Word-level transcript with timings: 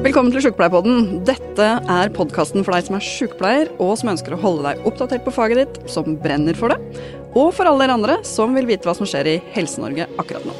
Velkommen 0.00 0.32
til 0.32 0.40
Sjukepleierpodden. 0.40 1.18
Dette 1.28 1.64
er 1.92 2.10
podkasten 2.16 2.64
for 2.64 2.72
deg 2.72 2.86
som 2.86 2.94
er 2.96 3.02
sjukepleier, 3.04 3.68
og 3.84 3.98
som 4.00 4.08
ønsker 4.14 4.32
å 4.32 4.38
holde 4.40 4.62
deg 4.64 4.86
oppdatert 4.88 5.26
på 5.26 5.32
faget 5.36 5.58
ditt, 5.60 5.74
som 5.92 6.14
brenner 6.22 6.56
for 6.56 6.72
det, 6.72 7.02
og 7.36 7.50
for 7.52 7.68
alle 7.68 7.84
dere 7.84 7.96
andre 7.98 8.14
som 8.24 8.56
vil 8.56 8.64
vite 8.70 8.88
hva 8.88 8.94
som 8.96 9.04
skjer 9.04 9.28
i 9.28 9.34
Helse-Norge 9.52 10.06
akkurat 10.22 10.46
nå. 10.48 10.54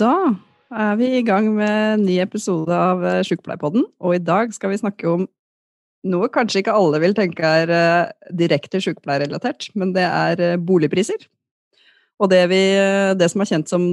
Da 0.00 0.14
er 0.72 0.96
vi 0.96 1.10
i 1.18 1.22
gang 1.26 1.50
med 1.58 1.98
en 1.98 2.06
ny 2.06 2.16
episode 2.24 2.72
av 2.72 3.04
eh, 3.04 3.20
Sjukepleierpodden, 3.28 3.84
og 4.00 4.16
i 4.16 4.22
dag 4.24 4.56
skal 4.56 4.72
vi 4.72 4.80
snakke 4.80 5.12
om 5.12 5.28
noe 6.08 6.30
kanskje 6.32 6.62
ikke 6.62 6.78
alle 6.80 7.02
vil 7.04 7.12
tenke 7.18 7.44
er 7.44 7.74
eh, 7.76 8.30
direkte 8.40 8.80
sjukepleierrelatert, 8.80 9.68
men 9.76 9.92
det 9.92 10.08
er 10.08 10.44
eh, 10.54 10.56
boligpriser. 10.56 11.28
Og 12.20 12.28
det, 12.28 12.42
vi, 12.52 12.60
det, 13.16 13.30
som 13.32 13.40
er 13.40 13.48
kjent 13.48 13.70
som 13.70 13.84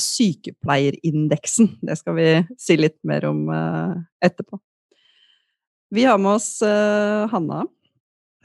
sykepleierindeksen. 0.00 1.68
Det 1.84 1.98
skal 2.00 2.16
vi 2.16 2.28
si 2.60 2.78
litt 2.80 2.96
mer 3.04 3.26
om 3.28 3.42
etterpå. 4.24 4.56
Vi 5.94 6.06
har 6.08 6.16
med 6.16 6.38
oss 6.38 6.48
Hanna. 6.64 7.66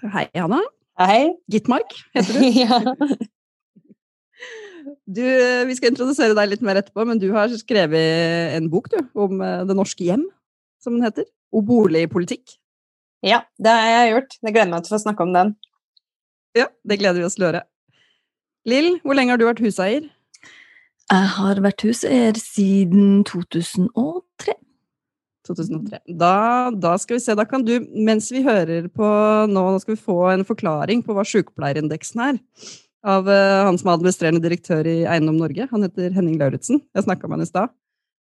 Hei, 0.03 0.25
Hanna. 0.35 0.59
Hei. 0.99 1.31
Gitmark 1.47 1.95
heter 2.17 2.35
du. 2.35 2.43
ja. 2.65 2.81
Du, 5.07 5.23
vi 5.69 5.75
skal 5.77 5.93
introdusere 5.93 6.35
deg 6.35 6.51
litt 6.51 6.65
mer 6.65 6.81
etterpå, 6.81 7.07
men 7.07 7.19
du 7.21 7.29
har 7.31 7.51
skrevet 7.61 8.57
en 8.57 8.67
bok 8.71 8.91
du, 8.91 8.99
om 9.15 9.39
Det 9.39 9.75
norske 9.77 10.03
hjem, 10.03 10.27
som 10.83 10.99
den 10.99 11.07
heter. 11.07 11.27
Og 11.55 11.63
boligpolitikk. 11.71 12.59
Ja, 13.25 13.41
det 13.59 13.71
har 13.71 13.89
jeg 13.91 14.13
gjort. 14.13 14.37
Jeg 14.43 14.53
gleder 14.55 14.71
meg 14.71 14.85
til 14.85 14.93
å 14.93 14.97
få 14.97 15.03
snakke 15.07 15.25
om 15.25 15.33
den. 15.35 15.55
Ja, 16.57 16.69
det 16.87 16.99
gleder 17.01 17.19
vi 17.19 17.27
oss 17.27 17.35
til 17.39 17.47
å 17.47 17.51
høre. 17.53 17.63
Lill, 18.67 18.97
hvor 19.05 19.15
lenge 19.15 19.31
har 19.33 19.39
du 19.39 19.45
vært 19.47 19.61
huseier? 19.63 20.09
Jeg 21.09 21.29
har 21.35 21.61
vært 21.63 21.85
huseier 21.87 22.37
siden 22.37 23.23
2003. 23.27 24.55
2003. 25.49 26.01
Da, 26.19 26.33
da, 26.75 26.91
skal 27.01 27.17
vi 27.17 27.23
se, 27.23 27.35
da 27.37 27.45
kan 27.49 27.63
du, 27.65 27.79
mens 27.95 28.29
vi 28.33 28.43
hører 28.45 28.89
på 28.93 29.07
nå, 29.49 29.63
nå 29.73 29.79
skal 29.81 29.95
vi 29.95 30.03
få 30.03 30.19
en 30.35 30.45
forklaring 30.45 31.01
på 31.05 31.15
hva 31.17 31.25
sykepleierindeksen 31.25 32.23
er. 32.27 32.39
Av 33.07 33.25
uh, 33.31 33.63
han 33.65 33.79
som 33.79 33.89
er 33.89 33.95
administrerende 33.95 34.43
direktør 34.43 34.87
i 34.89 34.99
Eiendom 35.07 35.39
Norge. 35.39 35.69
Han 35.71 35.87
heter 35.87 36.11
Henning 36.13 36.35
Lauritzen. 36.41 36.83
Jeg 36.93 37.07
snakka 37.07 37.29
med 37.29 37.39
han 37.39 37.47
i 37.47 37.49
stad. 37.49 37.73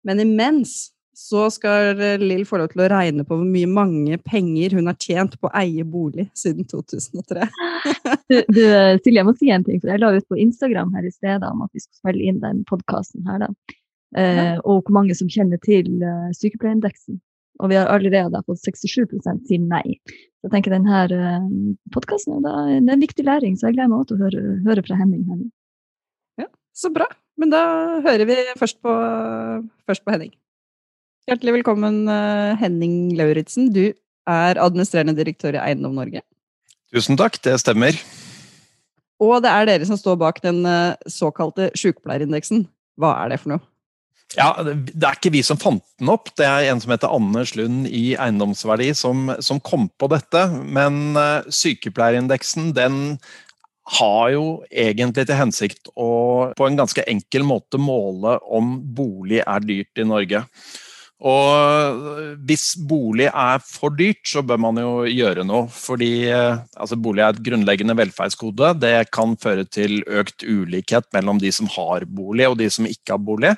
Men 0.06 0.22
imens 0.24 0.95
så 1.16 1.46
skal 1.54 1.96
Lill 2.20 2.44
få 2.48 2.60
lov 2.60 2.74
til 2.74 2.84
å 2.84 2.90
regne 2.92 3.24
på 3.24 3.38
hvor 3.38 3.48
mye 3.48 3.70
mange 3.72 4.18
penger 4.28 4.76
hun 4.76 4.90
har 4.92 4.98
tjent 5.00 5.38
på 5.40 5.48
å 5.48 5.54
eie 5.56 5.86
bolig 5.88 6.28
siden 6.36 6.68
2003. 6.68 7.48
du, 8.32 8.38
du, 8.52 8.62
Silje, 9.00 9.18
jeg 9.22 9.28
må 9.28 9.34
si 9.40 9.52
en 9.56 9.64
ting. 9.64 9.80
for 9.80 9.94
Jeg 9.94 10.04
la 10.04 10.12
ut 10.16 10.28
på 10.28 10.40
Instagram 10.44 10.92
her 10.98 11.08
i 11.08 11.14
stedet 11.14 11.48
om 11.48 11.64
at 11.64 11.72
vi 11.72 11.84
skulle 11.84 12.02
spille 12.04 12.28
inn 12.28 12.44
den 12.44 12.62
podkasten 12.68 13.24
her. 13.30 13.46
da. 13.46 13.80
Eh, 14.16 14.58
og 14.64 14.86
hvor 14.86 14.96
mange 14.96 15.16
som 15.18 15.32
kjenner 15.32 15.60
til 15.64 15.90
uh, 16.04 16.30
sykepleierindeksen. 16.36 17.20
Og 17.64 17.72
vi 17.72 17.78
har 17.80 17.88
allerede 17.92 18.42
fått 18.48 18.64
67% 18.68 19.48
sier 19.48 19.64
nei. 19.64 19.98
Så 20.06 20.48
jeg 20.48 20.54
tenker 20.54 20.76
denne 20.76 21.04
uh, 21.12 21.50
podkasten 21.96 22.44
er 22.44 22.78
en 22.78 23.04
viktig 23.04 23.26
læring, 23.28 23.56
så 23.56 23.70
jeg 23.70 23.80
gleder 23.80 23.92
meg 23.92 24.08
til 24.08 24.20
å 24.20 24.26
høre, 24.28 24.44
høre 24.68 24.84
fra 24.88 25.00
Henning. 25.00 25.24
her. 25.32 25.46
Ja, 26.44 26.50
Så 26.76 26.92
bra. 26.96 27.08
Men 27.40 27.52
da 27.52 27.64
hører 28.04 28.28
vi 28.30 28.40
først 28.60 28.80
på, 28.84 28.92
først 29.88 30.04
på 30.06 30.16
Henning. 30.16 30.32
Hjertelig 31.26 31.56
velkommen, 31.56 32.04
eh, 32.06 32.56
Henning 32.62 33.16
Lauritzen. 33.18 33.72
Du 33.74 33.88
er 34.30 34.60
administrerende 34.62 35.16
direktør 35.18 35.56
i 35.58 35.62
Eiendom 35.72 35.96
Norge. 35.98 36.22
Tusen 36.94 37.18
takk, 37.18 37.40
det 37.42 37.56
stemmer. 37.64 37.98
Og 39.18 39.40
det 39.42 39.50
er 39.50 39.66
dere 39.66 39.88
som 39.90 39.98
står 39.98 40.20
bak 40.22 40.38
den 40.44 40.62
eh, 40.70 40.94
såkalte 41.10 41.72
sykepleierindeksen. 41.74 42.68
Hva 43.02 43.16
er 43.24 43.34
det 43.34 43.40
for 43.42 43.56
noe? 43.56 43.66
Ja, 44.38 44.52
Det 44.62 45.02
er 45.02 45.18
ikke 45.18 45.34
vi 45.34 45.42
som 45.42 45.58
fant 45.58 45.82
den 45.98 46.14
opp, 46.14 46.30
det 46.38 46.46
er 46.46 46.70
en 46.70 46.80
som 46.84 46.94
heter 46.94 47.10
Anders 47.10 47.56
Lund 47.58 47.90
i 47.90 48.14
Eiendomsverdi 48.14 48.94
som, 48.94 49.34
som 49.40 49.60
kom 49.60 49.90
på 49.98 50.10
dette. 50.14 50.46
Men 50.62 51.18
uh, 51.18 51.42
sykepleierindeksen 51.50 52.74
den 52.78 53.18
har 53.98 54.30
jo 54.34 54.48
egentlig 54.70 55.26
til 55.26 55.38
hensikt 55.38 55.90
å 55.94 56.54
på 56.58 56.68
en 56.68 56.78
ganske 56.78 57.06
enkel 57.10 57.46
måte 57.46 57.82
måle 57.82 58.40
om 58.46 58.80
bolig 58.98 59.42
er 59.46 59.66
dyrt 59.66 60.02
i 60.02 60.10
Norge. 60.10 60.46
Og 61.24 62.36
hvis 62.44 62.74
bolig 62.76 63.30
er 63.30 63.62
for 63.64 63.94
dyrt, 63.96 64.20
så 64.28 64.44
bør 64.44 64.60
man 64.66 64.82
jo 64.82 65.06
gjøre 65.08 65.46
noe. 65.48 65.70
Fordi 65.72 66.28
altså, 66.28 66.98
bolig 67.00 67.24
er 67.24 67.32
et 67.32 67.44
grunnleggende 67.46 67.96
velferdsgode. 67.98 68.74
Det 68.84 68.96
kan 69.16 69.38
føre 69.40 69.64
til 69.64 70.02
økt 70.04 70.44
ulikhet 70.44 71.08
mellom 71.16 71.40
de 71.40 71.54
som 71.56 71.72
har 71.78 72.04
bolig 72.10 72.50
og 72.50 72.60
de 72.60 72.68
som 72.74 72.90
ikke 72.90 73.16
har 73.16 73.24
bolig. 73.24 73.56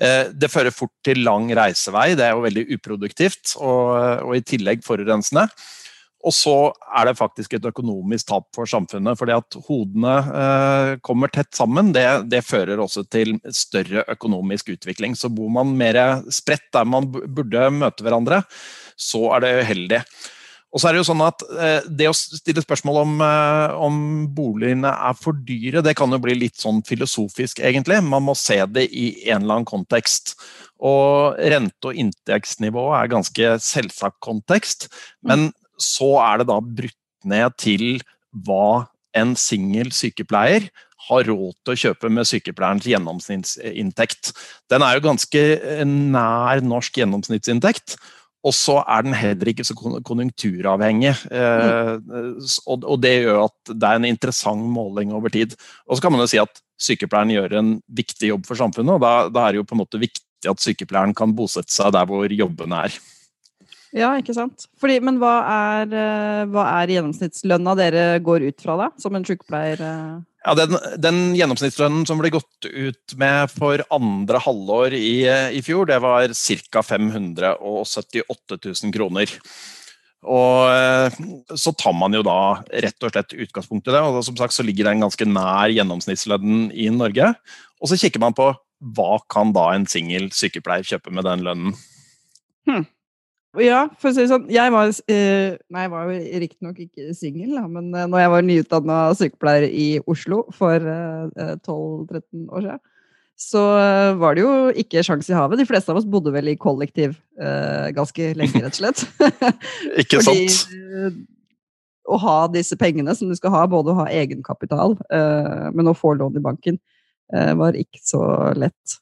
Eh, 0.00 0.30
det 0.32 0.50
fører 0.50 0.74
fort 0.74 0.92
til 1.04 1.20
lang 1.26 1.50
reisevei, 1.54 2.12
det 2.16 2.24
er 2.26 2.34
jo 2.34 2.46
veldig 2.46 2.64
uproduktivt 2.76 3.56
og, 3.60 3.92
og 4.24 4.36
i 4.38 4.44
tillegg 4.46 4.84
forurensende. 4.86 5.46
Og 6.22 6.34
så 6.34 6.54
er 6.94 7.08
det 7.08 7.18
faktisk 7.18 7.56
et 7.56 7.64
økonomisk 7.66 8.28
tap 8.30 8.46
for 8.54 8.68
samfunnet. 8.70 9.18
fordi 9.18 9.34
at 9.34 9.56
hodene 9.66 10.14
eh, 10.42 10.90
kommer 11.02 11.32
tett 11.32 11.50
sammen, 11.54 11.90
det, 11.92 12.06
det, 12.30 12.44
fører 12.46 12.78
også 12.78 13.04
til 13.10 13.38
større 13.50 14.04
økonomisk 14.08 14.70
utvikling. 14.76 15.16
Så 15.18 15.32
bor 15.34 15.50
man 15.50 15.74
mer 15.76 16.22
spredt 16.30 16.70
der 16.72 16.86
man 16.86 17.10
burde 17.10 17.70
møte 17.74 18.06
hverandre, 18.06 18.42
så 18.96 19.32
er 19.34 19.42
det 19.44 19.56
uheldig. 19.64 20.02
Og 20.72 20.80
så 20.80 20.88
er 20.88 20.94
Det 20.94 21.02
jo 21.02 21.08
sånn 21.10 21.24
at 21.26 21.42
eh, 21.60 21.88
det 21.90 22.08
å 22.08 22.16
stille 22.16 22.62
spørsmål 22.64 23.00
om, 23.02 23.14
eh, 23.26 23.74
om, 23.76 23.96
boligene 24.32 24.88
er 24.88 25.16
for 25.18 25.36
dyre, 25.36 25.82
det 25.84 25.96
kan 25.98 26.12
jo 26.12 26.20
bli 26.22 26.38
litt 26.38 26.56
sånn 26.60 26.80
filosofisk, 26.86 27.60
egentlig. 27.60 28.00
Man 28.00 28.24
må 28.24 28.36
se 28.38 28.56
det 28.70 28.86
i 28.88 29.10
en 29.26 29.42
eller 29.42 29.58
annen 29.58 29.68
kontekst. 29.68 30.36
Og 30.82 31.36
rente- 31.36 31.90
og 31.90 31.98
inntektsnivå 31.98 32.86
er 32.96 33.12
ganske 33.12 33.52
selvsagt 33.62 34.16
kontekst. 34.24 34.88
Men 35.20 35.50
så 35.84 36.14
er 36.22 36.42
det 36.42 36.48
da 36.50 36.58
brutt 36.62 36.98
ned 37.28 37.58
til 37.60 37.86
hva 38.46 38.88
en 39.18 39.34
singel 39.36 39.92
sykepleier 39.94 40.70
har 41.08 41.28
råd 41.28 41.54
til 41.64 41.74
å 41.74 41.80
kjøpe 41.84 42.10
med 42.14 42.28
sykepleierens 42.28 42.86
gjennomsnittsinntekt. 42.88 44.32
Den 44.70 44.84
er 44.86 44.96
jo 44.96 45.06
ganske 45.08 45.44
nær 45.88 46.62
norsk 46.64 47.00
gjennomsnittsinntekt. 47.02 47.96
Og 48.42 48.54
så 48.58 48.80
er 48.90 49.04
den 49.06 49.14
heller 49.14 49.52
ikke 49.52 49.66
så 49.66 49.74
konjunkturavhengig. 49.78 51.12
Mm. 51.30 52.40
og 52.66 52.96
det 53.02 53.12
gjør 53.20 53.44
at 53.44 53.70
det 53.70 53.86
er 53.86 54.00
en 54.00 54.08
interessant 54.08 54.66
måling 54.66 55.12
over 55.14 55.30
tid. 55.30 55.54
Og 55.86 55.96
så 55.96 56.02
kan 56.02 56.14
man 56.14 56.24
jo 56.24 56.30
si 56.32 56.40
at 56.42 56.62
sykepleieren 56.82 57.30
gjør 57.36 57.56
en 57.60 57.72
viktig 57.86 58.32
jobb 58.32 58.48
for 58.48 58.58
samfunnet, 58.58 58.96
og 58.96 59.04
da, 59.04 59.14
da 59.30 59.46
er 59.46 59.54
det 59.54 59.62
jo 59.62 59.68
på 59.68 59.76
en 59.76 59.82
måte 59.84 60.02
viktig 60.02 60.50
at 60.50 60.62
sykepleieren 60.62 61.14
kan 61.14 61.34
bosette 61.38 61.70
seg 61.70 61.92
der 61.94 62.08
hvor 62.10 62.34
jobbene 62.34 62.80
er. 62.88 62.96
Ja, 63.92 64.14
ikke 64.16 64.34
sant. 64.36 64.66
Fordi, 64.80 64.96
men 65.04 65.18
hva 65.20 65.32
er, 65.52 65.90
eh, 65.92 66.42
hva 66.48 66.64
er, 66.80 66.94
gjennomsnittslønna 66.94 67.74
dere 67.76 68.04
går 68.24 68.46
ut 68.48 68.64
fra, 68.64 68.78
da, 68.80 68.88
som 69.00 69.16
en 69.16 69.26
sykepleier? 69.28 69.82
Eh? 69.84 70.14
Ja, 70.46 70.54
den, 70.56 70.78
den, 70.98 71.20
gjennomsnittslønnen 71.36 72.06
som 72.08 72.18
ble 72.18 72.32
gått 72.32 72.66
ut 72.66 73.14
med 73.20 73.52
for 73.52 73.84
andre 73.92 74.40
halvår 74.42 74.96
i, 74.96 75.28
i 75.28 75.60
fjor, 75.64 75.86
det 75.90 76.00
var 76.02 76.32
ca. 76.32 76.82
578 76.88 78.58
000 78.64 78.96
kroner. 78.96 79.36
Og 80.22 80.70
eh, 80.70 81.20
så 81.58 81.74
tar 81.74 81.94
man 81.98 82.14
jo 82.14 82.22
da 82.24 82.62
rett 82.84 83.04
og 83.04 83.12
slett 83.12 83.36
utgangspunkt 83.36 83.90
i 83.90 83.94
det. 83.94 84.00
og 84.00 84.22
Som 84.24 84.38
sagt 84.38 84.56
så 84.56 84.64
ligger 84.64 84.88
den 84.88 85.02
ganske 85.02 85.26
nær 85.28 85.72
gjennomsnittslønnen 85.74 86.70
i 86.72 86.88
Norge. 86.94 87.34
Og 87.82 87.90
så 87.90 88.00
kikker 88.00 88.22
man 88.22 88.36
på 88.38 88.52
hva 88.96 89.12
kan 89.30 89.52
da 89.54 89.68
en 89.74 89.86
singel 89.90 90.30
sykepleier 90.34 90.86
kjøpe 90.86 91.12
med 91.14 91.26
den 91.26 91.44
lønnen. 91.46 91.78
Hmm. 92.66 92.86
Ja, 93.60 93.82
for 94.00 94.08
å 94.08 94.14
si 94.14 94.22
det 94.22 94.30
sånn. 94.30 94.46
Jeg 94.52 94.72
var, 94.72 94.88
eh, 95.12 95.58
nei, 95.68 95.82
jeg 95.84 95.90
var 95.92 96.08
jo 96.08 96.20
riktignok 96.40 96.78
ikke 96.86 97.10
singel, 97.16 97.58
men 97.68 97.90
eh, 97.92 98.06
når 98.08 98.22
jeg 98.22 98.30
var 98.32 98.46
nyutdanna 98.46 99.00
sykepleier 99.18 99.66
i 99.68 99.88
Oslo 100.08 100.46
for 100.56 100.80
eh, 100.80 101.58
12-13 101.60 102.46
år 102.48 102.64
siden, 102.64 102.82
så 103.42 103.62
eh, 103.76 104.14
var 104.20 104.36
det 104.36 104.44
jo 104.44 104.54
ikke 104.82 105.02
sjans 105.04 105.28
i 105.28 105.36
havet. 105.36 105.60
De 105.60 105.68
fleste 105.68 105.92
av 105.92 106.00
oss 106.00 106.08
bodde 106.08 106.32
vel 106.32 106.52
i 106.52 106.56
kollektiv 106.60 107.18
eh, 107.40 107.90
ganske 107.96 108.32
lenge, 108.38 108.62
rett 108.64 108.72
og 108.72 108.80
slett. 108.80 109.04
ikke 110.00 110.22
Fordi, 110.22 110.48
sant? 110.48 110.72
Eh, 110.72 111.20
å 112.12 112.18
ha 112.24 112.38
disse 112.52 112.78
pengene 112.80 113.14
som 113.18 113.28
du 113.28 113.36
skal 113.38 113.52
ha, 113.54 113.66
både 113.70 113.92
å 113.92 114.00
ha 114.00 114.08
egenkapital, 114.10 114.96
men 115.70 115.86
å 115.86 115.94
få 115.94 116.16
lån 116.18 116.34
i 116.34 116.42
banken, 116.42 116.80
var 117.30 117.78
ikke 117.78 118.00
så 118.02 118.18
lett. 118.58 118.96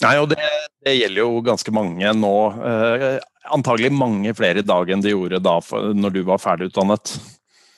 Nei, 0.00 0.14
og 0.20 0.30
det, 0.32 0.38
det, 0.84 0.94
gjelder 0.96 1.22
jo 1.22 1.42
ganske 1.44 1.74
mange 1.74 2.14
nå. 2.16 2.36
Eh, 2.70 3.18
antagelig 3.52 3.92
mange 3.92 4.32
flere 4.36 4.62
i 4.62 4.66
dag 4.66 4.90
enn 4.90 5.04
de 5.04 5.12
gjorde 5.12 5.42
da 5.44 5.58
for, 5.64 5.92
når 5.96 6.16
du 6.16 6.22
var 6.28 6.40
ferdigutdannet. 6.42 7.14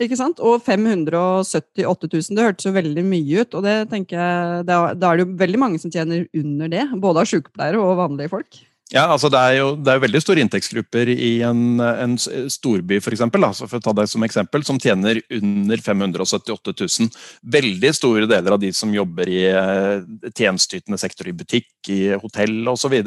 Ikke 0.03 0.19
sant? 0.19 0.41
Og 0.43 0.63
578 0.65 2.11
000, 2.11 2.37
det 2.37 2.47
hørtes 2.47 2.67
jo 2.67 2.75
veldig 2.75 3.05
mye 3.07 3.45
ut. 3.45 3.57
Og 3.59 3.67
det 3.67 3.77
tenker 3.93 4.19
jeg, 4.19 4.67
da 4.69 4.83
er 4.91 4.99
det 4.99 5.27
jo 5.27 5.33
veldig 5.43 5.63
mange 5.63 5.83
som 5.83 5.93
tjener 5.95 6.27
under 6.39 6.71
det. 6.73 6.87
Både 7.03 7.23
av 7.23 7.31
sykepleiere 7.31 7.83
og 7.83 7.99
vanlige 8.01 8.33
folk. 8.33 8.63
Ja, 8.93 9.07
altså 9.09 9.31
det 9.33 9.41
er 9.41 9.55
jo, 9.57 9.69
det 9.81 9.89
er 9.89 10.03
veldig 10.03 10.21
store 10.21 10.43
inntektsgrupper 10.45 11.09
i 11.15 11.31
en, 11.49 11.81
en 11.81 12.19
storby 12.21 12.99
for, 13.01 13.15
eksempel, 13.15 13.47
altså 13.47 13.65
for 13.65 13.81
å 13.81 13.85
ta 13.87 13.95
deg 13.97 14.11
som 14.11 14.25
eksempel, 14.27 14.67
som 14.69 14.77
tjener 14.81 15.23
under 15.33 15.81
578 15.81 16.75
000. 16.77 17.09
Veldig 17.57 17.93
store 17.97 18.29
deler 18.29 18.53
av 18.53 18.61
de 18.61 18.69
som 18.77 18.93
jobber 18.93 19.33
i 19.33 19.41
eh, 19.49 20.05
tjenesteytende 20.37 21.01
sektor 21.01 21.31
i 21.31 21.37
butikk, 21.37 21.71
i 21.89 22.13
hotell 22.21 22.69
osv., 22.69 22.99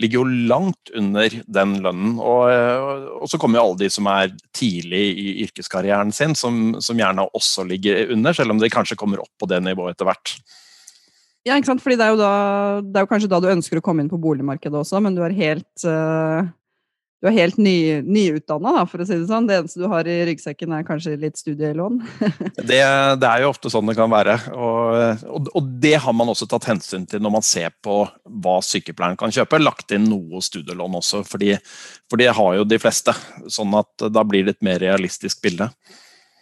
ligger 0.00 0.22
jo 0.22 0.26
langt 0.48 0.94
under 0.96 1.40
den 1.44 1.76
lønnen. 1.84 2.16
Og, 2.16 2.42
eh, 2.54 2.88
og, 3.20 3.28
så 3.28 3.36
kommer 3.36 3.60
jo 3.60 3.66
alle 3.66 3.82
de 3.84 3.92
som 3.92 4.08
er 4.08 4.32
tidlig 4.56 5.04
i 5.20 5.30
yrkeskarrieren 5.44 6.16
sin, 6.16 6.32
som, 6.32 6.78
som 6.80 6.96
gjerne 6.96 7.28
også 7.36 7.68
ligger 7.68 8.14
under, 8.16 8.32
selv 8.32 8.56
om 8.56 8.62
de 8.62 8.72
kanskje 8.72 8.96
kommer 8.96 9.20
opp 9.20 9.34
på 9.36 9.52
det 9.52 9.60
nivået 9.68 9.98
etter 9.98 10.08
hvert. 10.08 10.38
Ja, 11.46 11.54
ikke 11.54 11.70
sant? 11.70 11.82
Fordi 11.84 11.98
det 11.98 12.06
er, 12.06 12.14
jo 12.14 12.18
da, 12.18 12.34
det 12.82 12.98
er 12.98 13.04
jo 13.06 13.10
kanskje 13.12 13.30
da 13.30 13.38
du 13.42 13.50
ønsker 13.52 13.78
å 13.78 13.84
komme 13.84 14.02
inn 14.02 14.10
på 14.10 14.18
boligmarkedet 14.18 14.80
også, 14.80 14.98
men 15.04 15.14
du 15.14 15.20
er 15.22 15.34
helt, 15.36 15.68
uh, 15.86 16.42
du 17.22 17.28
er 17.30 17.36
helt 17.36 17.60
ny, 17.62 18.02
nyutdanna, 18.02 18.82
for 18.90 19.02
å 19.02 19.06
si 19.06 19.14
det 19.14 19.28
sånn. 19.30 19.46
Det 19.46 19.60
eneste 19.60 19.78
du 19.78 19.86
har 19.92 20.10
i 20.10 20.16
ryggsekken, 20.26 20.74
er 20.74 20.88
kanskje 20.88 21.14
litt 21.22 21.38
studielån. 21.38 22.00
det, 22.58 22.80
det, 23.22 23.30
er 23.30 23.44
jo 23.44 23.52
ofte 23.52 23.70
sånn 23.70 23.86
det 23.86 23.94
kan 23.98 24.10
være. 24.10 24.34
Og, 24.58 25.22
og, 25.38 25.52
og, 25.52 25.70
det 25.86 25.94
har 26.02 26.18
man 26.18 26.34
også 26.34 26.50
tatt 26.50 26.66
hensyn 26.72 27.06
til 27.06 27.22
når 27.22 27.36
man 27.38 27.46
ser 27.46 27.70
på 27.78 28.00
hva 28.42 28.58
sykepleieren 28.66 29.20
kan 29.22 29.38
kjøpe. 29.38 29.62
Lagt 29.62 29.94
inn 29.94 30.10
noe 30.10 30.42
studielån 30.42 30.98
også, 30.98 31.22
fordi, 31.30 31.54
for 32.10 32.18
det 32.18 32.34
har 32.34 32.58
jo 32.58 32.66
de 32.66 32.82
fleste. 32.82 33.14
Sånn 33.46 33.78
at 33.78 34.10
da 34.10 34.26
blir 34.26 34.48
det 34.48 34.58
et 34.58 34.66
mer 34.66 34.82
realistisk 34.82 35.46
bilde. 35.46 35.70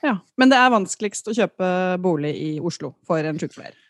Ja, 0.04 0.18
Men 0.40 0.48
det 0.52 0.56
er 0.60 0.72
vanskeligst 0.72 1.28
å 1.28 1.36
kjøpe 1.36 1.68
bolig 2.00 2.36
i 2.40 2.54
Oslo 2.60 2.96
for 3.08 3.24
en 3.24 3.40
sykepleier? 3.40 3.83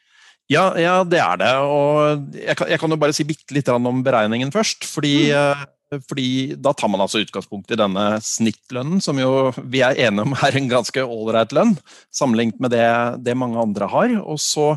Ja, 0.53 0.65
ja, 0.77 0.99
det 1.09 1.21
er 1.23 1.39
det. 1.41 1.53
Og 1.65 2.35
jeg 2.37 2.57
kan, 2.59 2.69
jeg 2.69 2.81
kan 2.81 2.93
jo 2.93 2.99
bare 3.01 3.17
si 3.17 3.25
bitte 3.29 3.57
litt 3.57 3.71
om 3.73 4.03
beregningen 4.05 4.53
først. 4.53 4.85
Fordi, 4.89 5.15
mm. 5.31 5.63
Eh, 5.95 6.03
fordi, 6.11 6.29
da 6.61 6.75
tar 6.77 6.91
man 6.93 7.05
altså 7.05 7.23
utgangspunkt 7.23 7.73
i 7.73 7.79
denne 7.81 8.19
snittlønnen, 8.25 9.01
som 9.05 9.21
jo 9.21 9.55
vi 9.61 9.85
er 9.87 9.97
enige 10.09 10.27
om 10.27 10.37
er 10.37 10.59
en 10.59 10.69
ganske 10.73 11.07
ålreit 11.07 11.55
lønn, 11.57 11.77
sammenlignet 12.13 12.61
med 12.61 12.75
det, 12.75 12.87
det, 13.25 13.39
mange 13.39 13.61
andre 13.63 13.89
har. 13.93 14.17
Og 14.25 14.41
så, 14.43 14.75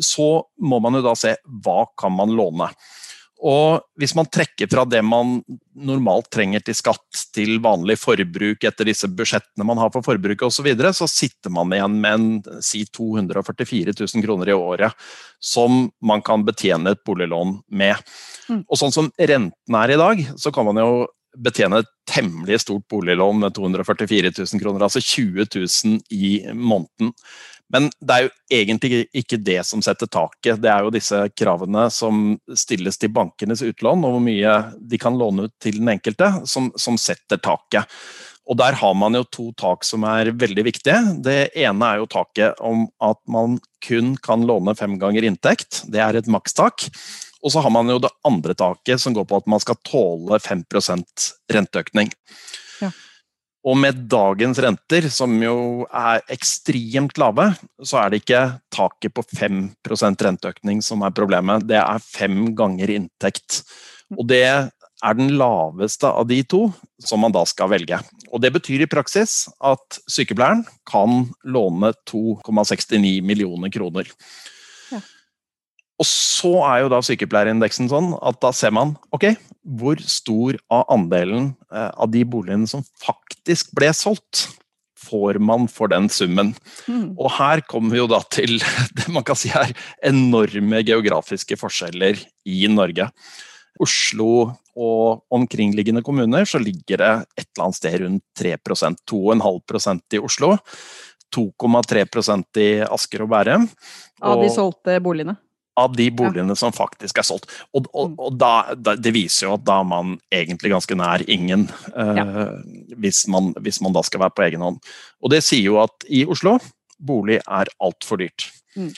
så 0.00 0.30
må 0.62 0.80
man 0.84 0.96
jo 0.98 1.04
da 1.04 1.16
se 1.18 1.36
hva 1.64 1.84
kan 1.98 2.14
man 2.16 2.32
låne. 2.38 2.70
Og 3.42 3.82
hvis 3.98 4.14
man 4.14 4.28
trekker 4.30 4.68
fra 4.70 4.84
det 4.86 5.00
man 5.02 5.40
normalt 5.74 6.28
trenger 6.30 6.62
til 6.62 6.76
skatt 6.78 7.22
til 7.34 7.56
vanlig 7.64 7.96
forbruk 7.98 8.62
etter 8.68 8.86
disse 8.86 9.08
budsjettene 9.10 9.66
man 9.66 9.80
har 9.82 9.90
for 9.94 10.06
forbruket 10.06 10.46
osv., 10.46 10.60
så, 10.60 10.66
videre, 10.68 10.92
så 10.94 11.08
sitter 11.10 11.50
man 11.50 11.72
igjen 11.74 11.96
med 12.04 12.14
en 12.14 12.60
si 12.62 12.84
244 12.86 13.96
000 13.98 14.26
kroner 14.26 14.52
i 14.52 14.56
året 14.56 14.94
som 15.42 15.88
man 16.06 16.22
kan 16.22 16.46
betjene 16.46 16.94
et 16.94 17.02
boliglån 17.06 17.58
med. 17.74 17.98
Mm. 18.46 18.62
Og 18.68 18.78
sånn 18.78 18.94
som 18.94 19.10
renten 19.18 19.80
er 19.80 19.94
i 19.94 19.98
dag, 19.98 20.22
så 20.38 20.54
kan 20.54 20.68
man 20.68 20.78
jo 20.78 20.92
betjene 21.42 21.80
et 21.80 21.90
temmelig 22.08 22.60
stort 22.62 22.84
boliglån 22.92 23.40
med 23.42 23.56
244 23.56 24.34
000 24.36 24.62
kroner, 24.62 24.84
altså 24.86 25.00
20 25.00 25.48
000 25.48 25.98
i 26.12 26.34
måneden. 26.52 27.14
Men 27.72 27.88
det 28.04 28.14
er 28.14 28.26
jo 28.26 28.32
egentlig 28.52 29.04
ikke 29.16 29.38
det 29.40 29.62
som 29.64 29.82
setter 29.84 30.10
taket. 30.12 30.60
Det 30.60 30.68
er 30.68 30.84
jo 30.84 30.92
disse 30.92 31.22
kravene 31.36 31.86
som 31.92 32.34
stilles 32.58 33.00
til 33.00 33.12
bankenes 33.14 33.64
utlån, 33.64 34.04
og 34.04 34.16
hvor 34.16 34.24
mye 34.24 34.58
de 34.76 35.00
kan 35.00 35.16
låne 35.18 35.48
ut 35.48 35.56
til 35.62 35.80
den 35.80 35.94
enkelte, 35.94 36.28
som, 36.48 36.68
som 36.76 37.00
setter 37.00 37.40
taket. 37.40 37.88
Og 38.50 38.58
der 38.58 38.74
har 38.76 38.94
man 38.98 39.14
jo 39.16 39.22
to 39.30 39.44
tak 39.58 39.86
som 39.86 40.04
er 40.08 40.32
veldig 40.34 40.64
viktige. 40.66 40.98
Det 41.24 41.52
ene 41.62 41.88
er 41.88 42.00
jo 42.02 42.10
taket 42.10 42.58
om 42.60 42.88
at 43.02 43.20
man 43.30 43.60
kun 43.86 44.16
kan 44.20 44.44
låne 44.48 44.74
fem 44.78 44.98
ganger 45.00 45.24
inntekt. 45.28 45.84
Det 45.88 46.02
er 46.02 46.18
et 46.18 46.30
makstak. 46.30 46.88
Og 47.42 47.54
så 47.54 47.62
har 47.62 47.72
man 47.74 47.88
jo 47.90 48.00
det 48.02 48.10
andre 48.26 48.54
taket 48.58 49.00
som 49.02 49.14
går 49.14 49.26
på 49.30 49.40
at 49.40 49.48
man 49.50 49.62
skal 49.62 49.78
tåle 49.86 50.38
5 50.42 50.64
renteøkning. 51.54 52.12
Ja. 52.82 52.90
Og 53.62 53.76
med 53.78 54.08
dagens 54.10 54.58
renter, 54.58 55.06
som 55.14 55.34
jo 55.38 55.84
er 55.86 56.22
ekstremt 56.34 57.18
lave, 57.20 57.52
så 57.86 58.00
er 58.00 58.10
det 58.10 58.22
ikke 58.24 58.42
taket 58.74 59.14
på 59.14 59.22
5% 59.38 60.24
renteøkning 60.26 60.80
som 60.82 61.04
er 61.06 61.14
problemet. 61.14 61.68
Det 61.70 61.78
er 61.78 62.02
fem 62.02 62.48
ganger 62.58 62.90
inntekt. 62.96 63.62
Og 64.18 64.26
det 64.26 64.42
er 64.42 65.14
den 65.18 65.30
laveste 65.38 66.10
av 66.10 66.26
de 66.30 66.40
to 66.42 66.64
som 67.02 67.22
man 67.22 67.34
da 67.34 67.44
skal 67.46 67.70
velge. 67.70 68.00
Og 68.32 68.42
Det 68.42 68.52
betyr 68.54 68.82
i 68.82 68.90
praksis 68.90 69.46
at 69.62 70.00
sykepleieren 70.10 70.64
kan 70.88 71.28
låne 71.44 71.92
2,69 72.10 73.22
millioner 73.22 73.70
kroner. 73.70 74.10
Og 76.00 76.08
så 76.08 76.52
er 76.66 76.82
jo 76.82 76.90
da 76.92 77.02
sykepleierindeksen 77.04 77.90
sånn 77.90 78.12
at 78.24 78.40
da 78.42 78.50
ser 78.56 78.72
man 78.74 78.96
ok, 79.14 79.32
hvor 79.78 80.00
stor 80.02 80.58
av 80.72 80.86
andelen 80.90 81.52
eh, 81.70 81.90
av 81.92 82.10
de 82.10 82.24
boligene 82.26 82.66
som 82.70 82.84
faktisk 83.04 83.70
ble 83.76 83.92
solgt, 83.94 84.48
får 85.02 85.38
man 85.42 85.66
for 85.70 85.90
den 85.90 86.08
summen. 86.12 86.52
Mm. 86.86 87.14
Og 87.18 87.30
her 87.36 87.62
kommer 87.68 87.94
vi 87.94 88.02
jo 88.02 88.08
da 88.10 88.22
til 88.32 88.58
det 88.98 89.08
man 89.12 89.26
kan 89.26 89.38
si 89.38 89.52
er 89.54 89.74
enorme 90.06 90.82
geografiske 90.86 91.58
forskjeller 91.60 92.20
i 92.48 92.66
Norge. 92.70 93.08
Oslo 93.82 94.52
og 94.78 95.22
omkringliggende 95.32 96.04
kommuner 96.04 96.46
så 96.48 96.60
ligger 96.62 97.00
det 97.02 97.12
et 97.40 97.48
eller 97.48 97.66
annet 97.66 97.78
sted 97.78 97.96
rundt 98.04 98.24
3% 98.40 99.02
2,5% 99.10 100.18
i 100.18 100.22
Oslo. 100.22 100.54
2,3% 101.32 102.60
i 102.60 102.70
Asker 102.84 103.24
og 103.24 103.32
Bærum. 103.32 103.64
Av 104.20 104.42
de 104.42 104.50
solgte 104.52 104.98
boligene? 105.04 105.38
Av 105.78 105.94
de 105.96 106.08
boligene 106.12 106.56
som 106.58 106.74
faktisk 106.74 107.20
er 107.20 107.26
solgt. 107.26 107.48
Og, 107.72 107.86
og, 107.92 108.12
mm. 108.12 108.18
og 108.20 108.36
da, 108.40 108.52
da, 108.76 108.96
det 108.98 109.14
viser 109.14 109.48
jo 109.48 109.54
at 109.56 109.64
da 109.66 109.78
er 109.80 109.88
man 109.88 110.16
egentlig 110.32 110.74
ganske 110.74 110.98
nær 110.98 111.24
ingen, 111.30 111.68
eh, 111.94 112.18
ja. 112.18 112.26
hvis, 113.00 113.24
man, 113.32 113.52
hvis, 113.64 113.80
man, 113.84 113.96
da 113.96 114.04
skal 114.06 114.24
være 114.24 114.36
på 114.36 114.46
egen 114.48 114.66
hånd. 114.66 114.82
Og 115.22 115.32
det 115.32 115.42
sier 115.46 115.70
jo 115.70 115.80
at 115.82 116.08
i 116.12 116.24
Oslo 116.28 116.58
bolig 117.02 117.40
er 117.40 117.72
altfor 117.82 118.20
dyrt. 118.22 118.50
Mm. 118.76 118.92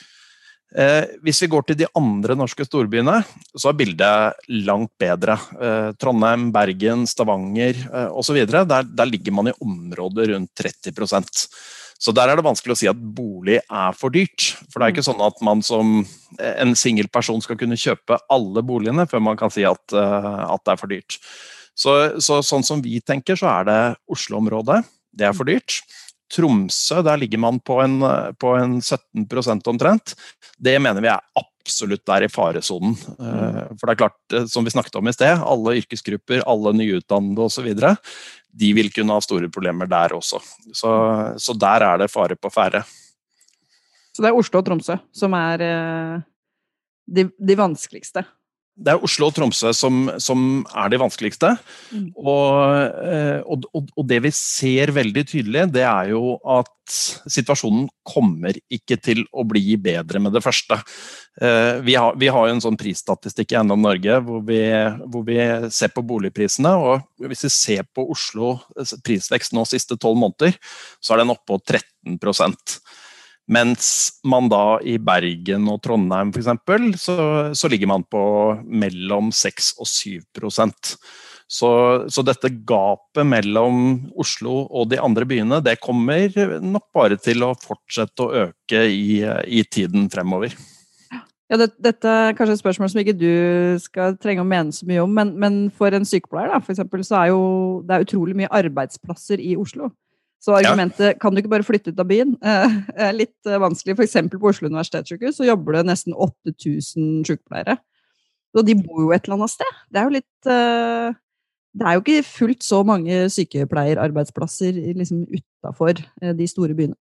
Eh, 0.75 1.05
hvis 1.23 1.39
vi 1.45 1.51
går 1.53 1.63
til 1.69 1.79
de 1.79 1.87
andre 1.95 2.35
norske 2.35 2.65
storbyene, 2.67 3.21
så 3.55 3.71
er 3.71 3.79
bildet 3.79 4.49
langt 4.67 4.91
bedre. 4.99 5.37
Eh, 5.55 5.91
Trondheim, 6.03 6.49
Bergen, 6.55 7.05
Stavanger 7.07 7.79
eh, 7.79 8.09
osv. 8.11 8.41
Der, 8.51 8.67
der 8.67 9.07
ligger 9.07 9.37
man 9.37 9.53
i 9.53 9.55
områder 9.63 10.35
rundt 10.35 10.51
30 10.59 10.91
så 12.05 12.13
der 12.13 12.29
er 12.29 12.37
det 12.37 12.45
vanskelig 12.45 12.75
å 12.75 12.77
si 12.77 12.89
at 12.91 13.01
bolig 13.17 13.63
er 13.63 13.97
for 13.97 14.13
dyrt. 14.13 14.51
For 14.69 14.77
det 14.77 14.87
er 14.87 14.93
ikke 14.93 15.05
mm. 15.07 15.09
sånn 15.09 15.25
at 15.25 15.39
man 15.47 15.63
som 15.65 15.95
en 16.45 16.75
singel 16.77 17.09
person 17.13 17.41
skal 17.41 17.57
kunne 17.61 17.79
kjøpe 17.81 18.19
alle 18.33 18.65
boligene 18.67 19.07
før 19.09 19.23
man 19.25 19.39
kan 19.41 19.53
si 19.55 19.65
at, 19.65 19.83
uh, 19.97 20.45
at 20.53 20.65
det 20.67 20.75
er 20.75 20.81
for 20.83 20.93
dyrt. 20.93 21.17
Så, 21.75 21.95
så, 22.23 22.43
sånn 22.45 22.67
som 22.67 22.83
vi 22.85 23.01
tenker, 23.01 23.39
så 23.41 23.49
er 23.55 23.71
det 23.71 23.79
Oslo-området. 24.13 24.83
Det 25.17 25.31
er 25.31 25.35
for 25.37 25.49
dyrt. 25.49 25.81
Tromsø, 26.35 27.01
der 27.07 27.19
ligger 27.21 27.41
man 27.41 27.63
på 27.65 27.81
en, 27.83 27.99
på 28.41 28.53
en 28.59 28.79
17% 28.83 29.73
omtrent. 29.73 30.15
Det 30.61 30.77
mener 30.83 31.05
vi 31.05 31.11
er 31.13 31.25
absolutt 31.41 32.05
der 32.07 32.27
i 32.27 32.31
faresonen. 32.33 32.95
Uh, 33.17 33.65
for 33.79 33.89
det 33.89 33.95
er 33.95 34.03
klart, 34.05 34.21
eh, 34.37 34.45
som 34.51 34.67
vi 34.67 34.75
snakket 34.75 35.01
om 35.01 35.09
i 35.09 35.17
sted, 35.17 35.41
alle 35.41 35.79
yrkesgrupper, 35.81 36.45
alle 36.45 36.77
nyutdannede 36.77 37.49
osv 37.49 37.73
de 38.55 38.71
vil 38.77 38.93
kunne 38.95 39.17
ha 39.17 39.25
store 39.25 39.51
problemer 39.53 39.89
der 39.91 40.15
også. 40.15 40.39
Så, 40.73 40.91
så 41.43 41.57
der 41.59 41.87
er 41.89 41.99
det 42.05 42.11
fare 42.13 42.37
på 42.39 42.51
ferde. 42.55 42.85
Så 44.15 44.23
det 44.23 44.31
er 44.31 44.39
Oslo 44.39 44.61
og 44.61 44.67
Tromsø 44.69 44.97
som 45.15 45.35
er 45.35 45.65
eh, 45.67 46.23
de, 47.17 47.27
de 47.35 47.57
vanskeligste? 47.59 48.23
Det 48.75 48.91
er 48.91 49.05
Oslo 49.07 49.29
og 49.29 49.37
Tromsø 49.37 49.71
som, 49.77 50.09
som 50.19 50.65
er 50.75 50.89
de 50.91 50.99
vanskeligste. 50.99 51.53
Mm. 51.95 52.09
Og, 52.19 52.49
eh, 53.07 53.39
og, 53.47 53.69
og, 53.85 54.03
det 54.11 54.19
vi 54.25 54.33
ser 54.35 54.91
veldig 54.97 55.23
tydelig, 55.31 55.69
det 55.77 55.85
er 55.87 56.11
jo 56.11 56.35
at 56.57 56.73
situasjonen 57.31 57.87
kommer 58.03 58.59
ikke 58.73 58.99
til 58.99 59.23
å 59.31 59.47
bli 59.47 59.79
bedre 59.81 60.19
med 60.25 60.35
det 60.35 60.43
første. 60.45 60.81
Eh, 61.39 61.79
vi 61.87 61.95
har, 61.95 62.19
vi 62.19 62.33
har 62.35 62.49
jo 62.49 62.57
en 62.57 62.65
sånn 62.67 62.79
prisstatistikk 62.81 63.55
i 63.55 63.61
Eiendom 63.61 63.87
Norge 63.87 64.19
hvor 64.27 64.43
vi, 64.49 64.61
hvor 65.07 65.23
vi, 65.29 65.39
ser 65.71 65.95
på 65.95 66.03
boligprisene. 66.11 66.75
og 66.75 67.29
Hvis 67.31 67.47
vi 67.47 67.55
ser 67.55 67.87
på 67.95 68.09
Oslo 68.11 68.57
prisvekst 69.07 69.55
nå 69.55 69.63
siste 69.71 69.99
tolv 70.03 70.19
måneder, 70.19 70.59
så 70.99 71.15
er 71.15 71.23
den 71.23 71.35
oppe 71.37 71.47
på 71.55 71.63
13 71.63 72.19
mens 73.51 74.21
man 74.25 74.49
da 74.49 74.79
i 74.81 74.97
Bergen 74.97 75.69
og 75.69 75.83
Trondheim 75.85 76.33
f.eks. 76.33 76.51
Så, 77.03 77.17
så 77.53 77.71
ligger 77.71 77.91
man 77.91 78.07
på 78.09 78.25
mellom 78.65 79.31
6 79.35 79.75
og 79.83 79.91
7% 79.91 80.95
så, 81.55 81.71
så 82.09 82.25
dette 82.25 82.51
gapet 82.67 83.27
mellom 83.29 83.81
Oslo 84.21 84.65
og 84.65 84.89
de 84.91 85.01
andre 85.03 85.27
byene, 85.29 85.61
det 85.65 85.81
kommer 85.83 86.33
nok 86.65 86.87
bare 86.97 87.19
til 87.21 87.45
å 87.45 87.55
fortsette 87.61 88.25
å 88.25 88.47
øke 88.47 88.87
i, 88.89 89.21
i 89.23 89.65
tiden 89.69 90.09
fremover. 90.13 90.57
Ja, 91.53 91.59
det, 91.61 91.75
dette 91.85 92.09
er 92.09 92.37
kanskje 92.37 92.57
et 92.57 92.63
spørsmål 92.63 92.91
som 92.91 93.03
ikke 93.03 93.17
du 93.19 93.77
skal 93.83 94.17
trenge 94.19 94.43
å 94.43 94.49
mene 94.49 94.73
så 94.73 94.89
mye 94.89 95.05
om, 95.05 95.13
men, 95.13 95.35
men 95.39 95.59
for 95.77 95.95
en 95.95 96.09
sykepleier 96.09 96.51
da, 96.51 96.63
for 96.65 96.73
eksempel, 96.73 97.05
så 97.05 97.21
er 97.21 97.35
jo 97.35 97.43
det 97.85 97.95
er 97.99 98.07
utrolig 98.07 98.39
mye 98.39 98.51
arbeidsplasser 98.63 99.43
i 99.45 99.53
Oslo. 99.61 99.93
Så 100.45 100.53
argumentet 100.59 101.15
ja. 101.15 101.17
kan 101.21 101.33
du 101.33 101.41
ikke 101.41 101.53
bare 101.55 101.65
flytte 101.65 101.95
ut 101.95 102.01
av 102.03 102.09
byen 102.11 102.35
eh, 102.45 102.79
er 103.07 103.17
litt 103.17 103.49
eh, 103.49 103.61
vanskelig. 103.63 103.97
F.eks. 103.97 104.19
på 104.35 104.51
Oslo 104.51 104.69
universitetssykehus 104.69 105.41
så 105.41 105.49
jobber 105.49 105.79
det 105.79 105.87
nesten 105.89 106.17
8000 106.17 107.25
sykepleiere. 107.29 107.79
Og 108.55 108.67
de 108.69 108.77
bor 108.79 109.01
jo 109.03 109.13
et 109.15 109.25
eller 109.25 109.41
annet 109.41 109.55
sted. 109.55 109.79
Det 109.91 109.99
er 109.99 110.05
jo 110.07 110.15
litt 110.15 110.47
uh, 110.47 111.17
Det 111.75 111.87
er 111.89 111.97
jo 111.97 112.03
ikke 112.05 112.27
fullt 112.29 112.63
så 112.63 112.85
mange 112.87 113.25
sykepleierarbeidsplasser 113.35 114.79
liksom, 115.01 115.25
utafor 115.33 115.99
de 116.39 116.47
store 116.47 116.77
byene. 116.79 116.95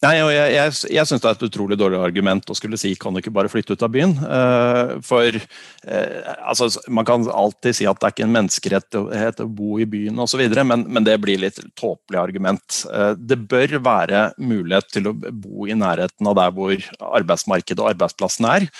Nei, 0.00 0.14
jeg, 0.16 0.52
jeg, 0.54 0.76
jeg 0.94 1.08
syns 1.08 1.20
det 1.20 1.28
er 1.28 1.34
et 1.36 1.42
utrolig 1.44 1.76
dårlig 1.76 1.98
argument 2.00 2.48
å 2.48 2.54
skulle 2.56 2.78
si 2.80 2.94
kan 2.96 3.12
du 3.12 3.20
ikke 3.20 3.34
bare 3.36 3.50
flytte 3.52 3.74
ut 3.76 3.82
av 3.84 3.90
byen. 3.92 4.14
Uh, 4.16 4.94
for 5.04 5.36
uh, 5.36 6.30
altså, 6.38 6.70
Man 6.88 7.04
kan 7.08 7.26
alltid 7.28 7.76
si 7.76 7.88
at 7.88 8.00
det 8.00 8.08
er 8.08 8.14
ikke 8.14 8.24
en 8.24 8.32
menneskerett 8.38 8.96
å 8.96 9.48
bo 9.52 9.76
i 9.76 9.84
byen 9.84 10.22
osv., 10.24 10.40
men, 10.64 10.86
men 10.88 11.04
det 11.04 11.18
blir 11.20 11.42
litt 11.44 11.60
tåpelig 11.76 12.16
argument. 12.22 12.80
Uh, 12.88 13.12
det 13.12 13.42
bør 13.52 13.76
være 13.84 14.24
mulighet 14.40 14.88
til 14.96 15.12
å 15.12 15.14
bo 15.14 15.68
i 15.68 15.76
nærheten 15.76 16.32
av 16.32 16.40
der 16.40 16.56
hvor 16.56 16.90
arbeidsmarkedet 17.20 17.84
og 17.84 17.92
arbeidsplassen 17.92 18.48
er. 18.48 18.70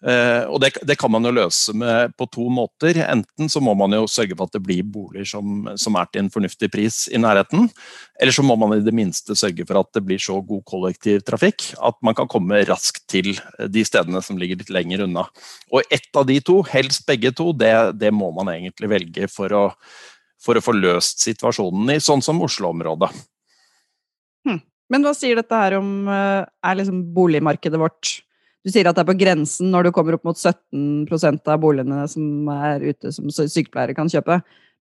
Uh, 0.00 0.48
og 0.48 0.62
det, 0.62 0.70
det, 0.88 0.94
kan 0.96 1.10
man 1.12 1.26
jo 1.28 1.32
løse 1.36 1.74
med, 1.76 2.14
på 2.16 2.24
to 2.32 2.46
måter. 2.52 2.96
Enten 3.04 3.50
så 3.52 3.60
må 3.60 3.74
man 3.76 3.92
jo 3.92 4.06
sørge 4.08 4.32
for 4.32 4.48
at 4.48 4.54
det 4.56 4.62
blir 4.64 4.86
boliger 4.88 5.28
som, 5.28 5.66
som, 5.76 5.98
er 6.00 6.08
til 6.08 6.22
en 6.22 6.30
fornuftig 6.32 6.70
pris 6.72 7.02
i 7.12 7.20
nærheten. 7.20 7.68
Eller 8.16 8.32
så 8.32 8.44
må 8.46 8.56
man 8.56 8.78
i 8.78 8.84
det 8.84 8.94
minste 8.96 9.36
sørge 9.36 9.66
for 9.68 9.82
at 9.82 9.90
det 9.96 10.02
blir 10.06 10.22
så 10.22 10.38
god 10.40 10.64
kollektivtrafikk 10.68 11.66
at 11.84 11.98
man 12.06 12.16
kan 12.16 12.30
komme 12.32 12.62
raskt 12.68 13.04
til 13.12 13.34
de 13.68 13.84
stedene 13.84 14.22
som 14.24 14.40
ligger 14.40 14.62
litt 14.62 14.72
lenger 14.72 15.04
unna. 15.04 15.26
Og 15.68 15.84
ett 15.92 16.08
av 16.16 16.24
de 16.30 16.38
to, 16.44 16.62
helst 16.72 17.04
begge 17.08 17.34
to, 17.36 17.50
det, 17.52 17.74
det 18.00 18.14
må 18.14 18.30
man 18.36 18.48
egentlig 18.54 18.88
velge 18.94 19.28
for 19.28 19.52
å, 19.52 19.66
for 20.40 20.56
å, 20.56 20.64
få 20.64 20.76
løst 20.78 21.20
situasjonen 21.26 21.92
i 21.92 22.00
sånn 22.00 22.24
som 22.24 22.40
Oslo-området. 22.46 23.12
Hm. 24.48 24.62
Men 24.90 25.04
hva 25.04 25.12
sier 25.12 25.36
dette 25.36 25.52
her 25.54 25.74
om 25.76 26.08
eh, 26.08 26.46
Er 26.64 26.78
liksom 26.78 27.02
boligmarkedet 27.12 27.76
vårt 27.76 28.14
du 28.64 28.72
sier 28.72 28.88
at 28.88 28.96
det 28.96 29.04
er 29.04 29.08
på 29.08 29.18
grensen 29.20 29.70
når 29.72 29.88
du 29.88 29.92
kommer 29.96 30.16
opp 30.16 30.26
mot 30.28 30.36
17% 30.36 31.48
av 31.48 31.62
boligene 31.62 32.02
som 32.12 32.50
er 32.52 32.84
ute 32.90 33.12
som 33.16 33.30
sykepleiere 33.32 33.96
kan 33.96 34.10
kjøpe. 34.12 34.40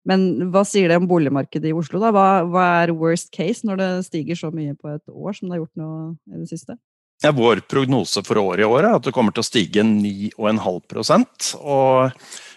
Men 0.06 0.50
hva 0.54 0.62
sier 0.66 0.88
det 0.88 1.00
om 1.00 1.08
boligmarkedet 1.10 1.72
i 1.72 1.74
Oslo? 1.76 2.00
da? 2.00 2.12
Hva, 2.14 2.26
hva, 2.46 2.66
er 2.84 2.94
worst 2.96 3.32
case 3.34 3.66
når 3.66 3.80
det 3.80 3.88
stiger 4.06 4.38
så 4.38 4.52
mye 4.54 4.76
på 4.78 4.92
et 4.94 5.02
år 5.10 5.34
som 5.34 5.48
det 5.48 5.56
har 5.56 5.64
gjort 5.64 5.82
nå 5.82 5.90
i 6.30 6.42
det 6.44 6.50
siste? 6.52 6.78
Ja, 7.24 7.32
vår 7.32 7.62
prognose 7.68 8.20
for 8.26 8.38
året 8.38 8.62
i 8.62 8.68
år 8.68 8.84
er 8.84 8.98
at 8.98 9.06
det 9.06 9.14
kommer 9.16 9.34
til 9.34 9.42
å 9.42 9.48
stige 9.48 9.84
9,5% 9.88 11.54
og 11.58 12.12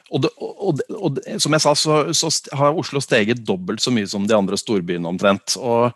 og, 0.09 0.23
det, 0.23 0.31
og, 0.41 0.81
og, 0.97 1.19
som 1.41 1.53
jeg 1.53 1.63
sa, 1.63 1.75
så, 1.77 1.99
så, 2.17 2.31
har 2.57 2.77
Oslo 2.77 3.01
steget 3.03 3.43
dobbelt 3.45 3.83
så 3.83 3.93
mye 3.93 4.09
som 4.09 4.25
de 4.27 4.35
andre 4.35 4.57
storbyene 4.57 5.09
omtrent. 5.09 5.55
Og 5.61 5.93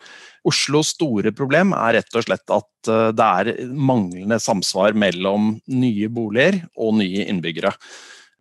Oslos 0.47 0.93
store 0.93 1.33
problem 1.35 1.73
er 1.77 1.97
rett 1.99 2.17
og 2.17 2.25
slett 2.25 2.53
at 2.53 2.91
eh, 2.91 3.09
det 3.15 3.29
er 3.41 3.71
manglende 3.73 4.39
samsvar 4.43 4.95
mellom 4.97 5.55
nye 5.71 6.09
boliger 6.13 6.61
og 6.75 6.97
nye 6.99 7.25
innbyggere. 7.31 7.73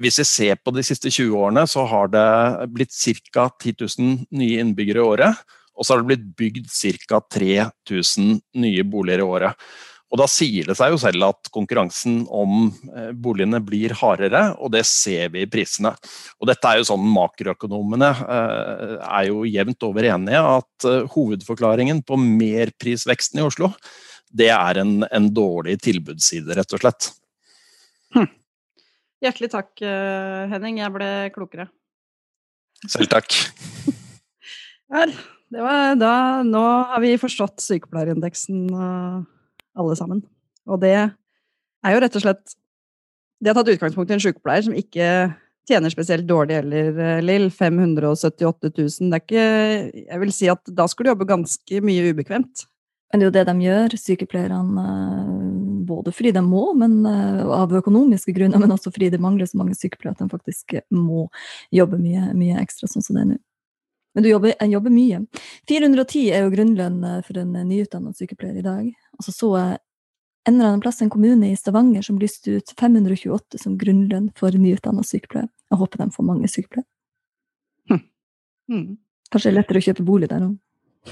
Hvis 0.03 0.19
vi 0.19 0.27
ser 0.27 0.59
på 0.59 0.75
de 0.75 0.83
siste 0.85 1.13
20 1.13 1.37
årene, 1.39 1.65
så 1.71 1.87
har 1.89 2.11
det 2.11 2.29
blitt 2.75 2.93
ca. 2.93 3.47
10 3.63 3.77
000 3.87 4.23
nye 4.35 4.63
innbyggere 4.65 5.01
i 5.01 5.09
året. 5.15 5.43
Og 5.73 5.87
så 5.87 5.95
har 5.95 6.03
det 6.03 6.11
blitt 6.11 6.27
bygd 6.37 6.69
ca. 7.09 7.23
3000 7.33 8.41
nye 8.61 8.85
boliger 8.85 9.23
i 9.23 9.29
året. 9.39 9.69
Og 10.13 10.21
Da 10.21 10.27
sier 10.29 10.69
det 10.69 10.77
seg 10.77 10.93
jo 10.93 10.99
selv 11.01 11.25
at 11.31 11.49
konkurransen 11.55 12.23
om 12.29 12.67
eh, 12.93 13.13
boligene 13.17 13.63
blir 13.65 13.95
hardere, 13.97 14.51
og 14.61 14.75
det 14.75 14.85
ser 14.89 15.33
vi 15.33 15.47
i 15.47 15.49
prisene. 15.49 15.95
Og 16.37 16.51
dette 16.51 16.69
er 16.69 16.81
jo 16.81 16.89
sånn 16.91 17.07
Makroøkonomene 17.15 18.11
eh, 18.21 18.95
er 19.01 19.31
jo 19.31 19.47
jevnt 19.49 19.89
over 19.89 20.11
enige 20.11 20.45
at 20.59 20.89
eh, 20.89 21.09
hovedforklaringen 21.17 22.05
på 22.05 22.21
merprisveksten 22.21 23.41
i 23.41 23.47
Oslo, 23.49 23.73
det 24.29 24.53
er 24.53 24.85
en, 24.85 25.01
en 25.09 25.33
dårlig 25.33 25.79
tilbudsside, 25.85 26.61
rett 26.61 26.77
og 26.77 26.85
slett. 26.85 27.11
Hm. 28.13 28.29
Hjertelig 29.25 29.53
takk, 29.53 29.83
Henning. 30.51 30.81
Jeg 30.81 30.93
ble 30.93 31.09
klokere. 31.35 31.69
Selv 32.89 33.13
takk. 33.13 33.29
Her. 34.93 35.13
Det 35.53 35.61
var 35.61 35.99
da, 36.01 36.15
nå 36.49 36.63
har 36.89 37.03
vi 37.05 37.13
forstått 37.21 37.61
sykepleierindeksen 37.61 38.73
alle 39.79 39.97
sammen. 39.99 40.23
Og 40.69 40.81
det 40.83 40.95
er 40.97 41.95
jo 41.95 42.03
rett 42.03 42.19
og 42.19 42.25
slett 42.25 42.59
De 43.43 43.51
har 43.51 43.57
tatt 43.59 43.73
utgangspunkt 43.73 44.13
i 44.13 44.15
en 44.15 44.23
sykepleier 44.23 44.63
som 44.69 44.77
ikke 44.79 45.07
tjener 45.67 45.91
spesielt 45.91 46.27
dårlig 46.29 46.61
heller, 46.61 46.99
eh, 46.99 47.23
Lill. 47.23 47.49
578 47.51 48.71
000. 48.71 49.11
Det 49.11 49.19
er 49.19 49.25
ikke 49.25 50.05
Jeg 50.07 50.21
vil 50.21 50.33
si 50.33 50.49
at 50.49 50.63
da 50.67 50.87
skulle 50.87 51.11
du 51.11 51.15
jobbe 51.17 51.27
ganske 51.31 51.81
mye 51.83 52.13
ubekvemt. 52.13 52.67
Men 53.13 53.21
det 53.21 53.27
er 53.27 53.29
jo 53.29 53.37
det 53.37 53.47
de 53.47 53.67
gjør, 53.67 53.97
sykepleierne. 54.01 54.85
Eh, 54.87 55.83
både 55.87 56.13
fordi 56.15 56.33
de 56.33 56.43
må, 56.47 56.73
men 56.79 57.05
eh, 57.07 57.43
av 57.45 57.75
økonomiske 57.75 58.33
grunner, 58.33 58.59
men 58.63 58.73
også 58.73 58.93
fordi 58.95 59.11
det 59.11 59.21
mangler 59.21 59.47
så 59.51 59.59
mange 59.59 59.75
sykepleiere 59.75 60.15
at 60.17 60.23
de 60.23 60.31
faktisk 60.31 60.79
må 60.91 61.27
jobbe 61.75 61.99
mye, 61.99 62.31
mye 62.39 62.63
ekstra, 62.63 62.89
sånn 62.89 63.05
som 63.05 63.19
det 63.19 63.27
er 63.27 63.33
nå. 63.35 63.41
Men 64.15 64.25
du 64.25 64.29
jobber, 64.29 64.53
jobber, 64.69 64.93
mye. 64.93 65.23
410 65.69 66.27
er 66.37 66.45
jo 66.45 66.53
grunnlønn 66.53 66.99
for 67.25 67.39
en 67.41 67.55
nyutdannet 67.69 68.19
sykepleier 68.19 68.59
i 68.61 68.67
dag. 68.67 68.91
Og 69.17 69.25
så 69.25 69.33
så 69.33 69.53
jeg 69.57 69.79
en 70.45 70.55
eller 70.55 70.73
annen 70.73 70.83
plass 70.83 71.03
en 71.03 71.11
kommune 71.11 71.53
i 71.53 71.57
Stavanger 71.57 72.03
som 72.03 72.19
lyste 72.19 72.59
ut 72.59 72.75
528 72.81 73.61
som 73.63 73.79
grunnlønn 73.79 74.33
for 74.39 74.51
nyutdanna 74.59 75.05
sykepleier. 75.07 75.49
Jeg 75.71 75.79
håper 75.79 76.03
de 76.03 76.11
får 76.17 76.27
mange 76.27 76.51
sykepleiere. 76.51 76.89
Hm. 77.91 78.03
hm. 78.69 78.85
Kanskje 79.33 79.49
det 79.49 79.55
er 79.55 79.59
lettere 79.61 79.81
å 79.81 79.87
kjøpe 79.87 80.07
bolig 80.07 80.29
der 80.33 80.43
nå. 80.43 80.51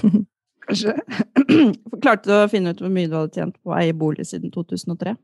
Kanskje. 0.67 0.97
Klarte 2.03 2.27
du 2.27 2.35
å 2.35 2.49
finne 2.51 2.75
ut 2.75 2.83
hvor 2.83 2.91
mye 2.93 3.09
du 3.09 3.17
hadde 3.17 3.39
tjent 3.39 3.57
på 3.63 3.71
å 3.71 3.77
eie 3.79 3.95
bolig 3.97 4.27
siden 4.29 4.51
2003? 4.53 5.15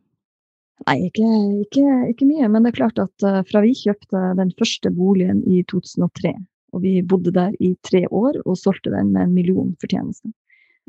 Nei, 0.88 0.98
ikke, 1.10 1.28
ikke, 1.66 1.86
ikke, 2.14 2.26
mye, 2.30 2.48
men 2.54 2.64
det 2.64 2.72
er 2.72 2.80
klart 2.80 3.00
at 3.02 3.24
fra 3.50 3.62
vi 3.66 3.74
kjøpte 3.76 4.20
den 4.38 4.52
første 4.60 4.92
boligen 4.94 5.40
i 5.50 5.64
2003, 5.72 6.36
og 6.74 6.84
vi 6.84 7.02
bodde 7.02 7.34
der 7.36 7.54
i 7.64 7.76
tre 7.86 8.04
år 8.08 8.42
og 8.46 8.58
solgte 8.60 8.92
den 8.94 9.14
med 9.14 9.28
en 9.28 9.38
million 9.38 9.76
fortjeneste, 9.82 10.34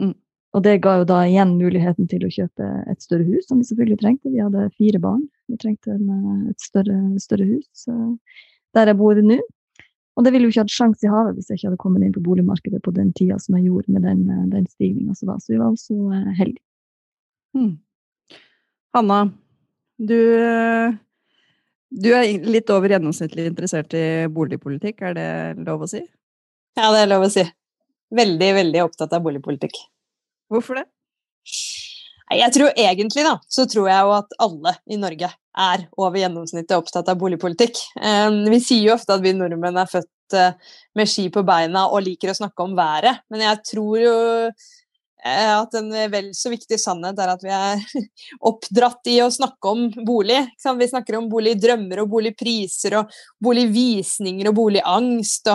mm. 0.00 0.16
Og 0.56 0.62
det 0.64 0.78
ga 0.80 0.94
jo 0.96 1.04
da 1.04 1.18
igjen 1.28 1.58
muligheten 1.58 2.06
til 2.08 2.22
å 2.24 2.30
kjøpe 2.32 2.66
et 2.88 3.02
større 3.04 3.26
hus, 3.26 3.44
som 3.50 3.58
vi 3.60 3.66
selvfølgelig 3.68 3.98
trengte. 4.00 4.30
Vi 4.32 4.40
hadde 4.40 4.70
fire 4.80 5.00
barn. 5.02 5.26
Vi 5.52 5.58
trengte 5.60 5.92
en, 5.92 6.08
eh, 6.08 6.50
et 6.54 6.64
større, 6.64 6.96
større 7.20 7.44
hus 7.50 7.84
der 8.76 8.90
jeg 8.90 8.98
bor 8.98 9.18
nå. 9.22 9.38
Og 10.18 10.24
det 10.24 10.32
ville 10.34 10.48
jo 10.48 10.52
ikke 10.52 10.64
hatt 10.66 10.74
sjanse 10.74 11.06
i 11.06 11.12
havet 11.12 11.36
hvis 11.36 11.50
jeg 11.50 11.60
ikke 11.60 11.68
hadde 11.68 11.82
kommet 11.84 12.02
inn 12.02 12.14
på 12.14 12.24
boligmarkedet 12.24 12.80
på 12.82 12.94
den 12.94 13.12
tida 13.14 13.36
som 13.38 13.54
jeg 13.54 13.68
gjorde 13.68 13.92
med 13.94 14.02
den, 14.02 14.24
eh, 14.30 14.46
den 14.50 14.66
stigninga 14.66 15.14
som 15.14 15.30
var. 15.30 15.38
Så 15.38 15.54
vi 15.54 15.60
var 15.60 15.70
også 15.70 15.98
eh, 16.16 16.32
heldige. 16.40 16.64
Mm. 17.54 17.76
Hanna, 18.96 19.20
du, 19.98 20.18
du 21.90 22.10
er 22.12 22.28
litt 22.44 22.70
over 22.74 22.92
gjennomsnittlig 22.92 23.48
interessert 23.48 23.94
i 23.96 24.26
boligpolitikk, 24.32 25.02
er 25.08 25.16
det 25.16 25.28
lov 25.64 25.86
å 25.86 25.90
si? 25.90 26.02
Ja, 26.78 26.90
det 26.94 27.04
er 27.04 27.10
lov 27.10 27.26
å 27.26 27.32
si. 27.32 27.44
Veldig, 28.14 28.50
veldig 28.60 28.84
opptatt 28.84 29.14
av 29.16 29.24
boligpolitikk. 29.24 29.80
Hvorfor 30.52 30.80
det? 30.80 30.86
Jeg 32.28 32.52
tror 32.52 32.76
egentlig 32.76 33.24
da, 33.24 33.38
så 33.48 33.64
tror 33.68 33.88
jeg 33.88 34.04
jo 34.04 34.14
at 34.18 34.34
alle 34.44 34.74
i 34.92 34.98
Norge 35.00 35.30
er 35.58 35.84
over 35.96 36.20
gjennomsnittet 36.20 36.76
opptatt 36.76 37.08
av 37.08 37.18
boligpolitikk. 37.20 37.80
Vi 38.52 38.60
sier 38.60 38.90
jo 38.90 38.94
ofte 38.94 39.16
at 39.16 39.24
vi 39.24 39.32
nordmenn 39.36 39.80
er 39.80 39.88
født 39.88 40.36
eh, 40.36 40.74
med 40.98 41.08
ski 41.08 41.28
på 41.32 41.42
beina 41.48 41.86
og 41.88 42.04
liker 42.04 42.32
å 42.32 42.36
snakke 42.36 42.66
om 42.66 42.76
været, 42.78 43.24
men 43.32 43.46
jeg 43.46 43.62
tror 43.70 44.02
jo 44.02 44.14
eh, 44.44 44.68
at 45.26 45.74
en 45.74 45.90
vel 46.12 46.30
så 46.36 46.52
viktig 46.52 46.78
sannhet 46.80 47.18
er 47.18 47.32
at 47.32 47.42
vi 47.42 47.50
er 47.54 47.82
oppdratt 48.50 49.10
i 49.10 49.18
å 49.24 49.30
snakke 49.34 49.72
om 49.72 49.88
bolig. 50.06 50.40
Vi 50.54 50.88
snakker 50.92 51.18
om 51.18 51.28
boligdrømmer 51.32 52.04
og 52.04 52.12
boligpriser 52.12 53.00
og 53.00 53.20
boligvisninger 53.42 54.50
og 54.50 54.58
boligangst. 54.60 55.50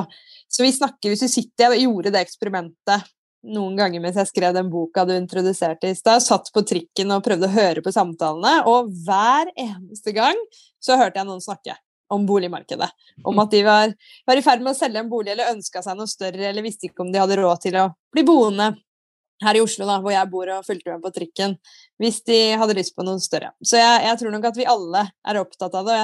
Så 0.51 0.65
vi 0.65 0.73
snakker, 0.75 1.13
hvis 1.13 1.25
vi 1.25 1.31
sitter 1.31 1.73
og 1.73 1.81
gjorde 1.81 2.13
det 2.13 2.25
eksperimentet 2.25 3.07
noen 3.43 3.75
ganger 3.75 3.99
mens 4.03 4.17
jeg 4.19 4.29
skrev 4.29 4.53
den 4.55 4.69
boka 4.71 5.03
du 5.07 5.15
introduserte 5.15 5.89
i 5.91 5.97
stad, 5.97 6.23
satt 6.23 6.47
på 6.53 6.63
trikken 6.67 7.11
og 7.11 7.23
prøvde 7.25 7.49
å 7.49 7.55
høre 7.55 7.83
på 7.83 7.91
samtalene, 7.91 8.61
og 8.69 8.91
hver 9.03 9.51
eneste 9.59 10.13
gang 10.15 10.39
så 10.83 10.95
hørte 10.99 11.19
jeg 11.19 11.27
noen 11.27 11.43
snakke 11.43 11.75
om 12.13 12.27
boligmarkedet. 12.29 12.87
Om 13.25 13.41
at 13.43 13.51
de 13.51 13.63
var, 13.65 13.93
var 14.27 14.39
i 14.39 14.45
ferd 14.45 14.63
med 14.63 14.73
å 14.73 14.77
selge 14.77 15.01
en 15.01 15.11
bolig 15.11 15.33
eller 15.33 15.51
ønska 15.55 15.81
seg 15.83 15.97
noe 15.97 16.09
større, 16.09 16.49
eller 16.49 16.65
visste 16.65 16.87
ikke 16.87 17.03
om 17.03 17.11
de 17.11 17.21
hadde 17.21 17.39
råd 17.39 17.63
til 17.65 17.79
å 17.81 17.87
bli 18.13 18.25
boende 18.27 18.73
her 19.43 19.57
i 19.57 19.63
Oslo, 19.63 19.87
da, 19.89 19.97
hvor 20.03 20.13
jeg 20.13 20.29
bor 20.31 20.51
og 20.53 20.67
fulgte 20.67 20.93
med 20.93 21.03
på 21.03 21.13
trikken, 21.15 21.55
hvis 22.01 22.21
de 22.27 22.37
hadde 22.59 22.75
lyst 22.77 22.95
på 22.95 23.05
noe 23.07 23.21
større. 23.23 23.53
Så 23.65 23.79
jeg, 23.79 24.03
jeg 24.07 24.19
tror 24.19 24.35
nok 24.35 24.45
at 24.51 24.59
vi 24.59 24.69
alle 24.69 25.07
er 25.09 25.41
opptatt 25.41 25.79
av 25.79 25.89
det. 25.89 25.97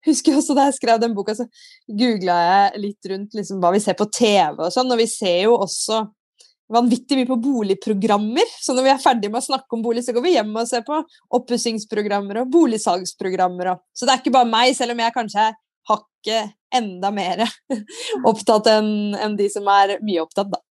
Jeg 0.00 0.14
husker 0.14 0.38
også 0.38 0.56
Da 0.56 0.64
jeg 0.68 0.78
skrev 0.78 1.02
den 1.02 1.12
boka, 1.16 1.34
så 1.36 1.44
googla 1.86 2.38
jeg 2.46 2.84
litt 2.86 3.10
rundt 3.12 3.36
liksom, 3.36 3.60
hva 3.60 3.74
vi 3.74 3.82
ser 3.84 3.98
på 3.98 4.08
TV 4.08 4.56
og 4.56 4.72
sånn, 4.72 4.90
og 4.90 5.00
vi 5.00 5.08
ser 5.10 5.42
jo 5.44 5.58
også 5.60 6.06
vanvittig 6.70 7.18
mye 7.18 7.28
på 7.28 7.38
boligprogrammer. 7.42 8.54
Så 8.62 8.74
når 8.76 8.86
vi 8.86 8.92
er 8.92 9.02
ferdig 9.02 9.30
med 9.30 9.42
å 9.42 9.48
snakke 9.48 9.76
om 9.76 9.82
bolig, 9.84 10.04
så 10.06 10.14
går 10.14 10.24
vi 10.24 10.36
hjem 10.36 10.54
og 10.54 10.68
ser 10.70 10.84
på 10.86 11.00
oppussingsprogrammer 11.36 12.44
og 12.44 12.54
boligsalgsprogrammer. 12.54 13.74
Og. 13.74 13.84
Så 13.92 14.06
det 14.06 14.14
er 14.14 14.22
ikke 14.22 14.36
bare 14.38 14.50
meg, 14.50 14.72
selv 14.78 14.94
om 14.94 15.02
jeg 15.02 15.16
kanskje 15.16 15.50
er 15.50 15.58
hakket 15.90 16.56
enda 16.76 17.10
mer 17.14 17.44
opptatt 18.30 18.70
enn 18.70 19.16
en 19.18 19.36
de 19.38 19.48
som 19.50 19.66
er 19.72 19.98
mye 20.06 20.22
opptatt, 20.22 20.52
da. 20.52 20.62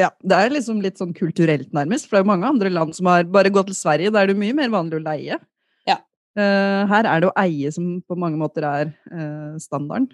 Ja, 0.00 0.08
det 0.24 0.36
er 0.40 0.54
liksom 0.54 0.80
litt 0.80 0.96
sånn 1.00 1.12
kulturelt, 1.12 1.68
nærmest. 1.76 2.06
For 2.08 2.16
det 2.16 2.22
er 2.22 2.24
jo 2.24 2.30
mange 2.32 2.48
andre 2.48 2.70
land 2.72 2.94
som 2.96 3.10
har 3.10 3.24
bare 3.28 3.50
gått 3.52 3.68
til 3.68 3.76
Sverige, 3.76 4.12
der 4.14 4.24
er 4.24 4.32
det 4.32 4.38
mye 4.40 4.54
mer 4.56 4.70
vanlig 4.72 4.96
å 5.00 5.04
leie. 5.04 5.36
Ja. 5.88 5.98
Uh, 6.38 6.88
her 6.88 7.04
er 7.04 7.20
det 7.20 7.28
å 7.28 7.36
eie 7.42 7.72
som 7.74 7.98
på 8.08 8.16
mange 8.16 8.40
måter 8.40 8.64
er 8.64 8.92
uh, 9.12 9.58
standarden. 9.60 10.08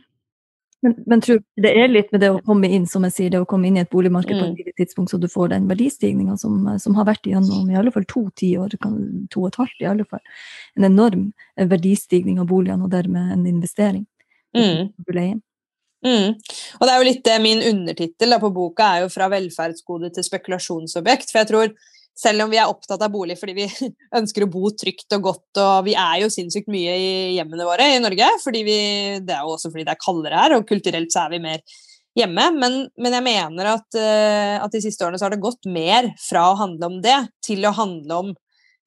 Men, 0.83 0.95
men 1.11 1.23
tror 1.23 1.41
du 1.41 1.63
det 1.65 1.73
er 1.75 1.89
litt 1.91 2.11
med 2.15 2.23
det 2.23 2.29
å 2.31 2.43
komme 2.47 2.69
inn 2.71 2.85
som 2.87 3.03
jeg 3.07 3.15
sier, 3.17 3.31
det 3.35 3.41
å 3.43 3.47
komme 3.51 3.67
inn 3.67 3.79
i 3.79 3.83
et 3.83 3.91
boligmarked 3.91 4.31
på 4.31 4.45
et 4.45 4.51
Mm. 4.53 4.59
tidlig 4.61 4.75
tidspunkt, 4.79 5.11
så 5.11 5.19
du 5.19 5.27
får 5.27 5.49
den 5.51 5.67
verdistigninga 5.67 6.37
som, 6.39 6.61
som 6.79 6.95
har 6.95 7.05
vært 7.09 7.27
gjennom 7.27 7.67
i 7.71 7.75
alle 7.79 7.91
fall 7.91 8.05
to 8.07 8.29
tiår, 8.39 8.77
kan- 8.83 9.27
to 9.31 9.43
og 9.43 9.49
et 9.49 9.59
halvt 9.59 9.83
i 9.83 9.89
alle 9.91 10.05
fall. 10.07 10.23
En 10.79 10.87
enorm 10.87 11.33
verdistigning 11.59 12.39
av 12.39 12.47
boligene, 12.47 12.85
og 12.87 12.91
dermed 12.95 13.33
en 13.35 13.47
investering. 13.51 14.07
Mm. 14.55 14.93
Mm. 16.07 16.35
Og 16.79 16.83
det 16.87 16.93
er 16.93 16.99
jo 17.01 17.07
litt 17.09 17.25
det 17.27 17.37
min 17.43 17.63
undertittel 17.73 18.37
på 18.39 18.53
boka 18.55 18.87
er 18.95 19.05
jo 19.05 19.13
'Fra 19.13 19.29
velferdsgode 19.33 20.13
til 20.15 20.27
spekulasjonsobjekt'. 20.27 21.33
For 21.33 21.41
jeg 21.43 21.51
tror 21.51 21.73
selv 22.19 22.45
om 22.45 22.51
vi 22.51 22.59
er 22.59 22.71
opptatt 22.71 23.03
av 23.03 23.13
bolig 23.15 23.39
fordi 23.39 23.55
vi 23.57 23.67
ønsker 24.19 24.45
å 24.45 24.51
bo 24.51 24.71
trygt 24.75 25.13
og 25.17 25.27
godt, 25.31 25.61
og 25.63 25.85
vi 25.87 25.95
er 25.99 26.23
jo 26.23 26.33
sinnssykt 26.33 26.71
mye 26.73 26.97
i 26.99 27.13
hjemmene 27.37 27.67
våre 27.69 27.93
i 27.95 28.01
Norge, 28.03 28.31
fordi 28.43 28.65
vi, 28.67 28.79
det 29.23 29.37
er 29.37 29.45
jo 29.47 29.55
også 29.55 29.71
fordi 29.71 29.87
det 29.87 29.95
er 29.95 30.03
kaldere 30.03 30.43
her, 30.43 30.57
og 30.59 30.67
kulturelt 30.69 31.15
så 31.15 31.27
er 31.27 31.37
vi 31.37 31.45
mer 31.47 31.63
hjemme. 32.19 32.49
Men, 32.59 32.81
men 32.99 33.17
jeg 33.19 33.27
mener 33.27 33.73
at, 33.77 33.89
uh, 33.95 34.57
at 34.65 34.75
de 34.75 34.83
siste 34.83 35.07
årene 35.07 35.21
så 35.21 35.29
har 35.29 35.37
det 35.37 35.45
gått 35.45 35.69
mer 35.71 36.11
fra 36.19 36.49
å 36.51 36.59
handle 36.59 36.91
om 36.91 37.01
det, 37.05 37.19
til 37.47 37.67
å 37.69 37.75
handle 37.77 38.23
om 38.25 38.35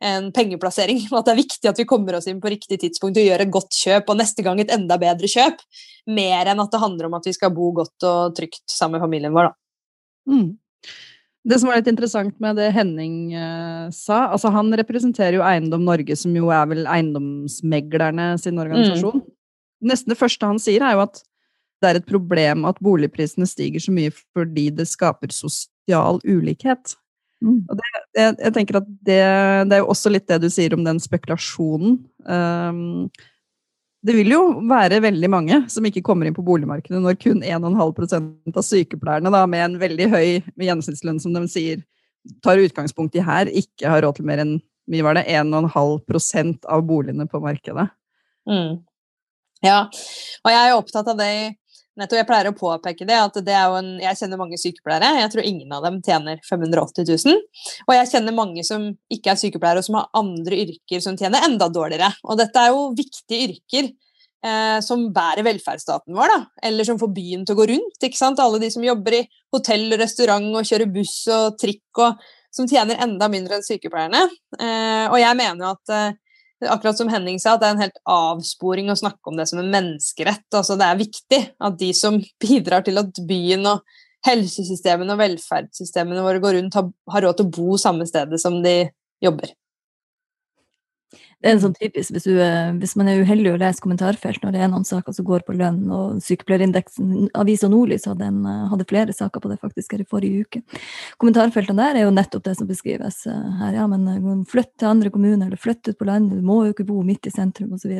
en 0.02 0.32
pengeplassering. 0.36 1.04
Og 1.12 1.18
at 1.20 1.30
det 1.30 1.36
er 1.36 1.42
viktig 1.42 1.72
at 1.72 1.82
vi 1.82 1.88
kommer 1.90 2.18
oss 2.18 2.28
inn 2.32 2.42
på 2.44 2.52
riktig 2.54 2.80
tidspunkt 2.82 3.20
og 3.20 3.28
gjør 3.28 3.46
et 3.46 3.54
godt 3.54 3.78
kjøp, 3.78 4.10
og 4.10 4.20
neste 4.22 4.46
gang 4.46 4.62
et 4.62 4.74
enda 4.74 4.98
bedre 5.02 5.30
kjøp. 5.32 5.62
Mer 6.12 6.52
enn 6.52 6.64
at 6.64 6.74
det 6.74 6.82
handler 6.82 7.10
om 7.10 7.20
at 7.20 7.30
vi 7.30 7.36
skal 7.38 7.54
bo 7.56 7.72
godt 7.78 8.10
og 8.10 8.36
trygt 8.38 8.66
sammen 8.72 8.98
med 8.98 9.06
familien 9.06 9.36
vår, 9.36 9.52
da. 9.52 9.58
Mm. 10.32 10.50
Det 11.42 11.58
som 11.58 11.72
var 11.72 11.80
litt 11.80 11.90
interessant 11.90 12.36
med 12.44 12.60
det 12.60 12.68
Henning 12.76 13.32
uh, 13.34 13.88
sa 13.90 14.28
altså 14.30 14.52
Han 14.54 14.68
representerer 14.78 15.40
jo 15.40 15.46
Eiendom 15.46 15.82
Norge, 15.88 16.14
som 16.20 16.36
jo 16.38 16.52
er 16.54 16.68
vel 16.70 16.86
eiendomsmeglerne 16.86 18.36
sin 18.42 18.62
organisasjon. 18.62 19.24
Nesten 19.82 20.14
det 20.14 20.20
første 20.20 20.46
han 20.46 20.62
sier, 20.62 20.86
er 20.86 21.00
jo 21.00 21.06
at 21.08 21.24
det 21.82 21.90
er 21.90 21.98
et 21.98 22.06
problem 22.06 22.68
at 22.70 22.78
boligprisene 22.86 23.48
stiger 23.50 23.82
så 23.82 23.94
mye 23.96 24.14
fordi 24.14 24.68
det 24.78 24.86
skaper 24.86 25.34
sosial 25.34 26.22
ulikhet. 26.22 26.94
Mm. 27.42 27.66
Jeg, 28.18 28.36
jeg 28.38 28.54
tenker 28.56 28.82
at 28.82 28.88
det, 29.08 29.20
det 29.72 29.78
er 29.78 29.84
jo 29.84 29.92
også 29.94 30.12
litt 30.12 30.28
det 30.28 30.42
du 30.44 30.50
sier 30.52 30.74
om 30.76 30.84
den 30.84 31.00
spekulasjonen. 31.00 32.00
Um, 32.28 33.08
det 34.02 34.16
vil 34.18 34.34
jo 34.34 34.42
være 34.66 35.02
veldig 35.04 35.30
mange 35.30 35.60
som 35.70 35.86
ikke 35.86 36.04
kommer 36.06 36.26
inn 36.26 36.36
på 36.36 36.46
boligmarkedet 36.46 37.00
når 37.04 37.20
kun 37.22 37.44
1,5% 37.46 38.58
av 38.58 38.66
sykepleierne 38.66 39.32
da, 39.34 39.44
med 39.50 39.66
en 39.68 39.80
veldig 39.82 40.08
høy 40.10 40.28
gjennomsnittslønn, 40.58 41.22
som 41.22 41.36
de 41.38 41.46
sier, 41.52 41.84
tar 42.42 42.62
utgangspunkt 42.62 43.18
i 43.18 43.26
her, 43.26 43.50
ikke 43.50 43.90
har 43.94 44.02
råd 44.06 44.18
til 44.18 44.28
mer 44.30 44.42
enn 44.42 44.58
mye 44.92 45.06
var 45.06 45.16
det, 45.16 45.28
1,5% 45.30 46.66
av 46.66 46.82
boligene 46.84 47.28
på 47.30 47.40
markedet. 47.44 47.86
Mm. 48.50 48.82
Ja, 49.62 49.86
og 50.42 50.50
jeg 50.50 50.62
er 50.62 50.72
jo 50.72 50.80
opptatt 50.82 51.12
av 51.14 51.20
det 51.20 51.30
i 51.30 51.44
Nettopp, 52.00 52.22
jeg 52.22 52.28
pleier 52.30 52.48
å 52.48 52.56
påpeke 52.56 53.06
det, 53.08 53.18
at 53.20 53.38
det 53.44 53.56
en, 53.56 53.90
jeg 54.00 54.20
kjenner 54.22 54.40
mange 54.40 54.60
sykepleiere. 54.60 55.10
Jeg 55.20 55.32
tror 55.34 55.48
ingen 55.48 55.74
av 55.76 55.84
dem 55.84 55.98
tjener 56.06 56.40
580 56.48 57.10
000. 57.10 57.42
Og 57.88 57.92
jeg 57.98 58.12
kjenner 58.14 58.36
mange 58.38 58.64
som 58.68 58.86
ikke 59.12 59.34
er 59.34 59.42
sykepleiere, 59.42 59.84
og 59.84 59.88
som 59.90 60.00
har 60.00 60.08
andre 60.22 60.62
yrker 60.64 61.04
som 61.04 61.20
tjener 61.20 61.44
enda 61.50 61.68
dårligere. 61.68 62.14
Og 62.24 62.40
dette 62.40 62.64
er 62.64 62.72
jo 62.72 62.86
viktige 62.96 63.50
yrker 63.50 63.92
eh, 63.92 64.80
som 64.86 65.10
bærer 65.12 65.44
velferdsstaten 65.50 66.16
vår, 66.16 66.32
da. 66.32 66.40
Eller 66.72 66.88
som 66.88 67.00
får 67.02 67.12
byen 67.18 67.44
til 67.44 67.58
å 67.58 67.60
gå 67.60 67.68
rundt. 67.74 68.00
ikke 68.08 68.22
sant? 68.22 68.40
Alle 68.40 68.64
de 68.64 68.72
som 68.72 68.88
jobber 68.88 69.20
i 69.20 69.26
hotell 69.52 69.90
og 69.92 70.00
restaurant 70.00 70.48
og 70.56 70.72
kjører 70.72 70.96
buss 70.96 71.18
og 71.28 71.60
trikk, 71.60 71.90
og 72.00 72.24
som 72.56 72.68
tjener 72.72 73.04
enda 73.04 73.28
mindre 73.32 73.60
enn 73.60 73.68
sykepleierne. 73.68 74.26
Eh, 74.60 75.06
og 75.12 75.20
jeg 75.20 75.40
mener 75.44 75.66
jo 75.66 75.76
at 75.76 75.98
eh, 75.98 76.21
akkurat 76.70 76.98
som 77.00 77.10
Henning 77.12 77.40
sa, 77.42 77.56
at 77.56 77.64
det 77.64 77.70
er 77.70 77.76
en 77.76 77.84
helt 77.86 78.00
avsporing 78.10 78.92
å 78.92 78.98
snakke 79.00 79.32
om 79.32 79.40
det 79.40 79.48
som 79.50 79.62
en 79.62 79.72
menneskerett. 79.74 80.46
Altså, 80.54 80.78
det 80.80 80.88
er 80.88 81.02
viktig 81.02 81.42
at 81.58 81.80
de 81.80 81.92
som 81.98 82.20
bidrar 82.44 82.86
til 82.86 83.02
at 83.02 83.24
byen 83.28 83.66
og 83.74 83.86
helsesystemene 84.28 85.16
og 85.16 85.22
velferdssystemene 85.24 86.26
våre 86.26 86.42
går 86.44 86.60
rundt, 86.60 86.78
har, 86.78 86.92
har 87.14 87.26
råd 87.26 87.40
til 87.40 87.48
å 87.48 87.56
bo 87.58 87.80
samme 87.82 88.06
stedet 88.10 88.38
som 88.42 88.60
de 88.62 88.76
jobber. 89.24 89.56
Det 91.42 91.50
er 91.50 91.56
en 91.56 91.62
sånn 91.64 91.74
typisk, 91.74 92.14
hvis, 92.14 92.28
du, 92.30 92.36
eh, 92.38 92.70
hvis 92.78 92.94
man 93.00 93.08
er 93.10 93.24
uheldig 93.26 93.56
å 93.56 93.60
lese 93.62 93.82
kommentarfelt 93.82 94.44
når 94.46 94.54
det 94.54 94.62
er 94.62 94.70
noen 94.70 94.86
saker 94.86 95.16
som 95.18 95.26
går 95.26 95.42
på 95.48 95.56
lønn, 95.58 95.80
og 95.90 96.20
sykepleierindeksen 96.22 97.32
Avisa 97.42 97.70
Nordlys 97.72 98.06
hadde, 98.10 98.28
en, 98.30 98.44
eh, 98.46 98.68
hadde 98.70 98.86
flere 98.90 99.16
saker 99.18 99.42
på 99.42 99.50
det 99.50 99.58
faktisk 99.64 99.96
her 99.96 100.04
i 100.04 100.10
forrige 100.12 100.46
uke. 100.46 100.62
Kommentarfeltene 101.18 101.82
der 101.82 102.00
er 102.00 102.06
jo 102.06 102.14
nettopp 102.14 102.46
det 102.46 102.56
som 102.60 102.70
beskrives 102.70 103.26
eh, 103.26 103.50
her. 103.64 103.74
Ja, 103.80 103.88
men 103.90 104.46
flytt 104.46 104.76
til 104.78 104.92
andre 104.92 105.10
kommuner, 105.10 105.48
eller 105.48 105.58
flytt 105.58 105.90
ut 105.90 105.98
på 105.98 106.06
landet, 106.06 106.38
du 106.38 106.46
må 106.46 106.62
jo 106.68 106.76
ikke 106.76 106.86
bo 106.92 107.02
midt 107.08 107.26
i 107.26 107.34
sentrum, 107.34 107.74
osv. 107.74 107.98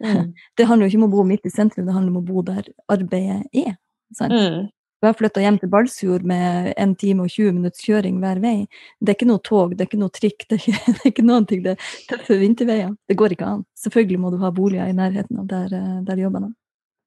Mm. 0.00 0.32
Det 0.56 0.66
handler 0.66 0.88
jo 0.88 0.94
ikke 0.94 1.02
om 1.04 1.08
å 1.10 1.14
bo 1.18 1.28
midt 1.28 1.46
i 1.46 1.52
sentrum, 1.52 1.84
det 1.86 1.94
handler 1.94 2.16
om 2.16 2.22
å 2.22 2.26
bo 2.26 2.42
der 2.48 2.64
arbeidet 2.88 3.44
er. 3.52 3.76
Sant? 4.16 4.32
Mm. 4.32 4.68
Vi 5.00 5.08
har 5.08 5.16
flytta 5.16 5.40
hjem 5.40 5.56
til 5.60 5.70
Balsfjord 5.72 6.24
med 6.28 6.74
1 6.76 6.90
time 7.00 7.24
og 7.24 7.32
20 7.32 7.54
minutts 7.56 7.84
kjøring 7.86 8.18
hver 8.20 8.40
vei. 8.42 8.56
Det 9.00 9.14
er 9.14 9.16
ikke 9.16 9.30
noe 9.30 9.40
tog, 9.40 9.72
det 9.72 9.86
er 9.86 9.88
ikke 9.88 10.00
noe 10.02 10.12
trikk, 10.12 10.44
det 10.50 10.58
er 10.58 10.66
ikke, 10.66 10.92
det 10.92 11.00
er 11.00 11.12
ikke 11.14 11.24
noen 11.24 11.46
ting. 11.48 11.62
Det 11.64 11.72
er 11.76 11.94
tøffe 12.10 12.36
vinterveier. 12.40 12.90
Det 13.08 13.16
går 13.16 13.36
ikke 13.36 13.48
an. 13.48 13.62
Selvfølgelig 13.80 14.20
må 14.20 14.32
du 14.34 14.36
ha 14.42 14.52
boliger 14.52 14.90
i 14.90 14.96
nærheten 14.96 15.40
av 15.40 15.48
der, 15.48 15.72
eh, 15.78 15.96
der 16.04 16.20
jobben 16.20 16.50
er. 16.50 16.52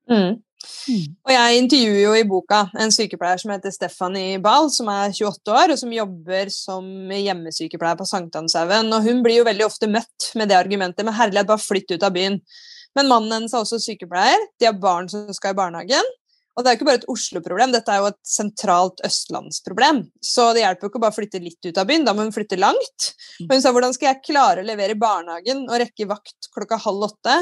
Mm. 0.10 0.42
Og 1.28 1.32
jeg 1.32 1.60
intervjuer 1.60 2.00
jo 2.00 2.16
i 2.16 2.26
boka 2.28 2.64
en 2.80 2.92
sykepleier 2.94 3.40
som 3.42 3.52
heter 3.52 3.74
Stephanie 3.76 4.40
Bahl, 4.42 4.70
som 4.72 4.90
er 4.92 5.12
28 5.12 5.54
år, 5.54 5.74
og 5.76 5.80
som 5.80 5.94
jobber 5.94 6.52
som 6.56 6.88
hjemmesykepleier 7.12 8.00
på 8.00 8.08
Sankthanshaugen. 8.08 8.90
Og 8.96 9.06
hun 9.06 9.22
blir 9.26 9.42
jo 9.42 9.48
veldig 9.48 9.68
ofte 9.68 9.92
møtt 9.92 10.32
med 10.40 10.50
det 10.50 10.58
argumentet 10.58 11.06
med 11.06 11.18
herlighet, 11.20 11.50
bare 11.52 11.62
flytt 11.62 11.94
ut 11.94 12.08
av 12.08 12.16
byen. 12.16 12.40
Men 12.98 13.10
mannen 13.10 13.38
hennes 13.38 13.54
er 13.54 13.62
også 13.62 13.82
sykepleier, 13.84 14.50
de 14.62 14.70
har 14.70 14.82
barn 14.82 15.10
som 15.12 15.30
skal 15.36 15.54
i 15.54 15.60
barnehagen. 15.62 16.14
Og 16.54 16.62
det 16.62 16.70
er 16.70 16.76
jo 16.76 16.80
ikke 16.80 16.88
bare 16.88 17.00
et 17.02 17.10
Oslo-problem, 17.10 17.72
dette 17.74 17.90
er 17.90 18.04
jo 18.04 18.12
et 18.12 18.20
sentralt 18.30 19.02
østlandsproblem. 19.08 20.04
Så 20.22 20.52
det 20.54 20.62
hjelper 20.62 20.86
jo 20.86 20.92
ikke 20.92 21.00
å 21.02 21.06
bare 21.08 21.16
flytte 21.16 21.42
litt 21.42 21.66
ut 21.66 21.80
av 21.82 21.88
byen, 21.90 22.06
da 22.06 22.14
må 22.14 22.28
hun 22.28 22.36
flytte 22.36 22.60
langt. 22.62 23.10
Og 23.48 23.56
hun 23.56 23.64
sa 23.64 23.72
hvordan 23.74 23.96
skal 23.96 24.12
jeg 24.12 24.26
klare 24.28 24.62
å 24.62 24.68
levere 24.68 24.94
i 24.94 25.00
barnehagen 25.02 25.66
og 25.66 25.80
rekke 25.82 26.08
vakt 26.12 26.52
klokka 26.54 26.78
halv 26.84 27.08
åtte? 27.10 27.40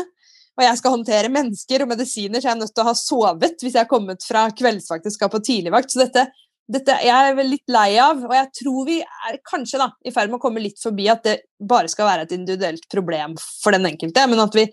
Og 0.59 0.63
jeg 0.63 0.79
skal 0.79 0.95
håndtere 0.95 1.31
mennesker 1.31 1.83
og 1.83 1.91
medisiner, 1.91 2.39
så 2.39 2.49
jeg 2.49 2.53
er 2.55 2.61
nødt 2.61 2.73
til 2.75 2.83
å 2.83 2.91
ha 2.91 2.95
sovet 2.97 3.63
hvis 3.63 3.75
jeg 3.75 3.83
har 3.83 3.91
kommet 3.91 4.23
fra 4.27 4.45
kveldsvakt 4.55 5.07
og 5.07 5.15
skal 5.15 5.31
på 5.33 5.43
tidligvakt. 5.47 5.91
Så 5.91 6.03
dette, 6.03 6.25
dette 6.71 6.97
jeg 7.03 7.31
er 7.31 7.35
vel 7.35 7.51
litt 7.51 7.71
lei 7.71 7.89
av, 8.03 8.23
og 8.27 8.35
jeg 8.35 8.49
tror 8.61 8.87
vi 8.87 8.97
er 9.03 9.39
kanskje 9.47 9.81
da, 9.81 9.89
i 10.07 10.13
ferd 10.15 10.31
med 10.31 10.39
å 10.39 10.43
komme 10.43 10.63
litt 10.63 10.79
forbi 10.79 11.07
at 11.11 11.23
det 11.27 11.37
bare 11.59 11.91
skal 11.91 12.07
være 12.07 12.27
et 12.27 12.35
individuelt 12.35 12.87
problem 12.91 13.35
for 13.39 13.75
den 13.75 13.91
enkelte, 13.91 14.27
men 14.31 14.43
at 14.43 14.55
vi 14.55 14.67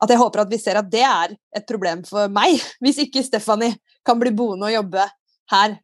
at 0.00 0.10
jeg 0.12 0.20
håper 0.20 0.44
at 0.44 0.50
vi 0.50 0.58
ser 0.60 0.80
at 0.80 0.88
det 0.90 1.04
er 1.04 1.36
et 1.56 1.68
problem 1.68 2.02
for 2.08 2.30
meg, 2.32 2.58
hvis 2.82 3.02
ikke 3.04 3.24
Stephanie 3.26 3.76
kan 4.06 4.20
bli 4.20 4.32
boende 4.34 4.70
og 4.70 4.76
jobbe 4.78 5.06
her. 5.52 5.78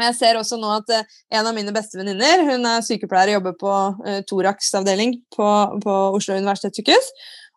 Og 0.00 0.06
jeg 0.06 0.16
ser 0.16 0.38
også 0.40 0.56
nå 0.56 0.70
at 0.72 0.88
uh, 0.96 1.16
en 1.36 1.46
av 1.46 1.54
mine 1.54 1.74
beste 1.74 1.98
venninner 2.00 2.46
hun 2.48 2.64
er 2.70 2.84
sykepleier 2.84 3.34
og 3.34 3.38
jobber 3.40 3.56
på 3.60 3.74
uh, 4.06 4.18
Thorax 4.28 4.72
avdeling 4.78 5.18
på, 5.36 5.48
på 5.84 5.96
Oslo 6.16 6.38
universitetssykehus. 6.40 7.12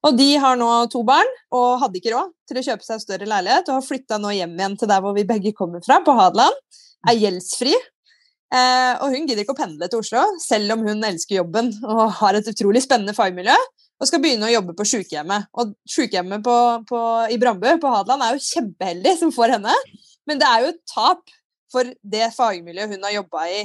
Og 0.05 0.17
de 0.19 0.27
har 0.37 0.57
nå 0.59 0.67
to 0.93 1.01
barn 1.07 1.29
og 1.55 1.79
hadde 1.81 1.97
ikke 1.97 2.13
råd 2.13 2.33
til 2.49 2.59
å 2.59 2.65
kjøpe 2.67 2.85
seg 2.85 3.01
større 3.01 3.29
leilighet 3.29 3.71
og 3.71 3.79
har 3.79 3.87
flytta 3.87 4.19
nå 4.21 4.35
hjem 4.35 4.53
igjen 4.59 4.75
til 4.77 4.91
der 4.91 5.01
hvor 5.01 5.15
vi 5.15 5.25
begge 5.25 5.55
kommer 5.57 5.81
fra, 5.85 5.97
på 6.05 6.13
Hadeland. 6.13 6.59
Er 7.09 7.17
gjeldsfri. 7.17 7.73
Eh, 8.53 8.91
og 9.01 9.15
hun 9.15 9.25
gidder 9.25 9.41
ikke 9.41 9.55
å 9.55 9.57
pendle 9.57 9.89
til 9.89 10.03
Oslo, 10.03 10.21
selv 10.43 10.75
om 10.75 10.83
hun 10.85 11.01
elsker 11.07 11.39
jobben 11.39 11.71
og 11.81 12.03
har 12.19 12.37
et 12.37 12.51
utrolig 12.51 12.83
spennende 12.85 13.15
fagmiljø 13.17 13.55
og 13.95 14.09
skal 14.09 14.21
begynne 14.23 14.49
å 14.49 14.53
jobbe 14.53 14.75
på 14.75 14.87
sykehjemmet. 14.89 15.47
Og 15.61 15.71
sykehjemmet 15.89 16.43
på, 16.45 16.57
på, 16.89 16.99
i 17.31 17.39
Brandbu 17.41 17.69
på 17.81 17.93
Hadeland 17.93 18.25
er 18.25 18.35
jo 18.35 18.45
kjempeheldig 18.47 19.15
som 19.21 19.33
får 19.35 19.55
henne, 19.57 19.75
men 20.27 20.41
det 20.41 20.49
er 20.49 20.65
jo 20.65 20.73
et 20.73 20.83
tap 20.91 21.35
for 21.71 21.89
det 22.01 22.29
fagmiljøet 22.35 22.95
hun 22.95 23.07
har 23.07 23.17
jobba 23.19 23.47
i 23.51 23.63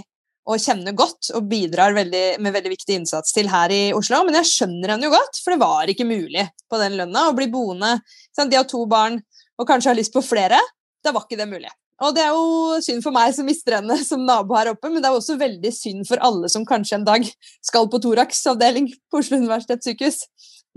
og 0.50 0.58
kjenner 0.58 0.96
godt 0.96 1.30
og 1.36 1.46
bidrar 1.50 1.94
veldig, 1.94 2.40
med 2.42 2.54
veldig 2.54 2.72
viktig 2.72 2.96
innsats 2.96 3.34
til 3.36 3.50
her 3.52 3.70
i 3.74 3.82
Oslo. 3.94 4.22
Men 4.26 4.40
jeg 4.40 4.48
skjønner 4.50 4.94
henne 4.94 5.06
jo 5.06 5.12
godt, 5.12 5.38
for 5.44 5.54
det 5.54 5.60
var 5.62 5.92
ikke 5.92 6.08
mulig 6.08 6.46
på 6.70 6.80
den 6.80 6.96
lønna 6.98 7.28
å 7.28 7.36
bli 7.36 7.46
boende. 7.52 7.98
De 8.40 8.56
har 8.56 8.66
to 8.68 8.82
barn 8.90 9.20
og 9.60 9.68
kanskje 9.68 9.92
har 9.92 10.00
lyst 10.00 10.16
på 10.16 10.24
flere. 10.24 10.58
Da 11.04 11.12
var 11.14 11.26
ikke 11.26 11.38
det 11.38 11.48
mulig. 11.50 11.70
Og 12.00 12.14
det 12.16 12.22
er 12.24 12.32
jo 12.32 12.78
synd 12.80 13.04
for 13.04 13.12
meg 13.12 13.34
som 13.36 13.48
mister 13.48 13.76
henne 13.76 13.98
som 14.08 14.22
nabo 14.24 14.56
her 14.56 14.72
oppe, 14.72 14.88
men 14.88 15.02
det 15.02 15.10
er 15.10 15.18
også 15.18 15.36
veldig 15.40 15.72
synd 15.76 16.06
for 16.08 16.22
alle 16.24 16.48
som 16.52 16.64
kanskje 16.68 17.00
en 17.00 17.06
dag 17.08 17.26
skal 17.66 17.90
på 17.92 18.00
Thorax 18.00 18.40
avdeling 18.50 18.88
på 19.12 19.20
Oslo 19.20 19.40
universitetssykehus, 19.40 20.24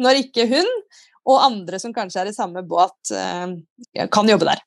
når 0.04 0.26
ikke 0.26 0.50
hun 0.52 0.70
og 1.24 1.40
andre 1.40 1.80
som 1.80 1.94
kanskje 1.96 2.20
er 2.20 2.30
i 2.34 2.36
samme 2.36 2.66
båt, 2.68 3.00
eh, 3.16 4.08
kan 4.12 4.28
jobbe 4.28 4.50
der. 4.50 4.64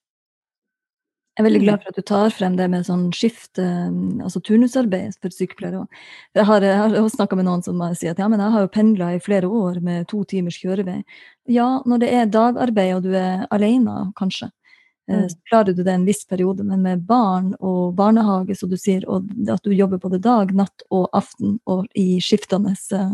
Jeg 1.37 1.43
er 1.43 1.49
veldig 1.51 1.61
glad 1.67 1.83
for 1.83 1.93
at 1.93 1.97
du 2.01 2.05
tar 2.09 2.31
frem 2.33 2.55
det 2.57 2.67
med 2.73 2.87
sånn 2.87 3.11
skift, 3.13 3.59
altså 3.61 4.41
turnusarbeid 4.41 5.19
for 5.21 5.29
sykepleiere. 5.29 5.83
Jeg 6.33 6.47
har, 6.49 6.65
jeg 6.65 6.79
har 6.95 7.11
snakka 7.13 7.37
med 7.37 7.45
noen 7.45 7.61
som 7.61 7.83
sier 7.93 8.15
at 8.15 8.23
ja, 8.23 8.29
men 8.33 8.41
jeg 8.41 8.55
har 8.55 8.65
jo 8.65 8.71
pendla 8.73 9.11
i 9.13 9.21
flere 9.21 9.51
år 9.53 9.83
med 9.85 10.07
to 10.09 10.23
timers 10.25 10.57
kjørevei. 10.57 11.03
Ja, 11.53 11.83
når 11.85 12.01
det 12.01 12.09
er 12.09 12.33
dagarbeid 12.33 12.95
og 12.97 13.05
du 13.05 13.13
er 13.21 13.45
alene, 13.53 13.99
kanskje. 14.17 14.49
Eh, 15.09 15.17
Mm. 15.17 15.29
Så 15.31 15.37
klarer 15.49 15.73
du 15.73 15.83
det 15.85 15.93
en 15.93 16.05
viss 16.05 16.25
periode, 16.27 16.65
men 16.65 16.83
med 16.83 17.05
barn 17.07 17.55
og 17.61 17.95
barnehage, 17.95 18.57
som 18.59 18.69
du 18.69 18.77
sier, 18.77 19.05
og 19.09 19.29
at 19.49 19.63
du 19.63 19.71
jobber 19.71 19.99
både 20.03 20.19
dag, 20.19 20.51
natt 20.55 20.83
og 20.91 21.09
aften 21.15 21.61
og 21.67 21.87
i 21.95 22.19
skiftende 22.19 22.75
eh, 22.93 23.13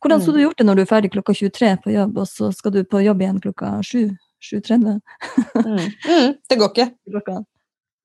Hvordan 0.00 0.22
skulle 0.22 0.38
du 0.38 0.44
gjort 0.46 0.58
det 0.58 0.66
når 0.66 0.76
du 0.78 0.82
er 0.82 0.90
ferdig 0.92 1.10
klokka 1.12 1.34
23 1.34 1.72
på 1.82 1.94
jobb, 1.96 2.18
og 2.18 2.28
så 2.30 2.52
skal 2.54 2.72
du 2.72 2.84
på 2.84 3.02
jobb 3.02 3.22
igjen 3.22 3.40
klokka 3.42 3.80
7? 3.82 4.14
7.30? 4.42 5.00
Mm. 5.54 5.90
Mm, 6.08 6.34
det 6.48 6.58
går 6.58 6.70
ikke. 6.70 6.88
Klokka. 7.10 7.44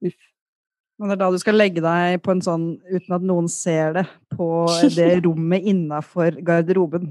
Uff. 0.05 0.26
Men 0.97 1.11
det 1.11 1.13
er 1.13 1.19
da 1.21 1.27
du 1.29 1.37
skal 1.37 1.53
legge 1.59 1.81
deg 1.83 2.15
på 2.25 2.31
en 2.33 2.39
sånn, 2.41 2.63
uten 2.89 3.13
at 3.13 3.25
noen 3.29 3.45
ser 3.53 3.91
det, 3.99 4.03
på 4.33 4.47
det 4.95 5.09
rommet 5.27 5.67
innafor 5.69 6.39
garderoben. 6.47 7.05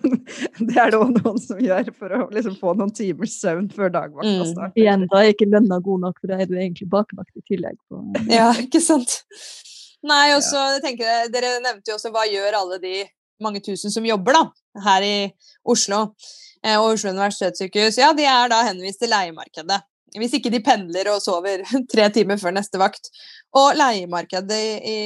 det 0.66 0.74
er 0.74 0.90
det 0.90 0.98
òg 0.98 1.12
noen 1.20 1.38
som 1.42 1.60
gjør 1.62 1.92
for 1.94 2.10
å 2.16 2.24
liksom 2.34 2.56
få 2.58 2.74
noen 2.78 2.90
timers 2.96 3.36
søvn 3.38 3.68
før 3.74 3.92
dagvakta 3.94 4.32
Mm. 4.40 4.50
starter. 4.50 4.80
Igjen, 4.82 5.06
da 5.12 5.20
er 5.22 5.30
ikke 5.34 5.46
lønna 5.50 5.78
god 5.84 6.02
nok, 6.08 6.18
for 6.20 6.32
da 6.32 6.40
er 6.42 6.50
du 6.50 6.56
egentlig 6.58 6.88
bakvakt 6.90 7.30
i 7.38 7.44
tillegg. 7.52 7.78
På, 7.90 8.02
Ja, 8.34 8.50
ikke 8.58 8.82
sant? 8.82 9.20
Nei, 10.02 10.32
og 10.34 10.42
så 10.42 10.60
tenker 10.82 11.04
jeg, 11.06 11.30
Dere 11.34 11.58
nevnte 11.62 11.92
jo 11.92 11.98
også 11.98 12.10
hva 12.14 12.22
gjør 12.26 12.56
alle 12.62 12.78
de 12.82 13.04
mange 13.40 13.60
tusen 13.64 13.92
som 13.92 14.04
jobber 14.04 14.36
da, 14.36 14.42
her 14.84 15.04
i 15.06 15.14
Oslo 15.64 16.02
eh, 16.64 16.76
og 16.80 16.94
Oslo 16.96 17.12
universitetssykehus. 17.14 17.98
Ja, 18.00 18.10
de 18.16 18.26
er 18.28 18.50
da 18.52 18.62
henvist 18.66 19.00
til 19.04 19.12
leiemarkedet. 19.12 19.80
Hvis 20.18 20.34
ikke 20.38 20.52
de 20.52 20.62
pendler 20.64 21.10
og 21.12 21.22
sover 21.22 21.62
tre 21.92 22.08
timer 22.14 22.40
før 22.40 22.56
neste 22.56 22.80
vakt. 22.80 23.10
Og 23.58 23.74
leiemarkedet 23.78 24.60
i, 24.86 25.00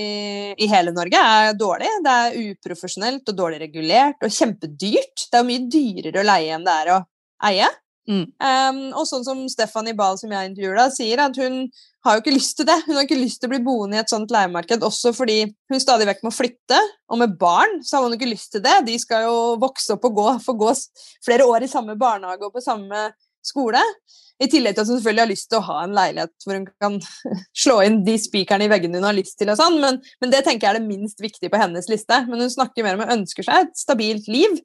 i 0.61 0.69
hele 0.69 0.93
Norge 0.97 1.21
er 1.21 1.55
dårlig. 1.57 1.89
Det 2.05 2.19
er 2.25 2.37
uprofesjonelt 2.51 3.33
og 3.33 3.39
dårlig 3.39 3.63
regulert 3.65 4.25
og 4.25 4.35
kjempedyrt. 4.35 5.29
Det 5.31 5.41
er 5.41 5.49
mye 5.49 5.65
dyrere 5.73 6.21
å 6.21 6.29
leie 6.29 6.53
enn 6.57 6.67
det 6.67 6.77
er 6.83 6.93
å 6.97 7.01
eie. 7.49 7.71
Mm. 8.05 8.25
Um, 8.37 8.81
og 9.01 9.07
sånn 9.09 9.25
som 9.25 9.39
Stephanie 9.49 9.97
Bahl, 9.97 10.19
som 10.21 10.33
jeg 10.33 10.51
intervjuer 10.51 10.77
da, 10.77 10.89
sier 10.93 11.23
at 11.25 11.39
hun 11.41 11.63
har 12.05 12.17
jo 12.17 12.21
ikke 12.21 12.35
lyst 12.35 12.59
til 12.59 12.69
det. 12.69 12.77
Hun 12.85 12.99
har 12.99 13.07
ikke 13.07 13.21
lyst 13.21 13.41
til 13.41 13.49
å 13.49 13.55
bli 13.55 13.63
boende 13.65 13.97
i 13.97 14.03
et 14.03 14.13
sånt 14.13 14.33
leiemarked, 14.35 14.85
også 14.85 15.15
fordi 15.17 15.39
hun 15.73 15.81
stadig 15.81 16.09
vekk 16.11 16.25
må 16.27 16.33
flytte. 16.35 16.81
Og 17.09 17.21
med 17.23 17.37
barn 17.41 17.79
så 17.85 17.97
har 17.99 18.07
hun 18.07 18.17
ikke 18.17 18.29
lyst 18.29 18.53
til 18.55 18.65
det. 18.65 18.77
De 18.89 18.99
skal 19.01 19.25
jo 19.29 19.39
vokse 19.63 19.97
opp 19.97 20.05
og 20.11 20.19
gå, 20.21 20.27
få 20.45 20.57
gå 20.61 20.73
flere 21.25 21.49
år 21.49 21.65
i 21.65 21.71
samme 21.71 21.97
barnehage 22.01 22.45
og 22.45 22.53
på 22.59 22.65
samme 22.65 23.09
skole. 23.49 23.81
I 24.43 24.49
tillegg 24.51 24.75
til 24.75 24.83
at 24.83 24.91
hun 24.91 24.99
selvfølgelig 24.99 25.23
har 25.23 25.31
lyst 25.31 25.49
til 25.51 25.61
å 25.61 25.67
ha 25.69 25.77
en 25.85 25.95
leilighet 25.95 26.47
hvor 26.47 26.59
hun 26.59 26.65
kan 26.83 26.97
slå 27.65 27.77
inn 27.87 28.01
de 28.07 28.17
spikerne 28.19 28.67
i 28.67 28.71
veggene 28.73 28.99
hun 28.99 29.09
har 29.09 29.17
lyst 29.17 29.39
til. 29.41 29.53
og 29.53 29.59
sånn, 29.61 29.79
men, 29.83 30.01
men 30.23 30.33
det 30.33 30.43
tenker 30.47 30.67
jeg 30.67 30.75
er 30.75 30.81
det 30.81 30.89
minst 30.89 31.23
viktige 31.23 31.53
på 31.53 31.61
hennes 31.61 31.91
liste. 31.91 32.25
Men 32.31 32.43
hun 32.43 32.53
snakker 32.53 32.87
mer 32.87 32.99
om 32.99 33.05
hun 33.05 33.21
ønsker 33.21 33.47
seg 33.47 33.69
et 33.69 33.79
stabilt 33.79 34.31
liv 34.31 34.59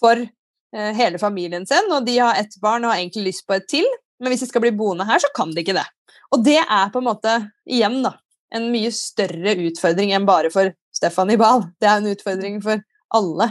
for 0.00 0.20
eh, 0.20 0.92
hele 0.96 1.20
familien 1.20 1.66
sin, 1.68 1.90
og 1.92 2.06
de 2.06 2.16
har 2.20 2.38
ett 2.40 2.54
barn 2.62 2.86
og 2.86 2.94
har 2.94 3.02
egentlig 3.02 3.32
lyst 3.32 3.46
på 3.48 3.58
et 3.58 3.68
til. 3.70 3.88
Men 4.20 4.32
hvis 4.32 4.44
de 4.44 4.50
skal 4.50 4.64
bli 4.64 4.74
boende 4.76 5.06
her, 5.08 5.20
så 5.22 5.30
kan 5.36 5.52
de 5.54 5.64
ikke 5.64 5.76
det. 5.76 5.86
Og 6.30 6.44
det 6.46 6.60
er 6.60 6.92
på 6.92 7.00
en 7.00 7.08
måte, 7.08 7.34
igjen, 7.68 7.98
da, 8.04 8.14
en 8.54 8.68
mye 8.72 8.90
større 8.94 9.56
utfordring 9.66 10.12
enn 10.14 10.28
bare 10.28 10.50
for 10.52 10.72
Stephanie 10.94 11.40
Bahl. 11.40 11.64
Det 11.80 11.88
er 11.88 12.00
en 12.00 12.10
utfordring 12.12 12.60
for 12.64 12.82
alle, 13.16 13.48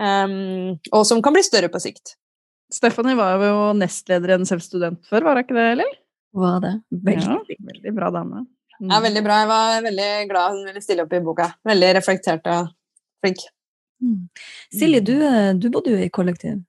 um, 0.00 0.78
og 0.94 1.04
som 1.08 1.20
kan 1.24 1.34
bli 1.36 1.44
større 1.44 1.70
på 1.72 1.80
sikt. 1.82 2.14
Stephanie 2.72 3.16
var 3.16 3.40
jo 3.42 3.72
nestleder 3.78 4.34
i 4.34 4.38
NSF 4.42 4.62
Student 4.64 5.08
før, 5.08 5.24
var 5.24 5.38
hun 5.38 5.46
ikke 5.46 5.56
det, 5.56 5.66
eller? 5.76 5.92
Var 6.38 6.58
det? 6.64 6.72
Veldig. 6.92 7.36
Ja, 7.48 7.58
veldig 7.72 7.92
bra 7.96 8.10
dame. 8.12 8.44
Mm. 8.78 8.90
Ja, 8.92 9.00
veldig 9.02 9.22
bra. 9.24 9.38
Jeg 9.42 9.50
var 9.50 9.84
veldig 9.88 10.10
glad 10.30 10.56
hun 10.56 10.66
ville 10.68 10.82
stille 10.84 11.04
opp 11.06 11.14
i 11.16 11.22
boka. 11.24 11.48
Veldig 11.66 11.92
reflektert 11.96 12.46
og 12.52 12.68
flink. 13.24 13.42
Mm. 14.04 14.28
Silje, 14.70 15.00
du, 15.02 15.14
eh, 15.26 15.54
du 15.58 15.70
bodde 15.74 15.96
jo 15.96 16.02
i 16.04 16.10
kollektiv. 16.12 16.60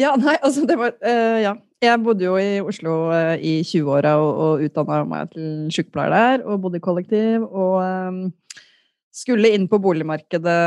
Ja, 0.00 0.12
nei, 0.16 0.36
altså 0.40 0.66
det 0.68 0.78
var 0.80 0.96
uh, 0.98 1.40
Ja. 1.40 1.56
Jeg 1.80 1.96
bodde 2.04 2.26
jo 2.26 2.34
i 2.36 2.58
Oslo 2.60 3.06
uh, 3.08 3.38
i 3.40 3.62
20-åra 3.64 4.10
og, 4.20 4.40
og 4.44 4.64
utdanna 4.66 4.98
meg 5.08 5.30
til 5.32 5.70
sykepleier 5.72 6.12
der, 6.12 6.42
og 6.44 6.60
bodde 6.60 6.76
i 6.76 6.84
kollektiv. 6.84 7.46
Og 7.48 7.78
Um, 7.80 8.18
skulle 9.14 9.50
inn 9.54 9.66
på 9.70 9.80
boligmarkedet 9.82 10.58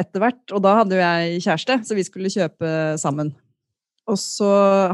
etter 0.00 0.22
hvert. 0.22 0.42
Og 0.52 0.62
da 0.64 0.78
hadde 0.80 0.96
jo 0.96 1.02
jeg 1.02 1.42
kjæreste, 1.44 1.76
så 1.86 1.96
vi 1.98 2.06
skulle 2.06 2.32
kjøpe 2.32 2.70
sammen. 3.00 3.30
Og 4.10 4.18
så 4.20 4.48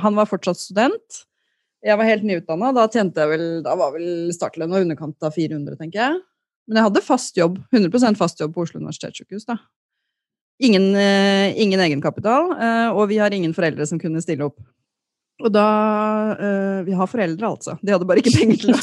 Han 0.05 0.16
var 0.18 0.29
fortsatt 0.31 0.61
student. 0.61 1.25
Jeg 1.83 1.96
var 1.96 2.09
helt 2.09 2.27
nyutdanna. 2.29 2.73
Da 2.77 2.87
tjente 2.92 3.23
jeg 3.23 3.33
vel 3.33 3.46
Da 3.64 3.75
var 3.79 3.94
vel 3.96 4.31
startlønna 4.37 4.81
i 4.81 4.87
underkant 4.87 5.16
av 5.27 5.35
400, 5.37 5.79
tenker 5.81 6.03
jeg. 6.03 6.18
Men 6.68 6.79
jeg 6.79 6.87
hadde 6.90 7.03
fast 7.03 7.38
jobb. 7.40 7.57
100% 7.75 8.18
fast 8.20 8.40
jobb 8.40 8.53
på 8.55 8.62
Oslo 8.66 8.79
universitetssykehus, 8.83 9.46
da. 9.49 9.57
Ingen, 10.62 10.90
eh, 10.94 11.57
ingen 11.59 11.81
egenkapital, 11.81 12.51
eh, 12.53 12.90
og 12.92 13.09
vi 13.09 13.16
har 13.18 13.33
ingen 13.33 13.55
foreldre 13.57 13.87
som 13.88 13.99
kunne 13.99 14.20
stille 14.23 14.44
opp. 14.44 14.61
Og 15.40 15.49
da 15.55 15.64
eh, 16.37 16.83
Vi 16.85 16.92
har 16.92 17.09
foreldre, 17.09 17.49
altså. 17.49 17.79
De 17.83 17.94
hadde 17.94 18.07
bare 18.07 18.20
ikke 18.20 18.37
penger 18.37 18.61
til 18.61 18.75
å 18.77 18.81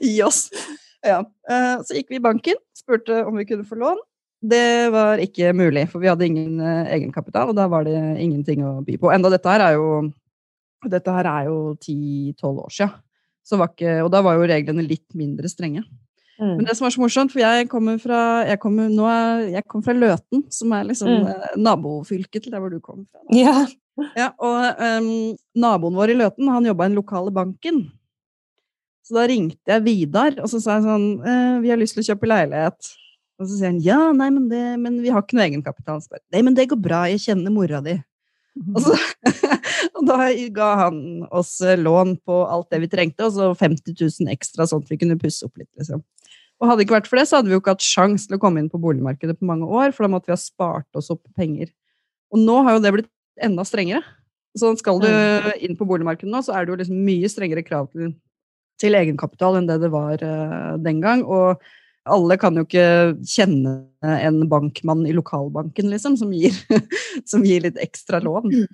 gi, 0.04 0.14
oss. 0.26 0.44
Ja. 1.00 1.22
eh, 1.48 1.80
så 1.88 1.96
gikk 1.96 2.12
vi 2.12 2.20
i 2.20 2.22
banken, 2.22 2.60
spurte 2.76 3.24
om 3.24 3.40
vi 3.40 3.48
kunne 3.48 3.64
få 3.66 3.80
lån. 3.80 3.98
Det 4.40 4.88
var 4.92 5.20
ikke 5.20 5.52
mulig, 5.52 5.84
for 5.90 6.00
vi 6.00 6.08
hadde 6.08 6.24
ingen 6.26 6.60
eh, 6.64 6.94
egenkapital, 6.96 7.50
og 7.52 7.56
da 7.58 7.66
var 7.68 7.84
det 7.84 7.98
ingenting 8.22 8.64
å 8.64 8.78
by 8.84 8.96
på. 8.96 9.10
Enda 9.12 9.28
dette 9.32 9.52
her 9.52 9.60
er 9.60 9.76
jo 9.76 9.88
dette 10.88 11.12
her 11.12 11.26
er 11.28 11.48
jo 11.50 11.74
10-12 11.76 12.62
år 12.64 12.70
ikke, 12.72 13.90
og 14.04 14.08
da 14.14 14.22
var 14.24 14.38
jo 14.38 14.46
reglene 14.48 14.86
litt 14.86 15.12
mindre 15.12 15.48
strenge. 15.50 15.82
Men 16.56 16.64
det 16.64 16.72
som 16.76 16.86
var 16.86 16.94
så 16.94 17.02
morsomt, 17.02 17.32
for 17.34 17.42
jeg 17.42 17.68
kommer 17.68 17.98
fra, 18.00 18.46
jeg 18.48 18.56
kommer, 18.62 18.88
er, 18.88 19.42
jeg 19.58 19.64
kommer 19.68 19.84
fra 19.84 19.92
Løten, 19.92 20.44
som 20.48 20.72
er 20.72 20.86
liksom 20.88 21.08
Mm. 21.10 21.26
eh, 21.28 21.56
nabofylket 21.60 22.42
til 22.42 22.52
der 22.52 22.60
hvor 22.60 22.70
du 22.72 22.80
kommer 22.80 23.04
fra. 23.12 23.20
Ja. 23.36 23.66
Ja, 24.16 24.30
og 24.40 24.80
um, 24.80 25.36
naboen 25.54 25.92
vår 25.98 26.14
i 26.14 26.16
Løten, 26.16 26.48
han 26.48 26.64
jobba 26.64 26.86
i 26.86 26.88
den 26.88 26.96
lokale 26.96 27.30
banken. 27.30 27.90
Så 29.04 29.18
da 29.18 29.26
ringte 29.28 29.68
jeg 29.68 29.84
Vidar, 29.84 30.32
og 30.40 30.48
så 30.48 30.60
sa 30.62 30.78
jeg 30.78 30.86
sånn 30.86 31.06
eh, 31.26 31.60
'Vi 31.60 31.68
har 31.68 31.76
lyst 31.76 31.98
til 31.98 32.04
å 32.04 32.08
kjøpe 32.08 32.30
leilighet'. 32.30 32.94
Og 33.40 33.48
så 33.48 33.56
sier 33.56 33.70
han 33.72 33.80
'Ja, 33.80 34.12
nei, 34.12 34.28
men, 34.30 34.48
det, 34.50 34.64
men 34.78 35.00
vi 35.00 35.08
har 35.08 35.24
ikke 35.24 35.38
noe 35.38 35.48
egenkapital'. 35.48 36.02
Så 36.04 36.12
bare, 36.12 36.24
Nei, 36.32 36.42
men 36.44 36.54
det 36.54 36.68
går 36.68 36.80
bra, 36.80 37.06
jeg 37.08 37.24
kjenner 37.24 37.54
mora 37.54 37.80
di. 37.80 37.96
Og, 38.74 38.80
så, 38.84 38.96
og 39.96 40.02
da 40.08 40.28
ga 40.52 40.68
han 40.82 40.98
oss 41.32 41.54
eh, 41.64 41.78
lån 41.80 42.18
på 42.26 42.40
alt 42.44 42.68
det 42.74 42.82
vi 42.82 42.90
trengte, 42.92 43.24
og 43.24 43.32
så 43.32 43.50
50 43.56 43.96
000 43.96 44.32
ekstra, 44.34 44.66
sånn 44.68 44.84
at 44.84 44.92
vi 44.92 44.98
kunne 45.00 45.18
pusse 45.20 45.46
opp 45.46 45.56
litt. 45.56 45.70
liksom. 45.80 46.04
Og 46.60 46.68
hadde 46.68 46.82
det 46.82 46.88
ikke 46.88 46.98
vært 46.98 47.08
for 47.08 47.16
det, 47.16 47.26
så 47.30 47.38
hadde 47.38 47.48
vi 47.48 47.56
jo 47.56 47.62
ikke 47.62 47.72
hatt 47.78 47.86
sjans 47.86 48.26
til 48.28 48.36
å 48.36 48.42
komme 48.42 48.60
inn 48.60 48.68
på 48.68 48.80
boligmarkedet 48.82 49.38
på 49.38 49.48
mange 49.48 49.64
år, 49.64 49.94
for 49.96 50.04
da 50.04 50.12
måtte 50.12 50.28
vi 50.28 50.36
ha 50.36 50.40
spart 50.40 50.98
oss 50.98 51.08
opp 51.14 51.22
penger. 51.38 51.70
Og 52.34 52.42
nå 52.42 52.58
har 52.66 52.76
jo 52.76 52.82
det 52.84 52.92
blitt 52.98 53.12
enda 53.40 53.64
strengere. 53.64 54.04
Så 54.58 54.74
skal 54.76 54.98
du 55.00 55.08
inn 55.62 55.78
på 55.78 55.86
boligmarkedet 55.88 56.28
nå, 56.28 56.42
så 56.44 56.58
er 56.58 56.66
det 56.66 56.74
jo 56.74 56.80
liksom 56.82 57.00
mye 57.06 57.30
strengere 57.30 57.64
krav 57.64 57.88
til, 57.94 58.12
til 58.82 58.98
egenkapital 58.98 59.56
enn 59.56 59.68
det 59.70 59.78
det 59.80 59.92
var 59.94 60.20
uh, 60.20 60.74
den 60.82 61.00
gang. 61.00 61.22
Og 61.24 61.62
alle 62.12 62.36
kan 62.40 62.56
jo 62.58 62.66
ikke 62.66 62.86
kjenne 63.26 63.74
en 64.02 64.42
bankmann 64.50 65.06
i 65.08 65.14
lokalbanken, 65.16 65.90
liksom, 65.92 66.16
som 66.20 66.32
gir, 66.34 66.54
som 67.30 67.44
gir 67.46 67.64
litt 67.66 67.78
ekstra 67.80 68.20
lån. 68.24 68.50
Mm. 68.50 68.66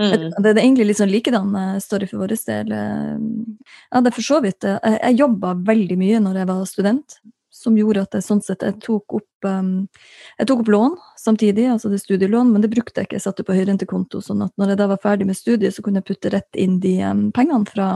Det 0.00 0.48
er 0.54 0.62
egentlig 0.62 0.86
litt 0.88 1.00
sånn 1.00 1.10
likedan 1.12 1.50
eh, 1.58 1.74
story 1.82 2.06
for 2.08 2.22
vår 2.22 2.32
del. 2.46 2.70
eh, 2.72 3.18
Ja, 3.90 4.00
det 4.00 4.12
er 4.12 4.16
for 4.16 4.24
så 4.24 4.38
vidt. 4.40 4.64
eh, 4.64 4.78
Jeg, 4.86 5.00
jeg 5.02 5.18
jobba 5.20 5.52
veldig 5.66 5.98
mye 6.00 6.22
når 6.24 6.38
jeg 6.40 6.48
var 6.48 6.62
student, 6.70 7.16
som 7.60 7.76
gjorde 7.76 8.06
at 8.06 8.14
jeg 8.16 8.24
sånn 8.24 8.40
sett 8.40 8.62
jeg 8.64 8.78
tok 8.80 9.18
opp, 9.18 9.44
jeg 9.44 10.46
tok 10.48 10.62
opp 10.62 10.70
lån 10.72 10.94
samtidig, 11.20 11.66
altså 11.68 11.90
det 11.90 11.98
er 11.98 12.04
studielån, 12.06 12.52
men 12.54 12.62
det 12.64 12.70
brukte 12.72 13.02
jeg 13.02 13.10
ikke. 13.10 13.18
Jeg 13.18 13.24
satte 13.26 13.44
på 13.44 13.56
høyrentekonto, 13.58 14.22
sånn 14.24 14.46
at 14.46 14.54
når 14.56 14.72
jeg 14.72 14.80
da 14.80 14.86
var 14.94 15.02
ferdig 15.02 15.26
med 15.28 15.36
studiet, 15.36 15.74
så 15.76 15.84
kunne 15.84 16.00
jeg 16.00 16.08
putte 16.08 16.32
rett 16.32 16.56
inn 16.56 16.78
de 16.80 16.94
pengene 17.36 17.68
fra 17.68 17.90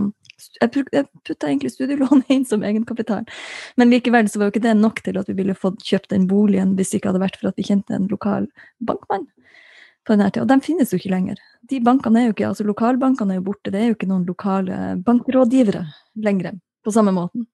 jeg, 0.61 0.85
jeg 0.93 1.07
putta 1.27 1.49
egentlig 1.49 1.73
studielånet 1.75 2.31
inn 2.35 2.45
som 2.49 2.65
egenkapital, 2.67 3.25
men 3.81 3.93
likevel 3.93 4.29
så 4.31 4.41
var 4.41 4.49
jo 4.49 4.55
ikke 4.55 4.67
det 4.67 4.75
nok 4.79 5.03
til 5.05 5.21
at 5.21 5.31
vi 5.31 5.39
ville 5.39 5.57
fått 5.59 5.85
kjøpt 5.85 6.13
den 6.15 6.29
boligen 6.31 6.75
hvis 6.79 6.93
det 6.93 7.01
ikke 7.01 7.13
hadde 7.13 7.25
vært 7.25 7.41
for 7.41 7.51
at 7.51 7.61
vi 7.61 7.67
kjente 7.69 7.97
en 7.97 8.11
lokal 8.11 8.49
bankmann 8.85 9.29
på 10.05 10.13
denne 10.13 10.31
tiden. 10.31 10.45
Og 10.45 10.53
de 10.53 10.65
finnes 10.65 10.93
jo 10.93 11.01
ikke 11.01 11.13
lenger. 11.13 11.41
De 11.71 11.81
bankene 11.85 12.21
er 12.21 12.29
jo 12.29 12.37
ikke, 12.37 12.49
altså 12.51 12.67
Lokalbankene 12.69 13.35
er 13.35 13.41
jo 13.41 13.47
borte. 13.49 13.73
Det 13.73 13.81
er 13.81 13.91
jo 13.91 13.97
ikke 13.97 14.11
noen 14.11 14.27
lokale 14.29 14.81
bankrådgivere 15.05 15.85
lenger 16.25 16.59
på 16.85 16.93
samme 16.93 17.15
måten. 17.17 17.47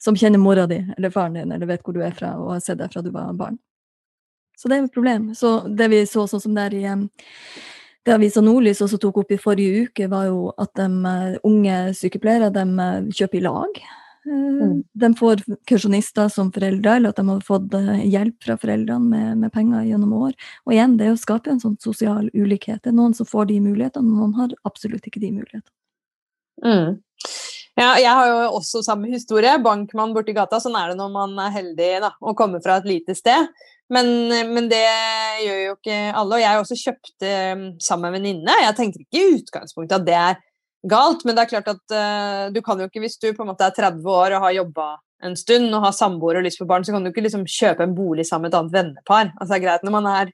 Som 0.00 0.16
kjenner 0.16 0.40
mora 0.40 0.64
di 0.66 0.78
eller 0.96 1.12
faren 1.12 1.36
din 1.36 1.52
eller 1.52 1.68
vet 1.68 1.82
hvor 1.84 1.92
du 1.92 2.00
er 2.00 2.14
fra 2.16 2.32
og 2.40 2.54
har 2.54 2.62
sett 2.64 2.80
deg 2.80 2.92
fra 2.92 3.02
du 3.04 3.10
var 3.12 3.34
barn. 3.36 3.58
Så 4.56 4.68
det 4.68 4.76
er 4.76 4.82
jo 4.82 4.88
et 4.88 4.96
problem. 4.96 5.28
Så 5.36 5.50
det 5.68 5.90
vi 5.92 6.00
så 6.08 6.26
sånn 6.28 6.42
som 6.42 6.56
der 6.56 6.74
i 6.76 6.86
det 8.10 8.16
Avisa 8.18 8.42
Nordlys 8.42 8.82
også 8.82 8.98
tok 8.98 9.22
opp 9.22 9.32
i 9.32 9.38
forrige 9.38 9.86
uke, 9.86 10.10
var 10.10 10.26
jo 10.26 10.50
at 10.58 10.72
de 10.78 10.86
eh, 11.06 11.40
unge 11.46 11.78
sykepleiere 11.94 12.50
de 12.54 12.66
eh, 12.66 13.10
kjøper 13.14 13.38
i 13.38 13.42
lag. 13.44 13.80
Eh, 14.26 14.72
De 15.04 15.10
får 15.20 15.44
kursjonister 15.70 16.30
som 16.32 16.50
foreldre, 16.54 16.96
eller 16.98 17.14
at 17.14 17.20
de 17.20 17.26
har 17.28 17.44
fått 17.46 17.76
hjelp 18.02 18.36
fra 18.42 18.56
foreldrene 18.60 19.12
med, 19.12 19.44
med 19.44 19.54
penger 19.54 19.86
gjennom 19.86 20.16
år. 20.18 20.34
Og 20.66 20.74
igjen, 20.74 20.96
det 20.98 21.06
er 21.06 21.14
å 21.14 21.20
skape 21.22 21.52
en 21.54 21.62
sånn 21.62 21.78
sosial 21.82 22.32
ulikhet. 22.34 22.82
Det 22.82 22.90
er 22.90 22.98
noen 22.98 23.14
som 23.16 23.28
får 23.30 23.52
de 23.52 23.60
mulighetene, 23.68 24.10
noen 24.10 24.34
har 24.40 24.56
absolutt 24.66 25.06
ikke 25.06 25.22
de 25.22 25.32
mulighetene. 25.38 25.76
Mm. 26.66 26.98
Ja, 27.78 27.94
jeg 27.96 28.10
har 28.10 28.26
jo 28.28 28.38
også 28.58 28.82
samme 28.84 29.08
historie. 29.08 29.54
Bankmann 29.62 30.12
borti 30.12 30.34
gata. 30.36 30.58
Sånn 30.60 30.74
er 30.76 30.90
det 30.90 30.98
når 30.98 31.12
man 31.14 31.38
er 31.46 31.54
heldig 31.54 31.92
da, 32.02 32.10
og 32.20 32.36
kommer 32.36 32.60
fra 32.64 32.80
et 32.80 32.88
lite 32.90 33.14
sted. 33.16 33.46
Men, 33.90 34.06
men 34.54 34.68
det 34.70 34.84
gjør 35.44 35.60
jo 35.64 35.74
ikke 35.74 35.98
alle. 36.14 36.36
Og 36.36 36.42
jeg 36.44 36.62
også 36.62 36.78
kjøpt 36.78 37.26
eh, 37.26 37.66
sammen 37.82 38.06
med 38.06 38.12
en 38.12 38.18
venninne. 38.20 38.56
Jeg 38.64 38.78
tenker 38.78 39.02
ikke 39.02 39.20
i 39.20 39.34
utgangspunktet 39.40 39.98
at 39.98 40.06
det 40.06 40.16
er 40.20 40.40
galt. 40.88 41.24
Men 41.24 41.36
det 41.36 41.44
er 41.44 41.52
klart 41.52 41.70
at 41.72 41.94
uh, 41.94 42.48
du 42.54 42.62
kan 42.64 42.80
jo 42.80 42.88
ikke, 42.88 43.02
hvis 43.04 43.18
du 43.20 43.30
på 43.34 43.44
en 43.44 43.52
måte 43.52 43.66
er 43.66 43.76
30 43.76 44.10
år 44.10 44.36
og 44.36 44.46
har 44.46 44.58
jobba 44.60 44.90
en 45.26 45.36
stund 45.36 45.68
og 45.74 45.84
har 45.84 45.92
samboer 45.92 46.40
og 46.40 46.46
lyst 46.46 46.60
på 46.60 46.68
barn, 46.68 46.84
så 46.84 46.94
kan 46.94 47.04
du 47.04 47.10
ikke 47.10 47.26
liksom 47.26 47.44
kjøpe 47.44 47.84
en 47.84 47.94
bolig 47.96 48.24
sammen 48.28 48.48
med 48.48 48.54
et 48.54 48.60
annet 48.60 48.76
vennepar. 48.76 49.32
Altså 49.36 49.52
det 49.52 49.58
er 49.58 49.66
greit 49.66 49.84
når 49.84 49.96
man 49.98 50.08
er 50.08 50.30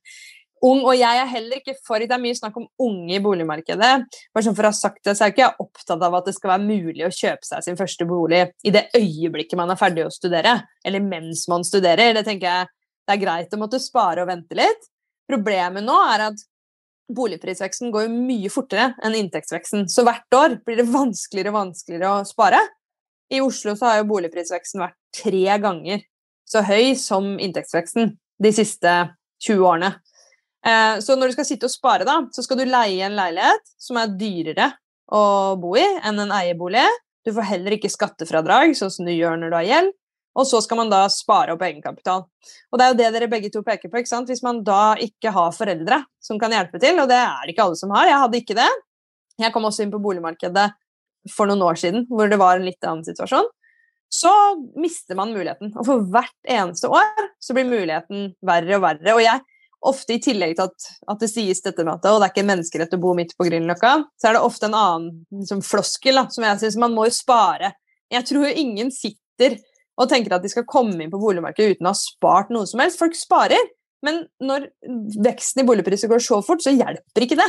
ung, 0.64 0.85
og 0.87 0.95
jeg 0.97 1.21
er 1.21 1.29
heller 1.29 1.59
ikke 1.61 1.75
for 1.87 2.01
Det 2.01 2.14
er 2.14 2.23
mye 2.23 2.37
snakk 2.38 2.55
om 2.59 2.69
unge 2.81 3.16
i 3.16 3.23
boligmarkedet. 3.23 3.90
Bare 4.07 4.47
sånn 4.47 4.57
for 4.57 4.69
å 4.69 4.71
ha 4.71 4.79
sagt 4.79 5.03
det, 5.05 5.16
så 5.16 5.27
er 5.27 5.33
jeg 5.33 5.37
ikke 5.37 5.66
opptatt 5.66 6.07
av 6.07 6.16
at 6.21 6.31
det 6.31 6.37
skal 6.37 6.55
være 6.55 6.69
mulig 6.69 7.05
å 7.07 7.12
kjøpe 7.12 7.49
seg 7.49 7.66
sin 7.66 7.79
første 7.79 8.07
bolig 8.09 8.45
i 8.62 8.73
det 8.75 8.87
øyeblikket 8.97 9.59
man 9.59 9.75
er 9.75 9.81
ferdig 9.81 10.07
å 10.07 10.14
studere, 10.14 10.61
eller 10.87 11.05
mens 11.05 11.45
man 11.51 11.66
studerer. 11.66 12.14
Det 12.16 12.25
tenker 12.29 12.47
jeg 12.49 12.73
det 13.07 13.14
er 13.14 13.23
greit 13.23 13.55
å 13.55 13.61
måtte 13.61 13.81
spare 13.83 14.25
og 14.25 14.31
vente 14.31 14.59
litt. 14.59 14.88
Problemet 15.31 15.85
nå 15.87 15.97
er 16.12 16.29
at 16.29 16.42
boligprisveksten 17.16 17.92
går 17.95 18.11
mye 18.11 18.51
fortere 18.51 18.90
enn 19.05 19.14
inntektsveksten. 19.14 19.87
Så 19.90 20.03
hvert 20.07 20.35
år 20.35 20.59
blir 20.66 20.81
det 20.81 20.88
vanskeligere 20.90 21.53
og 21.53 21.61
vanskeligere 21.61 22.12
å 22.16 22.27
spare. 22.27 22.61
I 23.31 23.42
Oslo 23.42 23.75
så 23.79 23.90
har 23.90 24.01
jo 24.01 24.11
boligprisveksten 24.11 24.83
vært 24.83 24.99
tre 25.14 25.59
ganger 25.62 26.03
så 26.47 26.62
høy 26.66 26.95
som 26.99 27.37
inntektsveksten 27.42 28.12
de 28.42 28.53
siste 28.55 28.92
20 29.42 29.66
årene. 29.66 29.92
Eh, 30.66 30.99
så 31.03 31.16
når 31.16 31.31
du 31.31 31.37
skal 31.37 31.49
sitte 31.49 31.69
og 31.69 31.75
spare, 31.75 32.07
da, 32.07 32.21
så 32.35 32.42
skal 32.42 32.61
du 32.61 32.66
leie 32.69 33.07
en 33.07 33.19
leilighet 33.19 33.75
som 33.83 33.99
er 34.01 34.14
dyrere 34.19 34.71
å 35.14 35.55
bo 35.61 35.75
i 35.79 35.85
enn 35.85 36.23
en 36.23 36.35
eierbolig. 36.35 36.87
Du 37.27 37.33
får 37.35 37.51
heller 37.51 37.77
ikke 37.77 37.90
skattefradrag, 37.90 38.75
sånn 38.79 38.92
som 38.95 39.07
du 39.07 39.14
gjør 39.14 39.38
når 39.40 39.53
du 39.53 39.59
har 39.59 39.69
gjeld. 39.71 39.95
Og 40.37 40.44
så 40.49 40.61
skal 40.61 40.83
man 40.83 40.90
da 40.92 41.07
spare 41.12 41.55
opp 41.55 41.62
egenkapital. 41.64 42.27
Og 42.70 42.79
det 42.79 42.85
er 42.85 42.92
jo 42.92 42.99
det 42.99 43.12
dere 43.14 43.31
begge 43.33 43.51
to 43.53 43.62
peker 43.64 43.88
på. 43.88 44.03
ikke 44.03 44.12
sant? 44.12 44.29
Hvis 44.29 44.44
man 44.44 44.61
da 44.66 44.94
ikke 45.01 45.33
har 45.33 45.55
foreldre 45.57 46.03
som 46.22 46.40
kan 46.40 46.53
hjelpe 46.53 46.81
til, 46.83 47.01
og 47.01 47.09
det 47.09 47.20
er 47.22 47.53
ikke 47.53 47.64
alle 47.64 47.79
som 47.81 47.94
har, 47.96 48.11
jeg 48.11 48.22
hadde 48.25 48.40
ikke 48.42 48.59
det. 48.59 48.68
Jeg 49.40 49.53
kom 49.55 49.68
også 49.68 49.85
inn 49.85 49.92
på 49.92 50.03
boligmarkedet 50.05 50.70
for 51.33 51.49
noen 51.49 51.64
år 51.66 51.79
siden 51.81 52.05
hvor 52.11 52.29
det 52.31 52.38
var 52.40 52.59
en 52.59 52.68
litt 52.68 52.85
annen 52.85 53.05
situasjon. 53.07 53.49
Så 54.12 54.31
mister 54.79 55.16
man 55.18 55.33
muligheten. 55.35 55.72
Og 55.75 55.87
for 55.88 56.05
hvert 56.12 56.51
eneste 56.53 56.90
år 56.92 57.31
så 57.42 57.57
blir 57.57 57.68
muligheten 57.68 58.33
verre 58.46 58.79
og 58.79 58.85
verre. 58.85 59.14
Og 59.16 59.22
jeg, 59.25 59.42
ofte 59.87 60.16
i 60.16 60.20
tillegg 60.22 60.57
til 60.57 60.68
at, 60.68 60.90
at 61.12 61.22
det 61.22 61.31
sies 61.31 61.62
dette 61.64 61.85
med 61.85 61.96
at 61.96 62.07
og 62.11 62.20
det 62.20 62.29
er 62.29 62.35
ikke 62.35 62.44
en 62.44 62.53
menneskerett 62.53 62.94
å 62.96 63.01
bo 63.03 63.12
midt 63.18 63.35
på 63.38 63.49
Grünerløkka, 63.49 63.92
så 64.18 64.29
er 64.29 64.37
det 64.37 64.44
ofte 64.46 64.70
en 64.70 64.79
annen 64.79 65.11
liksom, 65.40 65.62
floskel 65.66 66.20
da, 66.20 66.27
som 66.33 66.46
jeg 66.46 66.62
syns 66.62 66.79
man 66.81 66.94
må 66.96 67.09
jo 67.09 67.16
spare. 67.16 67.72
Jeg 68.12 68.27
tror 68.29 68.46
ingen 68.53 68.92
sitter 68.94 69.59
og 69.97 70.11
tenker 70.11 70.37
at 70.37 70.45
de 70.45 70.53
skal 70.53 70.67
komme 70.69 70.99
inn 71.01 71.13
på 71.13 71.21
boligmarkedet 71.21 71.77
uten 71.77 71.89
å 71.89 71.95
ha 71.95 71.99
spart 71.99 72.53
noe 72.53 72.69
som 72.69 72.83
helst. 72.83 73.01
Folk 73.01 73.17
sparer, 73.17 73.73
men 74.05 74.25
når 74.45 74.69
veksten 75.25 75.63
i 75.63 75.67
boligpriser 75.69 76.11
går 76.11 76.23
så 76.25 76.43
fort, 76.45 76.63
så 76.65 76.75
hjelper 76.75 77.27
ikke 77.27 77.39
det. 77.41 77.49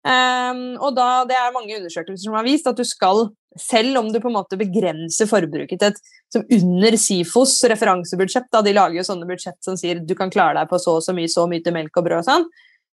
Um, 0.00 0.78
og 0.80 0.94
da, 0.96 1.26
Det 1.28 1.36
er 1.36 1.52
mange 1.52 1.76
undersøkelser 1.76 2.24
som 2.24 2.36
har 2.38 2.46
vist 2.46 2.68
at 2.68 2.78
du 2.78 2.86
skal, 2.88 3.26
selv 3.60 3.98
om 4.00 4.08
du 4.12 4.20
på 4.20 4.30
en 4.30 4.38
måte 4.38 4.56
begrenser 4.60 5.28
forbruket 5.28 5.80
til 5.80 5.90
et 5.90 6.00
som 6.32 6.44
under 6.56 6.96
SIFOs 6.96 7.58
referansebudsjett, 7.72 8.48
da 8.52 8.62
de 8.64 8.72
lager 8.76 9.00
jo 9.00 9.06
sånne 9.08 9.28
budsjett 9.28 9.58
som 9.64 9.76
sier 9.76 10.00
du 10.00 10.14
kan 10.16 10.32
klare 10.32 10.60
deg 10.60 10.70
på 10.70 10.78
så 10.80 10.96
og 11.00 11.04
så 11.04 11.12
mye, 11.16 11.28
så 11.28 11.44
mye 11.50 11.64
til 11.64 11.74
melk 11.74 11.98
og 11.98 12.06
brød 12.06 12.22
og 12.22 12.28
sånn, 12.28 12.46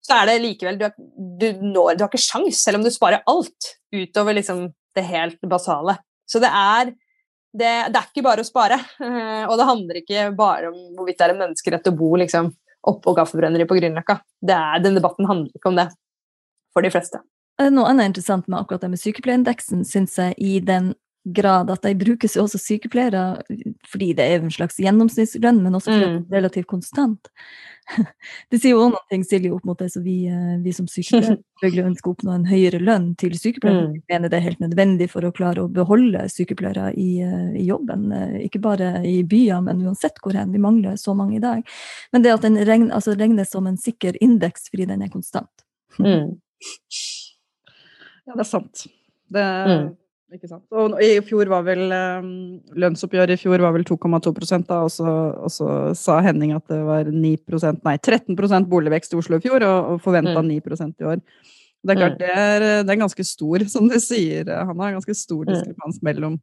så 0.06 0.22
er 0.22 0.30
det 0.30 0.42
likevel 0.44 0.80
Du, 0.80 0.88
du, 1.42 1.48
når, 1.62 1.98
du 1.98 2.06
har 2.06 2.10
ikke 2.10 2.22
sjans, 2.26 2.62
selv 2.64 2.80
om 2.80 2.86
du 2.86 2.94
sparer 2.94 3.26
alt 3.30 3.74
utover 3.94 4.38
liksom 4.38 4.70
det 4.96 5.06
helt 5.06 5.42
basale. 5.52 5.98
Så 6.26 6.40
det 6.42 6.50
er 6.50 6.94
det, 7.56 7.74
det, 7.94 8.00
er 8.00 8.10
ikke 8.10 8.26
bare 8.26 8.44
å 8.44 8.48
spare. 8.48 8.78
Og 9.50 9.56
det 9.60 9.70
handler 9.70 10.02
ikke 10.02 10.28
bare 10.38 10.72
om 10.72 10.80
hvorvidt 10.98 11.20
det 11.22 11.28
er 11.28 11.36
en 11.36 11.42
menneskerett 11.46 11.88
å 11.92 11.96
bo 11.96 12.12
liksom, 12.20 12.52
oppå 12.92 13.16
gaffebrenneri 13.18 13.68
på 13.70 13.78
Grünerløkka. 13.80 14.20
Den 14.44 14.98
debatten 14.98 15.30
handler 15.30 15.56
ikke 15.56 15.72
om 15.72 15.80
det 15.80 15.88
for 16.76 16.86
de 16.86 16.92
fleste. 16.94 17.22
Noe 17.72 17.88
annet 17.88 18.12
interessant 18.12 18.50
med 18.52 18.60
akkurat 18.60 18.84
det 18.84 18.92
med 18.92 19.00
sykepleierindeksen, 19.00 19.86
syns 19.88 20.18
jeg, 20.20 20.36
i 20.44 20.60
den 20.60 20.92
grad 21.26 21.72
at 21.74 21.86
de 21.86 21.96
brukes 21.98 22.36
jo 22.38 22.46
også 22.46 22.60
sykepleiere 22.62 23.24
fordi 23.90 24.12
det 24.18 24.26
er 24.26 24.44
en 24.44 24.54
slags 24.54 24.78
gjennomsnittslønn, 24.82 25.64
men 25.64 25.78
også 25.78 25.92
fordi 25.92 26.10
mm. 26.12 26.20
det 26.30 26.36
er 26.36 26.44
relativt 26.44 26.70
konstant. 26.70 27.32
Det 28.50 28.58
sier 28.58 28.74
jo 28.74 28.80
også 28.82 28.96
noe, 28.96 29.26
Silje, 29.26 29.52
opp 29.54 29.66
mot 29.68 29.78
det 29.78 29.92
så 29.94 30.00
vi, 30.02 30.16
eh, 30.26 30.56
vi 30.64 30.72
som 30.74 30.88
sykepleiere 30.90 31.86
ønsker 31.90 32.10
å 32.10 32.14
oppnå 32.16 32.34
en 32.34 32.48
høyere 32.50 32.80
lønn 32.82 33.12
til 33.22 33.36
sykepleiere. 33.38 33.92
Mm. 33.92 33.92
Vi 33.94 34.14
mener 34.14 34.32
det 34.32 34.40
er 34.40 34.46
helt 34.48 34.64
nødvendig 34.64 35.08
for 35.12 35.28
å 35.28 35.34
klare 35.36 35.66
å 35.66 35.72
beholde 35.72 36.24
sykepleiere 36.34 36.88
i, 36.98 37.10
eh, 37.26 37.52
i, 37.62 37.68
jobben. 37.70 38.08
Eh, 38.16 38.40
ikke 38.48 38.64
bare 38.64 38.90
i 39.06 39.20
byer, 39.30 39.62
men 39.68 39.84
uansett 39.86 40.18
hvor 40.24 40.38
hen. 40.38 40.54
Vi 40.56 40.62
mangler 40.62 40.98
så 41.02 41.14
mange 41.18 41.38
i 41.38 41.44
dag. 41.44 41.62
Men 42.16 42.26
det 42.26 42.34
at 42.34 42.48
den 42.48 42.58
regnes, 42.66 42.94
altså 42.96 43.14
regnes 43.20 43.54
som 43.54 43.70
en 43.70 43.78
sikker 43.78 44.18
indeks 44.24 44.72
fordi 44.72 44.90
den 44.90 45.06
er 45.06 45.14
konstant. 45.14 45.54
Mm. 46.02 46.36
Ja, 48.26 48.34
det 48.34 48.42
er 48.42 48.48
sant. 48.50 48.88
Det, 49.30 49.42
mm. 49.44 49.90
Ikke 50.36 50.50
sant? 50.50 50.64
Og 50.76 50.98
i 51.04 51.14
fjor 51.24 51.50
var 51.52 51.64
vel 51.66 51.86
um, 51.88 52.30
Lønnsoppgjøret 52.76 53.38
i 53.38 53.40
fjor 53.40 53.64
var 53.64 53.76
vel 53.76 53.86
2,2 53.88 54.34
da, 54.68 54.82
og 54.84 54.92
så, 54.92 55.12
og 55.40 55.52
så, 55.54 55.68
sa 55.98 56.20
Henning 56.26 56.56
at 56.56 56.66
det 56.72 56.82
var 56.84 57.08
9% 57.08 57.84
nei, 57.86 57.96
13% 57.98 58.70
boligvekst 58.72 59.16
i 59.16 59.20
Oslo 59.22 59.40
i 59.40 59.46
fjor, 59.46 59.64
og, 59.64 59.96
og 59.96 60.04
forventa 60.04 60.42
mm. 60.42 60.52
9% 60.60 61.06
i 61.06 61.10
år. 61.14 61.24
Det 61.86 61.94
er 61.94 62.02
klart, 62.02 62.18
mm. 62.18 62.22
det 62.22 62.34
er, 62.34 62.68
det 62.84 62.92
er, 62.92 63.02
ganske 63.04 63.28
stor, 63.28 63.66
som 63.74 63.90
du 63.92 63.98
sier, 64.04 64.50
Han 64.50 64.84
har 64.84 64.98
ganske 64.98 65.18
stor 65.18 65.46
mm. 65.46 65.52
diskrepans 65.54 66.02
mellom 66.06 66.38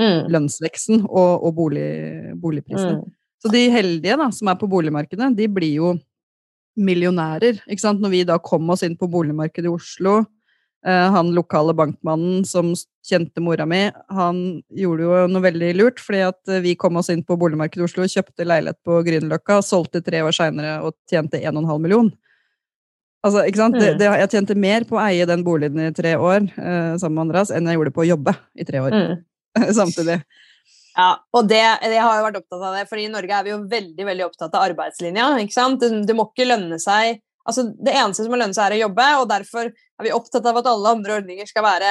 mm. 0.00 0.32
lønnsveksten 0.32 1.04
og, 1.08 1.44
og 1.44 1.54
bolig, 1.58 1.90
boligprisene. 2.40 3.00
Mm. 3.00 3.14
Så 3.44 3.52
de 3.52 3.66
heldige 3.72 4.16
da, 4.20 4.30
som 4.32 4.48
er 4.48 4.60
på 4.60 4.68
boligmarkedet, 4.70 5.34
de 5.36 5.48
blir 5.52 5.80
jo 5.80 5.94
millionærer. 6.80 7.60
ikke 7.68 7.82
sant? 7.82 8.00
Når 8.02 8.12
vi 8.12 8.22
da 8.28 8.38
kom 8.42 8.70
oss 8.72 8.82
inn 8.86 8.96
på 8.98 9.08
boligmarkedet 9.10 9.68
i 9.68 9.72
Oslo, 9.72 10.22
han 10.84 11.30
lokale 11.32 11.72
bankmannen 11.76 12.42
som 12.44 12.74
kjente 13.04 13.40
mora 13.40 13.66
mi, 13.66 13.90
han 14.08 14.40
gjorde 14.72 15.04
jo 15.04 15.24
noe 15.28 15.44
veldig 15.44 15.70
lurt, 15.76 16.00
fordi 16.00 16.22
at 16.24 16.52
eh, 16.52 16.62
vi 16.64 16.74
kom 16.80 16.96
oss 17.00 17.10
inn 17.12 17.24
på 17.26 17.36
boligmarkedet 17.40 17.82
i 17.82 17.86
Oslo, 17.86 18.06
kjøpte 18.08 18.46
leilighet 18.48 18.80
på 18.86 19.00
Grünerløkka, 19.06 19.60
solgte 19.64 20.02
tre 20.04 20.22
år 20.24 20.36
seinere 20.36 20.78
og 20.86 20.96
tjente 21.10 21.40
1,5 21.40 21.74
million. 21.84 22.08
Altså, 23.24 23.44
ikke 23.48 23.60
sant? 23.60 23.76
Det, 23.80 23.94
mm. 23.94 24.00
det, 24.00 24.08
jeg 24.22 24.32
tjente 24.34 24.56
mer 24.60 24.88
på 24.88 24.98
å 24.98 25.04
eie 25.04 25.28
den 25.28 25.44
boligen 25.44 25.80
i 25.86 25.92
tre 25.96 26.14
år 26.20 26.42
eh, 26.44 26.96
sammen 27.00 27.18
med 27.18 27.26
Andreas 27.26 27.52
enn 27.52 27.68
jeg 27.68 27.78
gjorde 27.78 27.94
på 27.96 28.04
å 28.04 28.10
jobbe 28.10 28.34
i 28.56 28.66
tre 28.68 28.82
år 28.84 28.96
mm. 28.96 29.14
samtidig. 29.80 30.18
Ja, 30.94 31.10
og 31.34 31.48
det, 31.50 31.58
jeg 31.58 31.98
har 31.98 32.18
jo 32.20 32.26
vært 32.28 32.36
opptatt 32.38 32.60
av 32.60 32.76
det, 32.76 32.84
for 32.88 33.00
i 33.02 33.08
Norge 33.10 33.36
er 33.36 33.46
vi 33.46 33.50
jo 33.50 33.62
veldig 33.68 34.04
veldig 34.06 34.26
opptatt 34.28 34.52
av 34.54 34.68
arbeidslinja. 34.68 35.32
ikke 35.42 35.56
sant? 35.56 35.80
Det, 35.82 36.04
det 36.06 36.16
må 36.16 36.28
ikke 36.30 36.48
lønne 36.48 36.78
seg 36.80 37.18
altså 37.44 37.66
Det 37.76 37.94
eneste 37.94 38.24
som 38.24 38.32
må 38.32 38.40
lønne 38.40 38.56
seg, 38.56 38.66
er 38.68 38.78
å 38.78 38.84
jobbe, 38.86 39.08
og 39.20 39.30
derfor 39.30 39.70
er 39.70 40.06
vi 40.06 40.14
opptatt 40.16 40.46
av 40.50 40.60
at 40.60 40.68
alle 40.70 40.94
andre 40.96 41.18
ordninger 41.20 41.48
skal 41.48 41.66
være 41.66 41.90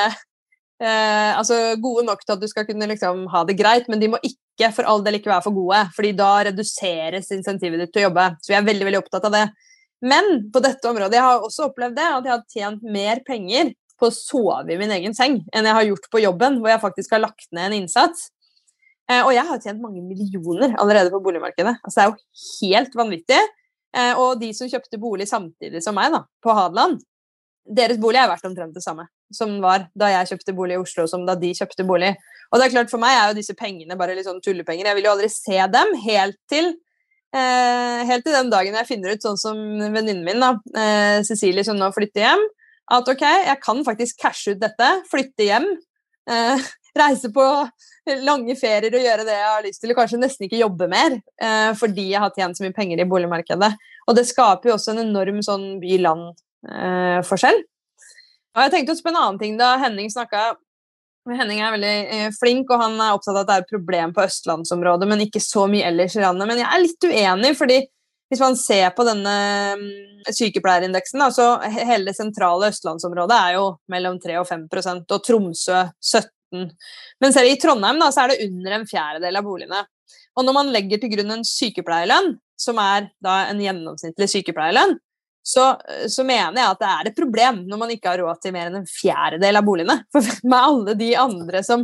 eh, 0.83 1.31
altså 1.37 1.59
gode 1.81 2.05
nok 2.07 2.23
til 2.23 2.35
at 2.35 2.41
du 2.41 2.49
skal 2.51 2.67
kunne 2.69 2.89
liksom 2.89 3.27
ha 3.33 3.43
det 3.47 3.57
greit, 3.59 3.89
men 3.91 4.01
de 4.01 4.11
må 4.13 4.21
ikke 4.25 4.71
for 4.75 4.89
all 4.89 5.03
del 5.05 5.19
ikke 5.19 5.31
være 5.31 5.45
for 5.45 5.55
gode, 5.55 5.83
fordi 5.95 6.13
da 6.17 6.31
reduseres 6.49 7.31
insentivet 7.35 7.85
ditt 7.85 7.93
til 7.93 8.03
å 8.03 8.09
jobbe. 8.09 8.27
Så 8.41 8.53
vi 8.53 8.57
er 8.59 8.67
veldig 8.67 8.89
veldig 8.89 9.03
opptatt 9.03 9.29
av 9.29 9.37
det. 9.37 9.45
Men 10.03 10.51
på 10.51 10.59
dette 10.63 10.89
området, 10.89 11.15
jeg 11.15 11.25
har 11.25 11.45
også 11.45 11.69
opplevd 11.69 11.95
det, 11.95 12.09
at 12.17 12.27
jeg 12.27 12.33
har 12.33 12.45
tjent 12.51 12.85
mer 12.97 13.23
penger 13.25 13.71
på 13.99 14.09
å 14.09 14.15
sove 14.15 14.73
i 14.73 14.79
min 14.79 14.91
egen 14.91 15.15
seng 15.15 15.39
enn 15.55 15.67
jeg 15.69 15.77
har 15.77 15.85
gjort 15.87 16.09
på 16.11 16.21
jobben, 16.25 16.59
hvor 16.59 16.73
jeg 16.73 16.81
faktisk 16.81 17.13
har 17.15 17.23
lagt 17.23 17.47
ned 17.55 17.69
en 17.69 17.77
innsats. 17.83 18.27
Eh, 19.11 19.21
og 19.21 19.31
jeg 19.35 19.45
har 19.47 19.61
tjent 19.63 19.83
mange 19.83 20.03
millioner 20.03 20.75
allerede 20.81 21.11
på 21.13 21.21
boligmarkedet. 21.23 21.77
Altså, 21.83 21.95
det 21.95 22.03
er 22.03 22.11
jo 22.11 22.63
helt 22.63 22.97
vanvittig. 22.99 23.39
Eh, 23.93 24.13
og 24.19 24.39
de 24.41 24.51
som 24.57 24.69
kjøpte 24.69 24.99
bolig 25.01 25.27
samtidig 25.29 25.83
som 25.85 25.97
meg, 25.97 26.13
da, 26.13 26.23
på 26.43 26.55
Hadeland, 26.57 27.01
deres 27.63 27.99
bolig 28.01 28.19
er 28.19 28.27
verdt 28.27 28.47
omtrent 28.49 28.75
det 28.75 28.83
samme 28.83 29.05
som 29.33 29.55
var 29.63 29.87
da 29.97 30.09
jeg 30.11 30.33
kjøpte 30.33 30.55
bolig 30.55 30.77
i 30.77 30.81
Oslo, 30.81 31.05
som 31.09 31.25
da 31.27 31.35
de 31.39 31.51
kjøpte 31.57 31.85
bolig. 31.87 32.11
Og 32.51 32.59
det 32.59 32.67
er 32.67 32.73
klart 32.75 32.91
For 32.91 33.01
meg 33.01 33.15
er 33.17 33.31
jo 33.31 33.37
disse 33.39 33.55
pengene 33.57 33.97
bare 33.99 34.15
litt 34.17 34.27
sånn 34.27 34.41
tullepenger. 34.43 34.89
Jeg 34.89 34.99
vil 34.99 35.07
jo 35.07 35.13
aldri 35.15 35.29
se 35.31 35.57
dem 35.73 35.93
helt 36.03 36.37
til 36.51 36.73
eh, 37.33 38.03
helt 38.09 38.25
til 38.27 38.35
den 38.35 38.51
dagen 38.53 38.77
jeg 38.77 38.89
finner 38.89 39.15
ut, 39.15 39.23
sånn 39.25 39.39
som 39.41 39.57
venninnen 39.81 40.23
min, 40.27 40.43
da, 40.43 40.53
eh, 40.77 41.23
Cecilie, 41.25 41.65
som 41.65 41.79
nå 41.79 41.89
flytter 41.95 42.27
hjem, 42.27 42.45
at 42.93 43.09
ok, 43.09 43.23
jeg 43.47 43.59
kan 43.63 43.81
faktisk 43.87 44.21
cashe 44.21 44.53
ut 44.53 44.61
dette, 44.61 44.89
flytte 45.09 45.47
hjem, 45.47 45.65
eh, 46.29 46.67
reise 46.97 47.29
på 47.33 47.43
lange 48.23 48.55
ferier 48.59 48.93
og 48.93 49.05
gjøre 49.05 49.25
det 49.27 49.35
jeg 49.35 49.49
har 49.49 49.65
lyst 49.65 49.81
til, 49.83 49.93
og 49.93 49.99
kanskje 50.01 50.19
nesten 50.21 50.47
ikke 50.47 50.61
jobbe 50.61 50.89
mer 50.91 51.15
eh, 51.15 51.71
fordi 51.79 52.09
jeg 52.11 52.23
har 52.23 52.33
tjent 52.35 52.59
så 52.59 52.65
mye 52.65 52.75
penger 52.75 53.01
i 53.01 53.07
boligmarkedet. 53.09 53.71
Og 54.07 54.17
det 54.17 54.27
skaper 54.29 54.69
jo 54.69 54.75
også 54.77 54.93
en 54.93 55.05
enorm 55.05 55.39
sånn 55.45 55.67
by-land-forskjell. 55.83 57.63
og 58.53 58.61
jeg 58.65 58.73
tenkte 58.75 58.93
også 58.93 59.07
på 59.07 59.13
en 59.13 59.21
annen 59.21 59.41
ting 59.41 59.57
da 59.59 59.75
Henning 59.81 60.11
snakka 60.11 60.53
Henning 61.31 61.61
er 61.63 61.71
veldig 61.71 61.91
eh, 62.11 62.29
flink, 62.35 62.67
og 62.67 62.81
han 62.81 62.97
er 62.99 63.15
opptatt 63.15 63.37
av 63.37 63.43
at 63.45 63.47
det 63.47 63.55
er 63.55 63.63
et 63.63 63.71
problem 63.71 64.11
på 64.11 64.25
østlandsområdet, 64.25 65.07
men 65.07 65.23
ikke 65.23 65.39
så 65.39 65.69
mye 65.71 65.85
ellers 65.87 66.17
i 66.17 66.23
landet. 66.23 66.49
Men 66.49 66.59
jeg 66.59 66.67
er 66.67 66.81
litt 66.83 67.07
uenig, 67.07 67.51
fordi 67.55 67.77
hvis 68.33 68.41
man 68.43 68.57
ser 68.59 68.89
på 68.97 69.05
denne 69.07 69.35
mm, 69.79 70.33
sykepleierindeksen, 70.35 71.23
så 71.31 71.47
hele 71.63 72.09
det 72.09 72.17
sentrale 72.17 72.73
østlandsområdet 72.73 73.37
er 73.37 73.55
jo 73.55 73.67
mellom 73.93 74.19
3 74.19 74.39
og 74.41 74.49
5% 74.49 75.15
og 75.15 75.23
Tromsø 75.23 75.79
17 76.01 76.27
men 76.53 77.33
selv 77.35 77.49
i 77.49 77.57
Trondheim 77.61 77.99
da, 78.01 78.09
så 78.13 78.23
er 78.23 78.33
det 78.33 78.45
under 78.47 78.77
en 78.77 78.87
fjerdedel 78.89 79.39
av 79.39 79.47
boligene. 79.47 79.81
Og 80.37 80.45
når 80.45 80.55
man 80.57 80.71
legger 80.73 81.01
til 81.01 81.11
grunn 81.13 81.33
en 81.35 81.47
sykepleierlønn, 81.47 82.35
som 82.59 82.79
er 82.81 83.09
da 83.23 83.43
en 83.49 83.61
gjennomsnittlig 83.61 84.29
sykepleierlønn, 84.31 84.95
så, 85.43 85.73
så, 86.07 86.23
mener 86.23 86.55
jeg 86.55 86.71
at 86.71 86.79
det 86.79 86.89
er 86.89 87.09
et 87.09 87.17
problem 87.17 87.65
når 87.67 87.79
man 87.81 87.91
ikke 87.91 88.13
har 88.13 88.21
råd 88.23 88.39
til 88.39 88.53
mer 88.55 88.69
enn 88.69 88.79
en 88.79 88.87
fjerdedel 88.87 89.59
av 89.59 89.65
boligene. 89.67 89.97
For 90.13 90.23
med 90.47 90.57
alle 90.57 90.95
de 90.99 91.09
andre 91.19 91.63
som, 91.67 91.83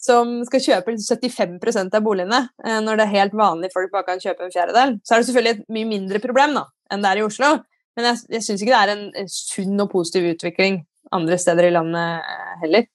som 0.00 0.38
skal 0.48 0.64
kjøpe 0.64 0.96
75% 0.96 1.98
av 1.98 2.06
boligene, 2.06 2.40
eh, 2.64 2.80
når 2.80 2.98
det 2.98 3.06
er 3.06 3.14
helt 3.18 3.36
vanlige 3.36 3.76
folk 3.76 3.92
bare 3.92 4.08
kan 4.08 4.24
kjøpe 4.24 4.46
en 4.46 4.54
fjerdedel, 4.54 4.96
så 5.04 5.14
er 5.14 5.20
det 5.20 5.28
selvfølgelig 5.28 5.58
et 5.58 5.70
mye 5.76 5.90
mindre 5.90 6.22
problem 6.24 6.56
da, 6.56 6.64
enn 6.92 7.04
det 7.04 7.12
er 7.12 7.20
i 7.20 7.26
Oslo. 7.26 7.52
Men 7.94 8.08
jeg, 8.10 8.24
jeg 8.38 8.46
syns 8.48 8.64
ikke 8.64 8.74
det 8.74 8.80
er 8.80 8.94
en, 8.96 9.06
en 9.20 9.30
sunn 9.30 9.84
og 9.84 9.92
positiv 9.92 10.32
utvikling 10.32 10.80
andre 11.14 11.38
steder 11.38 11.68
i 11.68 11.74
landet 11.74 12.24
eh, 12.24 12.54
heller. 12.64 12.88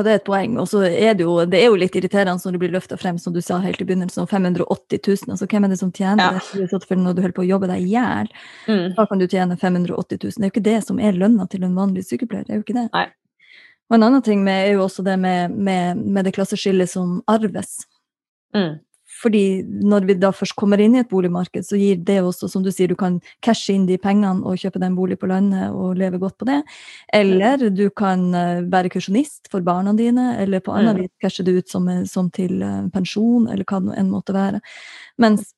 Ja, 0.00 0.04
det 0.06 0.12
er 0.12 0.20
et 0.20 0.24
poeng. 0.24 0.54
Og 0.62 0.68
så 0.70 0.80
er 0.88 1.12
det 1.12 1.26
jo, 1.26 1.34
det 1.44 1.58
er 1.60 1.68
jo 1.68 1.76
litt 1.76 1.96
irriterende 1.98 2.40
når 2.40 2.54
det 2.56 2.60
blir 2.62 2.72
løfta 2.72 2.96
frem, 2.96 3.18
som 3.20 3.34
du 3.34 3.40
sa 3.44 3.58
helt 3.60 3.82
i 3.82 3.84
begynnelsen, 3.84 4.24
580 4.30 5.00
000. 5.04 5.34
Altså, 5.34 5.48
hvem 5.50 5.66
er 5.66 5.74
det 5.74 5.80
som 5.80 5.92
tjener 5.92 6.38
ja. 6.40 6.40
det? 6.40 6.80
Når 6.96 7.16
du 7.18 7.20
holder 7.20 7.36
på 7.36 7.44
å 7.44 7.48
jobbe 7.50 7.68
deg 7.68 7.84
i 7.84 7.92
hjel, 7.92 8.30
mm. 8.64 8.86
da 8.96 9.06
kan 9.10 9.20
du 9.20 9.26
tjene 9.28 9.58
580 9.60 10.22
000. 10.24 10.36
Det 10.38 10.46
er 10.46 10.48
jo 10.48 10.54
ikke 10.54 10.68
det 10.70 10.78
som 10.86 11.02
er 11.04 11.18
lønna 11.20 11.44
til 11.52 11.66
en 11.68 11.76
vanlig 11.76 12.06
sykepleier. 12.08 12.48
det 12.48 12.56
er 12.56 12.62
jo 12.62 12.64
ikke 12.64 12.78
det. 12.80 12.86
Nei. 12.96 13.06
Og 13.90 13.98
en 13.98 14.06
annen 14.06 14.24
ting 14.24 14.44
med, 14.46 14.68
er 14.68 14.78
jo 14.78 14.86
også 14.86 15.04
det 15.04 15.18
med, 15.20 15.52
med, 15.52 16.00
med 16.00 16.24
det 16.24 16.32
klasseskillet 16.36 16.88
som 16.88 17.18
arves. 17.28 17.82
Mm. 18.56 18.78
Fordi 19.20 19.62
når 19.66 20.06
vi 20.08 20.16
da 20.20 20.30
først 20.32 20.54
kommer 20.58 20.80
inn 20.80 20.94
i 20.96 21.02
et 21.02 21.10
boligmarked, 21.10 21.66
så 21.66 21.78
gir 21.78 22.00
det 22.06 22.20
også, 22.22 22.48
som 22.48 22.64
du 22.64 22.70
sier, 22.72 22.88
du 22.88 22.96
kan 22.98 23.18
cashe 23.44 23.74
inn 23.74 23.86
de 23.88 23.98
pengene 24.00 24.46
og 24.46 24.60
kjøpe 24.60 24.80
deg 24.80 24.90
en 24.90 24.98
bolig 24.98 25.18
på 25.20 25.28
landet 25.30 25.74
og 25.74 25.98
leve 26.00 26.20
godt 26.22 26.38
på 26.40 26.48
det. 26.48 26.60
Eller 27.16 27.68
du 27.74 27.86
kan 27.90 28.28
eh, 28.36 28.64
være 28.70 28.92
kursjonist 28.94 29.50
for 29.52 29.66
barna 29.66 29.94
dine, 29.98 30.34
eller 30.40 30.64
på 30.64 30.74
annet 30.76 30.96
mm. 30.96 31.02
vis 31.04 31.14
cashe 31.26 31.46
det 31.46 31.56
ut 31.58 31.72
som, 31.72 31.88
som, 32.08 32.30
til 32.34 32.62
eh, 32.64 32.84
pensjon, 32.94 33.48
eller 33.50 33.66
hva 33.66 33.82
det 33.84 33.98
enn 34.00 34.12
måtte 34.12 34.36
være. 34.36 34.62
Mens 35.20 35.52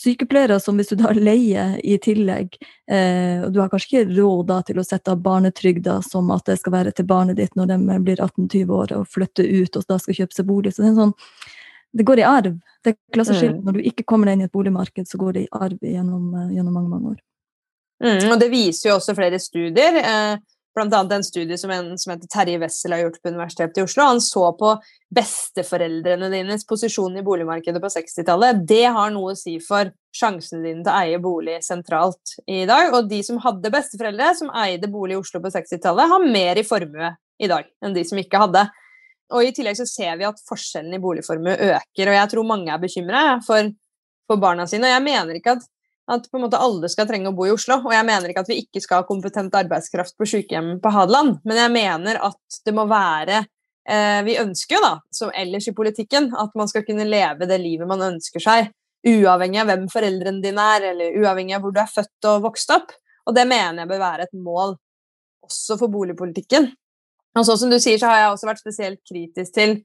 sykepleiere 0.00 0.60
som 0.62 0.78
hvis 0.78 0.92
du 0.92 1.00
da 1.00 1.12
leier 1.16 1.76
i 1.84 1.96
tillegg, 2.02 2.54
eh, 2.90 3.42
og 3.44 3.52
du 3.52 3.60
har 3.62 3.70
kanskje 3.72 3.90
ikke 3.90 4.20
råd 4.20 4.44
da 4.48 4.60
til 4.66 4.80
å 4.80 4.86
sette 4.86 5.12
av 5.12 5.22
barnetrygda 5.24 5.98
som 6.06 6.30
at 6.34 6.46
det 6.48 6.60
skal 6.60 6.76
være 6.78 6.94
til 6.96 7.08
barnet 7.10 7.40
ditt 7.40 7.56
når 7.58 7.72
de 7.72 7.98
blir 8.06 8.22
18-20 8.22 8.76
år 8.76 8.94
og 9.00 9.08
flytter 9.10 9.48
ut 9.50 9.80
og 9.80 9.88
da 9.90 9.98
skal 10.00 10.22
kjøpe 10.22 10.36
seg 10.36 10.48
bolig. 10.48 10.74
Så 10.74 10.84
det 10.84 10.88
er 10.88 10.94
en 10.94 11.02
sånn 11.02 11.16
det 11.92 12.06
går 12.06 12.22
i 12.22 12.26
arv. 12.26 12.54
Det 12.84 12.94
klasseskillet. 13.14 13.58
Mm. 13.58 13.64
Når 13.66 13.76
du 13.76 13.88
ikke 13.90 14.06
kommer 14.06 14.30
deg 14.30 14.38
inn 14.38 14.44
i 14.44 14.48
et 14.48 14.54
boligmarked, 14.54 15.08
så 15.08 15.18
går 15.20 15.36
det 15.36 15.42
i 15.46 15.50
arv 15.52 15.82
gjennom, 15.82 16.30
eh, 16.38 16.54
gjennom 16.56 16.76
mange, 16.76 16.92
mange 16.92 17.14
år. 17.16 17.18
Mm, 18.00 18.30
og 18.32 18.38
det 18.40 18.48
viser 18.52 18.90
jo 18.90 18.96
også 18.96 19.14
flere 19.16 19.40
studier. 19.42 19.98
Eh, 20.00 20.38
blant 20.74 20.94
annet 20.94 21.12
en 21.12 21.24
studie 21.26 21.58
som 21.58 21.70
en 21.74 21.98
som 21.98 22.12
heter 22.14 22.30
Terje 22.30 22.58
Wessel 22.62 22.94
har 22.94 23.02
gjort 23.02 23.18
på 23.22 23.32
Universitetet 23.34 23.80
i 23.80 23.84
Oslo. 23.84 24.06
Han 24.06 24.20
så 24.22 24.44
på 24.56 24.74
besteforeldrene 25.14 26.30
dines 26.32 26.64
posisjon 26.66 27.18
i 27.18 27.24
boligmarkedet 27.26 27.82
på 27.82 27.90
60-tallet. 27.90 28.62
Det 28.68 28.84
har 28.86 29.10
noe 29.10 29.34
å 29.34 29.38
si 29.38 29.58
for 29.64 29.90
sjansene 30.16 30.62
dine 30.64 30.84
til 30.84 30.92
å 30.92 31.00
eie 31.02 31.18
bolig 31.22 31.58
sentralt 31.66 32.36
i 32.46 32.62
dag. 32.70 32.94
Og 32.94 33.10
de 33.10 33.20
som 33.26 33.40
hadde 33.42 33.74
besteforeldre 33.74 34.30
som 34.38 34.52
eide 34.62 34.90
bolig 34.90 35.18
i 35.18 35.20
Oslo 35.20 35.42
på 35.42 35.52
60-tallet, 35.52 36.14
har 36.14 36.30
mer 36.38 36.62
i 36.62 36.66
formue 36.66 37.12
i 37.40 37.50
dag 37.50 37.66
enn 37.82 37.96
de 37.96 38.06
som 38.06 38.20
ikke 38.20 38.40
hadde. 38.40 38.68
Og 39.30 39.46
i 39.46 39.52
tillegg 39.54 39.78
så 39.78 39.86
ser 39.88 40.16
vi 40.18 40.26
at 40.28 40.40
forskjellen 40.48 40.96
i 40.96 41.02
boligformue 41.02 41.54
øker, 41.54 42.10
og 42.10 42.16
jeg 42.16 42.30
tror 42.32 42.48
mange 42.48 42.72
er 42.72 42.82
bekymra 42.82 43.22
for, 43.46 43.70
for, 44.26 44.40
barna 44.42 44.66
sine. 44.70 44.88
Og 44.88 44.96
jeg 44.96 45.04
mener 45.06 45.38
ikke 45.38 45.54
at, 45.58 45.68
at 46.10 46.58
alle 46.58 46.90
skal 46.90 47.08
trenge 47.08 47.30
å 47.30 47.36
bo 47.36 47.46
i 47.46 47.54
Oslo, 47.54 47.78
og 47.84 47.94
jeg 47.94 48.08
mener 48.08 48.32
ikke 48.32 48.44
at 48.44 48.50
vi 48.50 48.60
ikke 48.64 48.82
skal 48.82 49.02
ha 49.02 49.08
kompetent 49.08 49.54
arbeidskraft 49.54 50.16
på 50.18 50.28
sykehjem 50.32 50.76
på 50.82 50.92
Hadeland, 50.94 51.38
men 51.44 51.62
jeg 51.62 51.74
mener 51.76 52.20
at 52.30 52.60
det 52.66 52.74
må 52.74 52.88
være 52.90 53.44
eh, 53.44 54.20
Vi 54.26 54.38
ønsker 54.42 54.78
jo, 54.78 54.82
da, 54.84 54.92
som 55.14 55.32
ellers 55.36 55.70
i 55.70 55.76
politikken, 55.76 56.32
at 56.34 56.58
man 56.58 56.70
skal 56.70 56.84
kunne 56.88 57.08
leve 57.08 57.46
det 57.46 57.62
livet 57.62 57.90
man 57.90 58.08
ønsker 58.12 58.42
seg, 58.42 58.74
uavhengig 59.06 59.62
av 59.62 59.70
hvem 59.70 59.86
foreldrene 59.92 60.42
dine 60.44 60.66
er, 60.74 60.90
eller 60.90 61.22
uavhengig 61.22 61.56
av 61.56 61.64
hvor 61.64 61.72
du 61.76 61.80
er 61.80 61.94
født 61.94 62.30
og 62.34 62.44
vokst 62.50 62.74
opp. 62.74 62.92
Og 63.28 63.36
det 63.36 63.46
mener 63.48 63.84
jeg 63.84 63.90
bør 63.92 64.02
være 64.02 64.26
et 64.26 64.36
mål 64.36 64.74
også 65.46 65.78
for 65.80 65.92
boligpolitikken. 65.92 66.70
Og 67.38 67.46
sånn 67.46 67.60
som 67.62 67.72
du 67.72 67.78
sier, 67.78 67.98
så 68.00 68.10
har 68.10 68.20
jeg 68.20 68.34
også 68.34 68.48
vært 68.48 68.62
spesielt 68.62 69.00
kritisk 69.06 69.54
til 69.54 69.76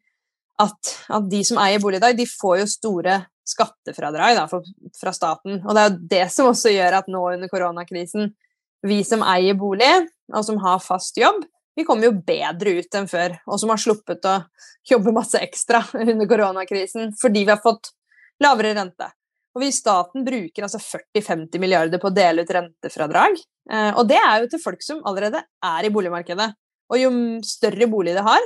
at, 0.62 0.91
at 1.13 1.27
de 1.29 1.41
som 1.45 1.60
eier 1.62 1.81
bolig 1.84 1.99
i 1.99 2.05
dag, 2.05 2.17
de 2.17 2.25
får 2.29 2.62
jo 2.62 2.69
store 2.71 3.19
skattefradrag 3.45 4.39
da, 4.39 4.45
for, 4.49 4.65
fra 4.97 5.13
staten. 5.13 5.60
Og 5.62 5.75
det 5.75 5.81
er 5.81 5.89
jo 5.89 5.99
det 6.15 6.23
som 6.34 6.49
også 6.49 6.73
gjør 6.73 6.99
at 7.01 7.12
nå 7.12 7.21
under 7.36 7.51
koronakrisen, 7.51 8.31
vi 8.86 9.01
som 9.05 9.23
eier 9.25 9.58
bolig, 9.58 9.91
og 10.34 10.45
som 10.45 10.58
har 10.63 10.81
fast 10.81 11.17
jobb, 11.19 11.43
vi 11.75 11.84
kommer 11.84 12.08
jo 12.08 12.15
bedre 12.25 12.77
ut 12.79 12.97
enn 12.97 13.10
før. 13.10 13.36
Og 13.51 13.60
som 13.60 13.73
har 13.73 13.81
sluppet 13.81 14.25
å 14.29 14.39
jobbe 14.88 15.13
masse 15.15 15.41
ekstra 15.43 15.84
under 16.05 16.29
koronakrisen 16.29 17.13
fordi 17.19 17.43
vi 17.43 17.51
har 17.51 17.62
fått 17.62 17.91
lavere 18.43 18.73
rente. 18.77 19.10
Og 19.55 19.63
vi 19.63 19.69
i 19.71 19.75
staten 19.75 20.25
bruker 20.27 20.65
altså 20.67 20.81
40-50 20.84 21.62
milliarder 21.63 21.99
på 22.01 22.10
å 22.10 22.15
dele 22.15 22.43
ut 22.43 22.51
rentefradrag. 22.51 23.38
Eh, 23.71 23.91
og 23.95 24.08
det 24.10 24.19
er 24.19 24.43
jo 24.43 24.49
til 24.51 24.62
folk 24.63 24.84
som 24.84 25.03
allerede 25.08 25.39
er 25.63 25.88
i 25.88 25.91
boligmarkedet. 25.95 26.49
Og 26.93 27.02
jo 27.02 27.12
større 27.45 27.88
bolig 27.89 28.15
du 28.15 28.21
har, 28.26 28.43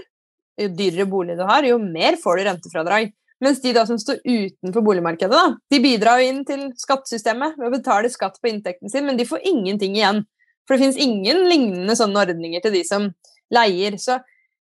jo 0.59 0.69
dyrere 0.75 1.07
bolig 1.09 1.37
du 1.39 1.45
har, 1.47 1.65
jo 1.67 1.79
mer 1.81 2.17
får 2.19 2.39
du 2.39 2.47
rentefradrag. 2.47 3.11
Mens 3.43 3.61
de 3.63 3.71
da 3.75 3.85
som 3.87 3.99
står 3.99 4.19
utenfor 4.25 4.83
boligmarkedet, 4.83 5.31
da, 5.31 5.55
de 5.71 5.79
bidrar 5.83 6.23
inn 6.25 6.41
til 6.47 6.65
skattesystemet 6.79 7.55
ved 7.59 7.69
å 7.69 7.75
betale 7.77 8.11
skatt 8.11 8.35
på 8.41 8.51
inntekten 8.51 8.91
sin, 8.91 9.07
men 9.07 9.19
de 9.19 9.27
får 9.27 9.45
ingenting 9.47 9.95
igjen. 9.95 10.25
For 10.67 10.75
det 10.75 10.83
finnes 10.83 10.99
ingen 11.01 11.45
lignende 11.47 11.95
sånne 11.97 12.19
ordninger 12.25 12.61
til 12.65 12.75
de 12.75 12.83
som 12.85 13.07
leier. 13.55 13.95
Så, 14.01 14.19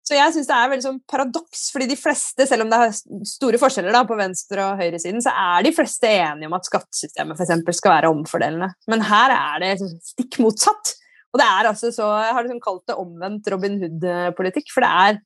så 0.06 0.14
jeg 0.14 0.36
syns 0.36 0.48
det 0.48 0.56
er 0.56 0.70
veldig 0.70 0.86
sånn 0.86 1.02
paradoks, 1.10 1.66
fordi 1.74 1.90
de 1.90 1.98
fleste, 1.98 2.46
selv 2.48 2.64
om 2.64 2.70
det 2.70 2.78
er 2.86 2.94
store 3.28 3.60
forskjeller 3.60 3.98
da, 3.98 4.06
på 4.06 4.16
venstre- 4.20 4.68
og 4.70 4.80
høyresiden, 4.80 5.20
så 5.26 5.34
er 5.34 5.66
de 5.66 5.74
fleste 5.74 6.14
enige 6.14 6.48
om 6.48 6.56
at 6.56 6.70
skattesystemet 6.70 7.42
for 7.42 7.76
skal 7.82 7.96
være 7.98 8.14
omfordelende. 8.14 8.70
Men 8.94 9.06
her 9.10 9.34
er 9.40 9.66
det 9.66 9.74
stikk 10.14 10.38
motsatt. 10.44 10.94
Og 11.32 11.40
det 11.40 11.48
er 11.48 11.68
altså 11.70 11.92
så 11.94 12.08
Jeg 12.20 12.34
har 12.36 12.44
liksom 12.44 12.62
kalt 12.64 12.86
det 12.88 12.98
omvendt 13.00 13.48
Robin 13.52 13.78
Hood-politikk, 13.80 14.72
for 14.72 14.84
det 14.84 14.90
er, 15.04 15.20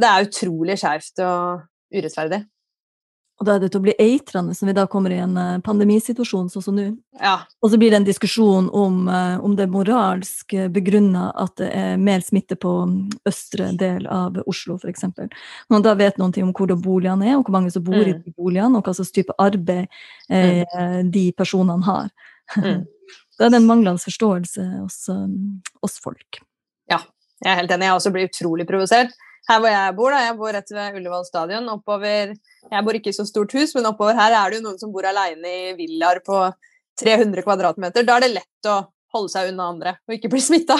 det 0.00 0.08
er 0.08 0.28
utrolig 0.28 0.78
skjevt 0.80 1.24
og 1.24 1.66
urettferdig. 1.94 2.44
Og 3.38 3.46
da 3.46 3.54
er 3.54 3.62
det 3.62 3.68
til 3.70 3.78
å 3.78 3.84
bli 3.84 3.94
eitrende 4.02 4.54
som 4.56 4.66
vi 4.66 4.74
da 4.74 4.88
kommer 4.90 5.12
i 5.14 5.20
en 5.22 5.36
eh, 5.38 5.60
pandemisituasjon 5.62 6.48
sånn 6.50 6.64
som 6.64 6.74
nå. 6.74 6.88
Ja. 7.22 7.36
Og 7.62 7.70
så 7.70 7.78
blir 7.78 7.92
det 7.94 8.00
en 8.00 8.08
diskusjon 8.08 8.66
om, 8.74 9.04
eh, 9.14 9.36
om 9.44 9.54
det 9.54 9.68
er 9.68 9.70
moralsk 9.70 10.56
begrunna 10.74 11.28
at 11.38 11.54
det 11.60 11.68
er 11.70 12.02
mer 12.02 12.24
smitte 12.26 12.58
på 12.58 12.72
mm, 12.90 12.96
østre 13.30 13.70
del 13.78 14.08
av 14.10 14.40
Oslo, 14.42 14.74
f.eks. 14.82 15.06
Når 15.14 15.76
man 15.76 15.86
da 15.86 15.94
vet 15.98 16.18
noen 16.18 16.34
ting 16.34 16.48
om 16.48 16.54
hvordan 16.56 16.82
boligene 16.82 17.30
er, 17.30 17.36
og 17.38 17.46
hvor 17.46 17.60
mange 17.60 17.70
som 17.74 17.86
bor 17.86 18.00
mm. 18.00 18.26
i 18.26 18.34
boligene, 18.34 18.74
og 18.74 18.82
hva 18.82 18.96
slags 18.98 19.14
type 19.14 19.38
arbeid 19.38 19.86
eh, 19.86 20.64
mm. 20.66 21.14
de 21.14 21.28
personene 21.38 21.86
har. 21.86 22.10
Mm. 22.58 22.82
Da 23.38 23.46
er 23.46 23.54
den 23.54 23.62
en 23.62 23.70
manglende 23.70 24.02
forståelse 24.02 24.64
hos 24.80 25.04
um, 25.14 25.62
oss 25.84 25.98
folk. 26.02 26.40
Ja, 26.90 26.98
jeg 27.44 27.52
er 27.52 27.60
helt 27.60 27.72
enig. 27.74 27.86
Jeg 27.86 28.00
også 28.00 28.12
blir 28.14 28.28
utrolig 28.28 28.66
provosert. 28.66 29.14
Her 29.48 29.62
hvor 29.62 29.70
jeg 29.72 29.94
bor, 29.96 30.12
da, 30.12 30.24
jeg 30.26 30.36
bor 30.36 30.52
rett 30.52 30.72
ved 30.74 30.96
Ullevål 30.98 31.24
stadion, 31.24 31.70
oppover 31.72 32.34
Jeg 32.34 32.84
bor 32.84 32.96
ikke 32.98 33.14
i 33.14 33.16
så 33.16 33.24
stort 33.24 33.54
hus, 33.56 33.72
men 33.76 33.86
oppover 33.88 34.18
her 34.18 34.34
er 34.36 34.50
det 34.50 34.58
jo 34.58 34.64
noen 34.66 34.80
som 34.80 34.90
bor 34.92 35.06
aleine 35.08 35.52
i 35.70 35.70
villaer 35.78 36.20
på 36.26 36.42
300 37.00 37.46
kvadratmeter. 37.46 38.04
Da 38.04 38.18
er 38.18 38.26
det 38.26 38.34
lett 38.34 38.68
å 38.68 38.80
holde 39.14 39.32
seg 39.32 39.52
unna 39.52 39.70
andre 39.72 39.94
og 40.04 40.16
ikke 40.18 40.30
bli 40.32 40.42
smitta. 40.44 40.76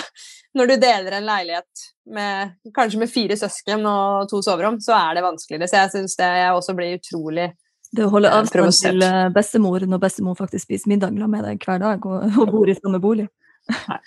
Når 0.59 0.69
du 0.69 0.75
deler 0.83 1.17
en 1.17 1.29
leilighet 1.29 1.87
med, 2.13 2.59
kanskje 2.77 3.01
med 3.01 3.13
fire 3.13 3.39
søsken 3.41 3.87
og 3.89 4.29
to 4.29 4.43
soverom, 4.45 4.77
så 4.85 4.97
er 4.99 5.17
det 5.17 5.25
vanskeligere. 5.25 5.71
Så 5.71 5.79
jeg 5.79 5.95
syns 5.95 6.19
det 6.19 6.29
jeg 6.43 6.59
også 6.59 6.75
blir 6.77 6.99
utrolig 6.99 7.49
det 7.97 8.05
å 8.05 8.13
holde 8.13 8.31
avstand 8.35 8.75
til 8.77 9.05
eh, 9.05 9.27
bestemor 9.33 9.85
når 9.89 10.01
bestemor 10.03 10.37
faktisk 10.39 10.67
spiser 10.67 10.93
middag 10.93 11.15
med 11.17 11.45
deg 11.47 11.65
hver 11.65 11.81
dag 11.83 12.07
og, 12.09 12.25
og 12.43 12.51
bor 12.53 12.69
i 12.69 12.77
samme 12.77 13.01
bolig. 13.03 13.29
Nei. 13.69 13.99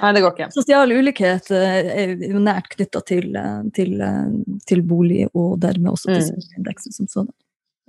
Nei. 0.00 0.10
det 0.16 0.22
går 0.24 0.34
ikke. 0.34 0.48
Sosial 0.54 0.92
ulikhet 0.92 1.50
eh, 1.56 1.92
er 2.04 2.14
jo 2.28 2.42
nært 2.42 2.70
knytta 2.74 3.02
til, 3.08 3.30
eh, 3.36 3.62
til, 3.76 3.94
til, 4.68 4.84
bolig, 4.86 5.24
og 5.32 5.56
dermed 5.62 5.92
også 5.94 6.12
til 6.12 6.26
mm. 6.28 6.50
indeksen 6.60 6.96
som 6.96 7.08
sådan. 7.10 7.32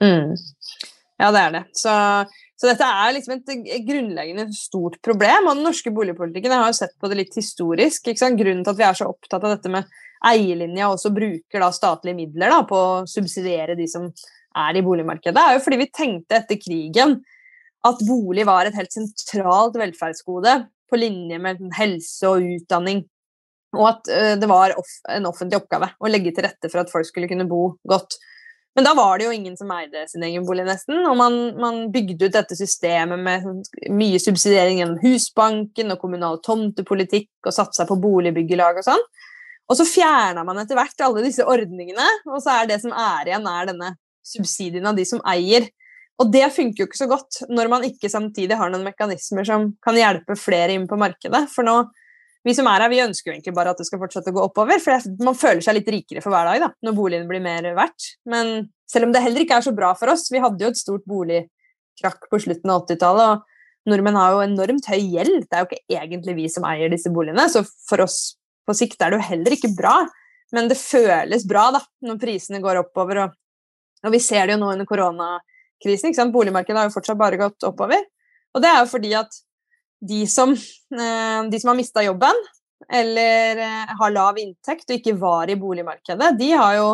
Mm. 0.02 0.38
Ja, 1.22 1.30
det 1.30 1.42
er 1.42 1.52
det. 1.54 1.64
Så, 1.78 1.94
så, 2.58 2.70
dette 2.72 2.88
er 2.88 3.12
liksom 3.14 3.36
et 3.38 3.52
grunnleggende 3.86 4.48
stort 4.58 4.98
problem. 5.06 5.52
Og 5.52 5.60
den 5.60 5.68
norske 5.68 5.94
boligpolitikken 5.94 6.54
jeg 6.56 6.64
har 6.64 6.72
jo 6.72 6.80
sett 6.80 6.96
på 6.98 7.12
det 7.12 7.20
litt 7.20 7.38
historisk. 7.38 8.10
Grunnen 8.10 8.64
til 8.66 8.74
at 8.74 8.80
vi 8.80 8.88
er 8.88 8.98
så 8.98 9.12
opptatt 9.12 9.44
av 9.44 9.54
dette 9.54 9.72
med 9.72 10.00
eierlinja, 10.32 10.88
og 10.88 10.98
også 10.98 11.14
bruker 11.14 11.62
da 11.64 11.70
statlige 11.74 12.18
midler 12.18 12.54
da, 12.54 12.62
på 12.70 12.78
å 12.78 13.02
subsidiere 13.10 13.78
de 13.78 13.88
som 13.90 14.10
er 14.58 14.78
i 14.78 14.84
boligmarkedet, 14.86 15.40
er 15.40 15.56
jo 15.56 15.64
fordi 15.64 15.80
vi 15.82 15.92
tenkte 15.94 16.40
etter 16.42 16.60
krigen 16.60 17.20
at 17.88 18.04
bolig 18.06 18.46
var 18.46 18.68
et 18.68 18.78
helt 18.78 18.94
sentralt 18.94 19.78
velferdsgode 19.80 20.58
på 20.92 21.00
linje 21.00 21.40
med 21.42 21.64
helse 21.78 22.30
og 22.30 22.44
utdanning. 22.58 23.06
Og 23.78 23.88
at 23.88 24.12
uh, 24.12 24.34
det 24.40 24.50
var 24.52 24.76
en 24.76 25.30
offentlig 25.30 25.62
oppgave 25.62 25.94
å 25.98 26.12
legge 26.12 26.34
til 26.36 26.46
rette 26.46 26.70
for 26.70 26.84
at 26.84 26.92
folk 26.92 27.08
skulle 27.08 27.30
kunne 27.32 27.48
bo 27.50 27.72
godt. 27.88 28.20
Men 28.76 28.88
da 28.88 28.94
var 28.96 29.20
det 29.20 29.26
jo 29.26 29.34
ingen 29.36 29.58
som 29.60 29.72
eide 29.76 30.06
sin 30.08 30.24
egen 30.24 30.46
bolig, 30.48 30.64
nesten. 30.68 31.02
Og 31.10 31.16
man, 31.20 31.38
man 31.60 31.82
bygde 31.92 32.30
ut 32.30 32.36
dette 32.36 32.56
systemet 32.56 33.20
med 33.20 33.44
sånn 33.44 33.98
mye 33.98 34.20
subsidiering 34.22 34.80
gjennom 34.80 35.02
Husbanken 35.02 35.92
og 35.92 36.00
kommunal 36.04 36.40
tomtepolitikk 36.46 37.50
og 37.50 37.56
satsa 37.56 37.88
på 37.88 38.00
boligbyggelag 38.00 38.80
og 38.80 38.88
sånn. 38.88 39.04
Og 39.72 39.80
så 39.80 39.88
fjerna 39.88 40.44
man 40.48 40.60
etter 40.60 40.76
hvert 40.76 41.04
alle 41.04 41.24
disse 41.24 41.44
ordningene, 41.48 42.08
og 42.28 42.40
så 42.44 42.62
er 42.62 42.72
det 42.72 42.82
som 42.84 42.96
er 42.96 43.30
igjen, 43.30 43.48
er 43.48 43.70
denne 43.72 43.92
subsidiene 44.26 44.92
av 44.92 44.98
de 44.98 45.06
som 45.08 45.22
eier. 45.28 45.68
Og 46.22 46.30
det 46.34 46.44
funker 46.54 46.84
jo 46.84 46.90
ikke 46.90 47.00
så 47.00 47.10
godt 47.10 47.42
når 47.50 47.72
man 47.72 47.86
ikke 47.88 48.12
samtidig 48.12 48.58
har 48.60 48.70
noen 48.70 48.86
mekanismer 48.86 49.48
som 49.48 49.72
kan 49.84 49.98
hjelpe 49.98 50.38
flere 50.38 50.76
inn 50.76 50.88
på 50.90 51.00
markedet. 51.02 51.48
For 51.54 51.66
nå, 51.66 51.78
vi 52.46 52.54
som 52.58 52.68
er 52.70 52.84
her, 52.84 52.92
vi 52.92 53.02
ønsker 53.04 53.30
jo 53.30 53.36
egentlig 53.36 53.56
bare 53.58 53.74
at 53.74 53.82
det 53.82 53.88
skal 53.90 54.02
fortsette 54.02 54.34
å 54.34 54.36
gå 54.36 54.44
oppover. 54.50 54.82
For 54.82 55.10
man 55.26 55.38
føler 55.38 55.64
seg 55.66 55.80
litt 55.80 55.90
rikere 55.94 56.24
for 56.24 56.34
hver 56.34 56.50
dag 56.50 56.68
da, 56.68 56.70
når 56.86 56.98
boligen 56.98 57.30
blir 57.30 57.44
mer 57.44 57.72
verdt. 57.78 58.14
Men 58.30 58.70
selv 58.90 59.08
om 59.08 59.16
det 59.16 59.24
heller 59.24 59.46
ikke 59.46 59.62
er 59.62 59.66
så 59.66 59.74
bra 59.78 59.94
for 59.98 60.14
oss, 60.14 60.28
vi 60.34 60.42
hadde 60.44 60.66
jo 60.66 60.72
et 60.74 60.82
stort 60.82 61.06
boligkrakk 61.10 62.30
på 62.30 62.42
slutten 62.46 62.74
av 62.74 62.86
80-tallet. 62.86 63.34
og 63.34 63.90
Nordmenn 63.92 64.18
har 64.20 64.36
jo 64.36 64.46
enormt 64.46 64.90
høy 64.92 65.00
gjeld. 65.00 65.46
Det 65.50 65.58
er 65.58 65.64
jo 65.64 65.70
ikke 65.70 66.02
egentlig 66.02 66.38
vi 66.38 66.48
som 66.54 66.66
eier 66.70 66.92
disse 66.94 67.10
boligene. 67.14 67.48
Så 67.50 67.64
for 67.90 68.06
oss 68.06 68.36
på 68.68 68.78
sikt 68.78 69.02
er 69.02 69.14
det 69.14 69.22
jo 69.22 69.30
heller 69.32 69.58
ikke 69.58 69.74
bra. 69.78 69.96
Men 70.52 70.68
det 70.70 70.78
føles 70.82 71.46
bra 71.48 71.70
da, 71.78 71.82
når 72.06 72.20
prisene 72.22 72.62
går 72.64 72.82
oppover. 72.84 73.24
Og, 73.24 73.38
og 74.06 74.16
vi 74.16 74.22
ser 74.24 74.48
det 74.48 74.56
jo 74.56 74.62
nå 74.64 74.72
under 74.74 74.88
koronakrisen. 74.90 76.10
Ikke 76.10 76.20
sant? 76.20 76.34
Boligmarkedet 76.34 76.80
har 76.80 76.90
jo 76.90 76.96
fortsatt 76.96 77.20
bare 77.20 77.40
gått 77.42 77.68
oppover. 77.68 78.04
Og 78.56 78.64
det 78.64 78.72
er 78.72 78.82
jo 78.82 78.90
fordi 78.92 79.14
at 79.20 79.38
de 80.02 80.26
som, 80.28 80.52
eh, 80.54 81.40
de 81.52 81.60
som 81.62 81.72
har 81.72 81.78
mista 81.78 82.04
jobben, 82.04 82.44
eller 82.90 83.62
eh, 83.62 83.96
har 84.00 84.14
lav 84.14 84.40
inntekt 84.42 84.90
og 84.90 84.98
ikke 84.98 85.18
var 85.22 85.52
i 85.52 85.60
boligmarkedet, 85.60 86.34
de 86.40 86.52
har 86.52 86.76
jo 86.80 86.90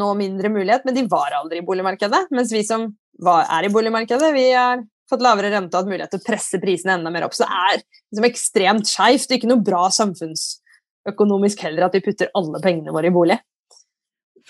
nå 0.00 0.12
mindre 0.14 0.52
mulighet, 0.52 0.84
men 0.84 0.94
de 0.94 1.06
var 1.10 1.34
aldri 1.40 1.60
i 1.60 1.66
boligmarkedet. 1.66 2.28
Mens 2.36 2.52
vi 2.52 2.62
som 2.66 2.86
var, 3.18 3.46
er 3.50 3.66
i 3.66 3.72
boligmarkedet, 3.72 4.32
vi 4.36 4.50
har 4.52 4.84
fått 5.10 5.24
lavere 5.24 5.50
rente 5.52 5.74
og 5.74 5.82
hatt 5.82 5.90
mulighet 5.90 6.12
til 6.14 6.22
å 6.22 6.26
presse 6.28 6.60
prisene 6.62 6.96
enda 6.98 7.12
mer 7.12 7.26
opp. 7.26 7.34
Så 7.34 7.46
det 7.46 7.58
er 7.58 7.80
liksom 7.82 8.28
ekstremt 8.28 8.90
skeivt. 8.90 9.34
Ikke 9.34 9.50
noe 9.50 9.64
bra 9.64 9.88
samfunnsøkonomisk 9.94 11.64
heller 11.66 11.88
at 11.88 11.96
vi 11.98 12.04
putter 12.04 12.30
alle 12.38 12.62
pengene 12.62 12.94
våre 12.94 13.10
i 13.10 13.14
bolig. 13.14 13.40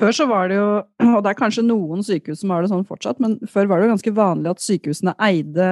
Før 0.00 0.16
så 0.16 0.26
var 0.30 0.48
det 0.50 0.56
jo, 0.56 0.68
og 1.14 1.20
det 1.24 1.32
er 1.32 1.38
kanskje 1.38 1.66
noen 1.66 2.04
sykehus 2.06 2.42
som 2.42 2.54
har 2.54 2.64
det 2.64 2.72
sånn 2.72 2.86
fortsatt, 2.88 3.20
men 3.22 3.36
før 3.50 3.68
var 3.70 3.80
det 3.80 3.88
jo 3.88 3.94
ganske 3.94 4.16
vanlig 4.16 4.52
at 4.54 4.64
sykehusene 4.64 5.16
eide 5.28 5.70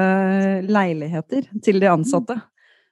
leiligheter 0.69 1.49
til 1.65 1.81
de 1.83 1.91
ansatte. 1.91 2.39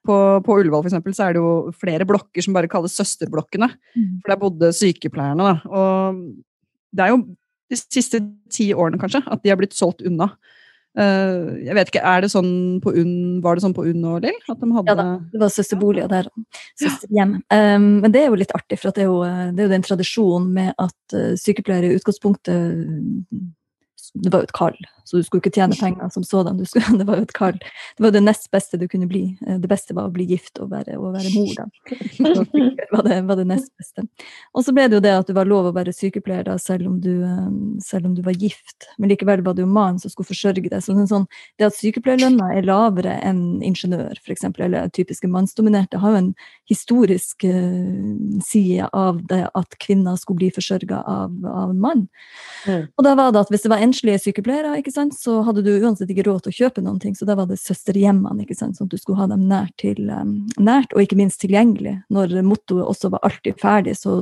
På, 0.07 0.17
på 0.47 0.61
Ullevål 0.61 0.85
for 0.85 0.89
eksempel, 0.93 1.15
så 1.19 1.25
er 1.27 1.35
det 1.35 1.41
jo 1.43 1.73
flere 1.75 2.07
blokker 2.07 2.45
som 2.45 2.55
bare 2.55 2.71
kalles 2.71 2.95
søsterblokkene. 2.95 3.67
Mm. 3.99 4.13
For 4.23 4.31
der 4.31 4.39
bodde 4.39 4.69
sykepleierne. 4.79 5.49
Da. 5.49 5.57
Og 5.67 6.21
det 6.95 7.03
er 7.03 7.11
jo 7.11 7.25
de 7.67 7.79
siste 7.81 8.21
ti 8.55 8.69
årene 8.71 9.01
kanskje 9.03 9.25
at 9.27 9.43
de 9.43 9.51
har 9.51 9.59
blitt 9.59 9.75
solgt 9.75 10.05
unna. 10.07 10.31
Uh, 10.97 11.57
jeg 11.61 11.77
vet 11.77 11.91
ikke, 11.93 12.05
er 12.09 12.25
det 12.25 12.31
sånn 12.33 12.53
på 12.85 12.95
UNN, 12.97 13.43
Var 13.45 13.59
det 13.59 13.65
sånn 13.67 13.75
på 13.77 13.85
UNN 13.85 14.07
og 14.09 14.25
Lill? 14.25 14.39
De 14.49 14.69
hadde 14.73 14.89
Ja 14.89 14.97
da, 14.97 15.09
det 15.33 15.43
var 15.43 15.53
søsterboliger 15.53 16.09
der. 16.09 16.31
Søsterhjem. 16.81 17.37
Um, 17.53 17.91
men 18.05 18.15
det 18.15 18.23
er 18.23 18.31
jo 18.31 18.41
litt 18.41 18.55
artig, 18.57 18.81
for 18.81 18.97
det 18.97 19.05
er, 19.05 19.11
jo, 19.11 19.21
det 19.53 19.61
er 19.61 19.69
jo 19.69 19.75
den 19.75 19.87
tradisjonen 19.87 20.49
med 20.57 20.73
at 20.81 21.17
sykepleiere 21.43 21.93
i 21.93 22.01
utgangspunktet 22.01 23.37
det 24.23 24.33
var 24.33 24.43
jo 24.43 24.49
et 24.49 24.57
kall, 24.57 24.77
så 25.07 25.21
du 25.21 25.23
skulle 25.23 25.45
ikke 25.45 25.55
tjene 25.55 25.77
penger 25.79 26.09
som 26.11 26.25
sådan. 26.27 26.59
Skulle, 26.67 26.97
det 27.01 27.07
var 27.07 27.21
jo 27.21 27.27
et 27.27 27.35
kall. 27.37 27.59
Det 27.97 28.03
var 28.03 28.15
det 28.15 28.25
nest 28.25 28.49
beste 28.51 28.79
du 28.81 28.89
kunne 28.91 29.07
bli. 29.11 29.25
Eh, 29.47 29.59
det 29.63 29.71
beste 29.71 29.95
var 29.95 30.09
å 30.09 30.15
bli 30.15 30.27
gift 30.27 30.59
og 30.63 30.73
være, 30.73 30.97
og 30.99 31.15
være 31.15 31.31
mor, 31.37 31.53
da. 31.55 31.67
Det 32.17 32.89
var 32.91 33.07
det, 33.07 33.21
var 33.29 33.39
det 33.39 33.47
nest 33.53 33.71
beste. 33.79 34.07
Og 34.57 34.67
så 34.67 34.75
ble 34.75 34.89
det 34.91 34.99
jo 34.99 35.05
det 35.05 35.13
at 35.15 35.31
du 35.31 35.35
var 35.37 35.47
lov 35.47 35.69
å 35.71 35.75
være 35.77 35.95
sykepleier 35.95 36.49
da, 36.49 36.57
selv 36.63 36.89
om 36.91 36.97
du, 37.03 37.13
eh, 37.27 37.53
selv 37.85 38.11
om 38.11 38.17
du 38.17 38.23
var 38.27 38.35
gift. 38.35 38.89
Men 38.99 39.13
likevel 39.13 39.45
var 39.47 39.55
det 39.55 39.63
jo 39.63 39.71
mannen 39.71 40.01
som 40.03 40.11
skulle 40.11 40.31
forsørge 40.33 40.67
deg. 40.67 40.83
Så 40.83 40.97
det, 40.99 41.07
sånn, 41.13 41.29
det 41.61 41.69
at 41.69 41.79
sykepleierlønna 41.79 42.51
er 42.57 42.67
lavere 42.67 43.15
enn 43.27 43.63
ingeniør, 43.67 44.19
f.eks., 44.25 44.49
eller 44.57 44.91
typiske 44.97 45.31
mannsdominerte, 45.31 46.01
har 46.03 46.17
jo 46.17 46.23
en 46.25 46.33
historisk 46.71 47.45
uh, 47.47 48.41
side 48.43 48.89
av 48.97 49.21
det 49.31 49.45
at 49.55 49.79
kvinner 49.83 50.19
skulle 50.19 50.41
bli 50.41 50.51
forsørga 50.55 51.03
av, 51.07 51.35
av 51.47 51.75
mann. 51.79 52.07
Og 52.67 53.05
da 53.07 53.15
var 53.19 53.35
det 53.35 53.45
at 53.45 53.53
hvis 53.53 53.67
det 53.67 53.71
var 53.71 53.83
enslige 53.85 54.06
sykepleiere, 54.23 54.77
ikke 54.81 54.93
sant, 54.95 55.17
så 55.19 55.41
hadde 55.47 55.65
du 55.67 55.73
uansett 55.75 56.11
ikke 56.13 56.25
råd 56.29 56.45
til 56.45 56.53
å 56.53 56.57
kjøpe 56.61 56.85
noen 56.85 57.01
ting, 57.03 57.17
så 57.19 57.27
da 57.29 57.35
var 57.39 57.49
det 57.51 57.59
søsterhjemmene, 57.61 58.45
ikke 58.45 58.57
sånn 58.59 58.75
at 58.75 58.93
du 58.93 58.99
skulle 59.01 59.19
ha 59.19 59.27
dem 59.31 59.47
nært, 59.51 59.75
til, 59.83 60.07
um, 60.11 60.39
nært 60.63 60.95
og 60.95 61.03
ikke 61.03 61.19
minst 61.19 61.43
tilgjengelig. 61.43 61.97
Når 62.15 62.37
mottoet 62.47 62.87
også 62.87 63.11
var 63.15 63.27
alltid 63.27 63.59
ferdig, 63.63 63.97
så 63.99 64.21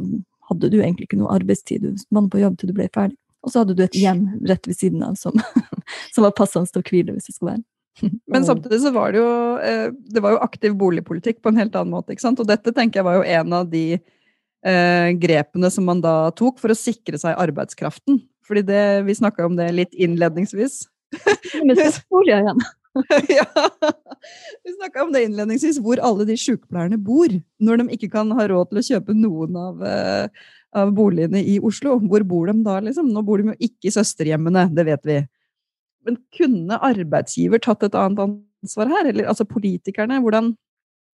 hadde 0.48 0.72
du 0.72 0.80
egentlig 0.80 1.08
ikke 1.08 1.20
noe 1.20 1.34
arbeidstid. 1.36 1.84
Du 1.84 2.08
var 2.14 2.26
på 2.32 2.42
jobb 2.42 2.58
til 2.60 2.72
du 2.72 2.76
ble 2.76 2.88
ferdig. 2.94 3.18
Og 3.44 3.52
så 3.52 3.60
hadde 3.60 3.76
du 3.76 3.84
et 3.84 3.96
hjem 3.98 4.26
rett 4.48 4.66
ved 4.68 4.78
siden 4.78 5.04
av 5.04 5.18
som, 5.20 5.36
som 6.14 6.24
var 6.24 6.36
passende 6.36 6.70
til 6.72 6.80
å 6.80 6.88
hvile 6.88 7.14
hvis 7.16 7.28
det 7.28 7.36
skulle 7.36 7.56
være. 7.56 7.64
Men 8.32 8.46
samtidig 8.46 8.80
så 8.82 8.90
var 8.94 9.12
det 9.14 9.20
jo 9.20 9.30
eh, 9.62 9.88
det 9.92 10.22
var 10.24 10.34
jo 10.34 10.42
aktiv 10.42 10.74
boligpolitikk 10.80 11.42
på 11.42 11.52
en 11.52 11.60
helt 11.60 11.76
annen 11.78 11.94
måte. 11.94 12.14
ikke 12.14 12.24
sant? 12.24 12.40
Og 12.42 12.48
dette 12.48 12.74
tenker 12.74 13.00
jeg 13.00 13.06
var 13.06 13.20
jo 13.20 13.26
en 13.36 13.56
av 13.60 13.68
de 13.70 13.84
eh, 13.94 15.10
grepene 15.20 15.70
som 15.70 15.86
man 15.86 16.02
da 16.04 16.32
tok 16.36 16.58
for 16.62 16.72
å 16.72 16.78
sikre 16.78 17.20
seg 17.20 17.38
arbeidskraften. 17.38 18.22
Fordi 18.44 18.64
det, 18.68 18.84
vi 19.06 19.16
snakka 19.16 19.46
om 19.46 19.56
det 19.58 19.70
litt 19.74 19.94
innledningsvis. 19.94 20.84
Igjen. 22.24 22.64
ja. 23.38 23.46
Vi 24.64 24.74
snakka 24.76 25.02
om 25.02 25.12
det 25.12 25.24
innledningsvis, 25.26 25.80
hvor 25.82 26.02
alle 26.02 26.26
de 26.28 26.36
sykepleierne 26.38 26.98
bor. 27.00 27.32
Når 27.62 27.80
de 27.80 27.88
ikke 27.96 28.10
kan 28.12 28.30
ha 28.36 28.48
råd 28.50 28.70
til 28.70 28.80
å 28.80 28.86
kjøpe 28.88 29.16
noen 29.18 29.58
av, 29.58 29.82
uh, 29.82 30.50
av 30.76 30.92
boligene 30.94 31.42
i 31.42 31.58
Oslo. 31.64 31.96
Hvor 32.02 32.26
bor 32.28 32.50
de 32.50 32.58
da, 32.66 32.78
liksom? 32.84 33.10
Nå 33.14 33.24
bor 33.26 33.42
de 33.42 33.52
jo 33.52 33.56
ikke 33.58 33.90
i 33.90 33.94
søsterhjemmene, 33.94 34.68
det 34.74 34.86
vet 34.90 35.08
vi. 35.08 35.20
Men 36.04 36.20
kunne 36.36 36.80
arbeidsgiver 36.84 37.62
tatt 37.64 37.86
et 37.86 37.96
annet 37.98 38.22
ansvar 38.28 38.92
her? 38.92 39.10
Eller 39.10 39.30
altså 39.30 39.48
politikerne? 39.48 40.20
Hvordan 40.22 40.52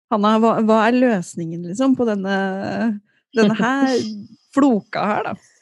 Hanna, 0.10 0.38
hva, 0.42 0.56
hva 0.66 0.80
er 0.88 0.98
løsningen, 0.98 1.68
liksom, 1.70 1.94
på 1.94 2.08
denne, 2.08 2.36
denne 3.38 3.58
her 3.60 3.92
floka 4.56 5.04
her, 5.06 5.28
da? 5.28 5.59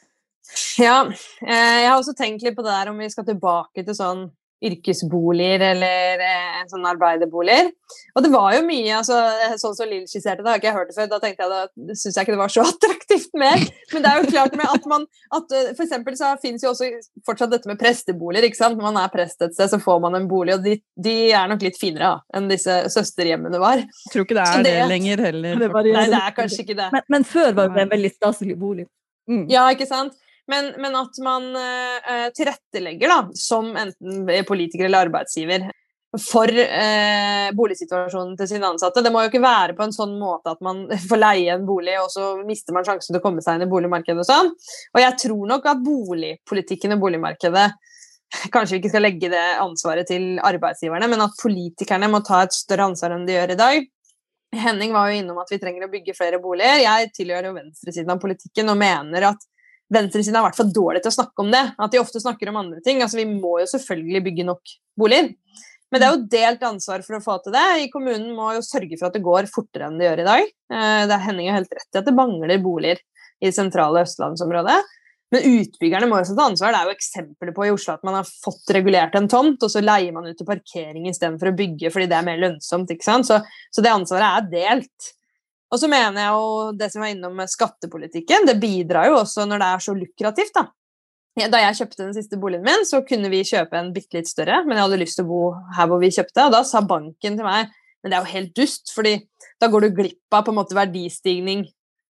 Ja, 0.78 1.02
eh, 1.44 1.78
jeg 1.82 1.88
har 1.90 1.98
også 1.98 2.16
tenkt 2.16 2.44
litt 2.44 2.56
på 2.56 2.64
det 2.64 2.74
der 2.74 2.92
om 2.92 3.00
vi 3.00 3.10
skal 3.12 3.26
tilbake 3.28 3.84
til 3.84 3.96
sånn 3.96 4.28
yrkesboliger 4.64 5.62
eller 5.72 6.22
eh, 6.24 6.62
sånn 6.70 6.86
arbeiderboliger. 6.88 7.70
Og 8.16 8.24
det 8.24 8.30
var 8.32 8.56
jo 8.56 8.64
mye, 8.66 8.90
altså, 8.96 9.18
sånn 9.60 9.76
som 9.76 9.90
Lill 9.90 10.08
skisserte 10.10 10.42
det, 10.42 10.50
har 10.50 10.58
ikke 10.58 10.68
jeg 10.70 10.76
hørt 10.76 10.90
det 10.90 10.96
før. 10.96 11.10
Da 11.12 11.20
tenkte 11.22 11.46
jeg 11.46 11.52
da 11.52 11.94
syns 11.94 12.18
jeg 12.18 12.26
ikke 12.26 12.34
det 12.34 12.40
var 12.40 12.54
så 12.54 12.64
attraktivt 12.72 13.38
mer. 13.38 13.62
Men 13.92 14.04
det 14.04 14.10
er 14.10 14.22
jo 14.22 14.32
klart 14.32 14.58
med 14.58 14.74
at 14.74 14.90
man 14.90 15.06
at 15.38 15.54
eh, 15.54 15.70
For 15.78 15.84
eksempel 15.86 16.18
så 16.18 16.32
finnes 16.42 16.64
jo 16.64 16.72
også 16.72 16.90
fortsatt 17.28 17.54
dette 17.54 17.70
med 17.70 17.78
presteboliger. 17.80 18.48
ikke 18.48 18.58
sant? 18.58 18.78
Når 18.78 18.90
man 18.90 19.00
er 19.04 19.14
prest 19.14 19.46
et 19.46 19.54
sted, 19.54 19.70
så 19.70 19.82
får 19.82 20.02
man 20.04 20.18
en 20.18 20.28
bolig, 20.30 20.56
og 20.58 20.66
de, 20.66 20.78
de 20.98 21.16
er 21.30 21.50
nok 21.50 21.62
litt 21.62 21.78
finere 21.78 22.16
da, 22.16 22.38
enn 22.38 22.50
disse 22.50 22.80
søsterhjemmene 22.94 23.62
var. 23.62 23.84
Jeg 23.84 24.14
tror 24.14 24.26
ikke 24.26 24.38
det 24.40 24.46
er 24.46 24.64
det, 24.66 24.76
det, 24.80 24.86
lenger 24.90 25.26
heller. 25.28 25.62
Det 25.62 25.70
nei, 25.92 26.06
det 26.10 26.22
er 26.22 26.34
kanskje 26.34 26.64
ikke 26.64 26.80
det. 26.80 26.92
Men, 26.94 27.10
men 27.14 27.28
før 27.28 27.52
var 27.54 27.74
det 27.74 27.86
en 27.86 27.94
veldig 27.94 28.16
staselig 28.16 28.58
bolig. 28.58 28.88
Mm. 29.28 29.44
Ja, 29.52 29.68
ikke 29.70 29.86
sant? 29.86 30.16
Men, 30.48 30.70
men 30.80 30.96
at 30.96 31.18
man 31.24 31.50
uh, 31.52 32.28
tilrettelegger, 32.36 33.10
da, 33.12 33.18
som 33.36 33.74
enten 33.76 34.24
politiker 34.48 34.88
eller 34.88 35.08
arbeidsgiver, 35.08 35.66
for 36.16 36.48
uh, 36.48 37.48
boligsituasjonen 37.56 38.32
til 38.38 38.48
sine 38.48 38.70
ansatte. 38.72 39.02
Det 39.04 39.12
må 39.12 39.22
jo 39.22 39.28
ikke 39.28 39.44
være 39.44 39.76
på 39.76 39.84
en 39.84 39.92
sånn 39.92 40.14
måte 40.20 40.54
at 40.54 40.62
man 40.64 40.86
får 41.10 41.20
leie 41.20 41.52
en 41.56 41.66
bolig, 41.68 41.98
og 42.00 42.08
så 42.12 42.30
mister 42.48 42.76
man 42.76 42.86
sjansen 42.86 43.12
til 43.12 43.20
å 43.20 43.26
komme 43.26 43.44
seg 43.44 43.58
inn 43.58 43.66
i 43.68 43.70
boligmarkedet 43.70 44.24
og 44.24 44.30
sånn. 44.30 44.50
Og 44.96 45.02
jeg 45.04 45.20
tror 45.26 45.44
nok 45.52 45.68
at 45.68 45.84
boligpolitikken 45.84 46.96
og 46.96 47.04
boligmarkedet 47.04 47.68
Kanskje 48.52 48.74
vi 48.74 48.80
ikke 48.82 48.90
skal 48.92 49.06
legge 49.06 49.30
det 49.32 49.44
ansvaret 49.56 50.04
til 50.08 50.34
arbeidsgiverne, 50.44 51.06
men 51.08 51.22
at 51.24 51.36
politikerne 51.40 52.10
må 52.12 52.20
ta 52.20 52.42
et 52.44 52.52
større 52.52 52.90
ansvar 52.90 53.14
enn 53.14 53.24
de 53.24 53.32
gjør 53.38 53.54
i 53.54 53.56
dag. 53.56 53.86
Henning 54.56 54.92
var 54.92 55.08
jo 55.08 55.20
innom 55.20 55.38
at 55.40 55.48
vi 55.52 55.58
trenger 55.60 55.86
å 55.86 55.92
bygge 55.92 56.16
flere 56.16 56.40
boliger. 56.40 56.82
Jeg 56.84 57.08
tilhører 57.16 57.50
jo 57.50 57.56
venstresiden 57.56 58.12
av 58.12 58.20
politikken 58.20 58.72
og 58.72 58.76
mener 58.80 59.30
at 59.30 59.48
venstresiden 59.92 60.36
er 60.36 60.42
i 60.42 60.48
hvert 60.48 60.58
fall 60.58 60.72
dårlig 60.74 61.02
til 61.04 61.12
å 61.12 61.16
snakke 61.18 61.44
om 61.44 61.52
det. 61.52 61.64
At 61.78 61.94
de 61.94 62.00
ofte 62.02 62.22
snakker 62.22 62.50
om 62.50 62.60
andre 62.60 62.82
ting. 62.84 63.02
Altså, 63.04 63.20
vi 63.20 63.28
må 63.30 63.58
jo 63.62 63.70
selvfølgelig 63.70 64.24
bygge 64.28 64.48
nok 64.48 64.74
boliger. 64.98 65.32
Men 65.88 66.02
det 66.02 66.06
er 66.06 66.14
jo 66.14 66.28
delt 66.34 66.64
ansvar 66.68 67.04
for 67.06 67.16
å 67.16 67.22
få 67.24 67.38
til 67.44 67.54
det. 67.56 67.64
I 67.84 67.88
kommunen 67.92 68.34
må 68.36 68.50
jo 68.56 68.64
sørge 68.64 68.98
for 68.98 69.08
at 69.08 69.16
det 69.16 69.24
går 69.24 69.48
fortere 69.52 69.88
enn 69.88 69.96
det 70.00 70.08
gjør 70.10 70.22
i 70.22 70.28
dag. 70.28 70.52
Eh, 70.74 71.02
det 71.08 71.16
er 71.16 71.24
Henning 71.24 71.48
helt 71.54 71.72
rett 71.72 71.96
i 71.96 72.00
at 72.02 72.08
det 72.08 72.16
mangler 72.16 72.60
boliger 72.60 73.00
i 73.40 73.48
det 73.48 73.56
sentrale 73.56 74.04
østlandsområdet. 74.04 74.78
Men 75.32 75.44
utbyggerne 75.44 76.08
må 76.08 76.20
jo 76.20 76.36
ta 76.36 76.46
ansvar. 76.48 76.72
Det 76.72 76.80
er 76.80 76.88
jo 76.88 76.96
eksempler 76.96 77.54
på 77.56 77.66
i 77.66 77.72
Oslo 77.72 77.94
at 77.96 78.04
man 78.06 78.16
har 78.16 78.28
fått 78.28 78.72
regulert 78.76 79.16
en 79.18 79.28
tomt, 79.28 79.64
og 79.64 79.72
så 79.72 79.82
leier 79.84 80.14
man 80.16 80.28
ut 80.28 80.36
til 80.38 80.48
parkering 80.48 81.08
istedenfor 81.10 81.50
å 81.50 81.56
bygge 81.56 81.92
fordi 81.92 82.08
det 82.08 82.16
er 82.16 82.28
mer 82.28 82.40
lønnsomt. 82.40 82.92
ikke 82.92 83.08
sant? 83.08 83.28
Så, 83.28 83.40
så 83.72 83.84
det 83.84 83.92
ansvaret 83.92 84.28
er 84.28 84.52
delt. 84.52 85.12
Og 85.68 85.80
så 85.80 85.90
mener 85.90 86.22
jeg 86.22 86.32
jo 86.32 86.72
det 86.80 86.88
som 86.92 87.04
var 87.04 87.12
innom 87.12 87.40
skattepolitikken, 87.50 88.46
det 88.48 88.56
bidrar 88.62 89.10
jo 89.10 89.18
også 89.20 89.44
når 89.48 89.60
det 89.62 89.70
er 89.70 89.84
så 89.84 89.94
lukrativt, 89.96 90.54
da. 90.56 90.68
Da 91.52 91.60
jeg 91.62 91.76
kjøpte 91.78 92.02
den 92.02 92.14
siste 92.16 92.38
boligen 92.40 92.64
min, 92.66 92.86
så 92.88 93.02
kunne 93.06 93.28
vi 93.30 93.44
kjøpe 93.46 93.78
en 93.78 93.92
bitte 93.94 94.16
litt 94.16 94.30
større, 94.30 94.62
men 94.66 94.74
jeg 94.74 94.88
hadde 94.88 95.02
lyst 95.04 95.20
til 95.20 95.28
å 95.28 95.28
bo 95.28 95.42
her 95.76 95.90
hvor 95.90 96.00
vi 96.02 96.10
kjøpte, 96.14 96.48
og 96.48 96.56
da 96.56 96.64
sa 96.66 96.82
banken 96.82 97.36
til 97.38 97.46
meg 97.46 97.68
men 98.02 98.12
det 98.12 98.18
er 98.18 98.24
jo 98.24 98.34
helt 98.36 98.54
dust, 98.56 98.92
fordi 98.94 99.14
da 99.60 99.68
går 99.70 99.86
du 99.86 99.96
glipp 99.96 100.34
av 100.34 100.44
på 100.46 100.52
en 100.52 100.58
måte 100.60 100.76
verdistigning 100.78 101.64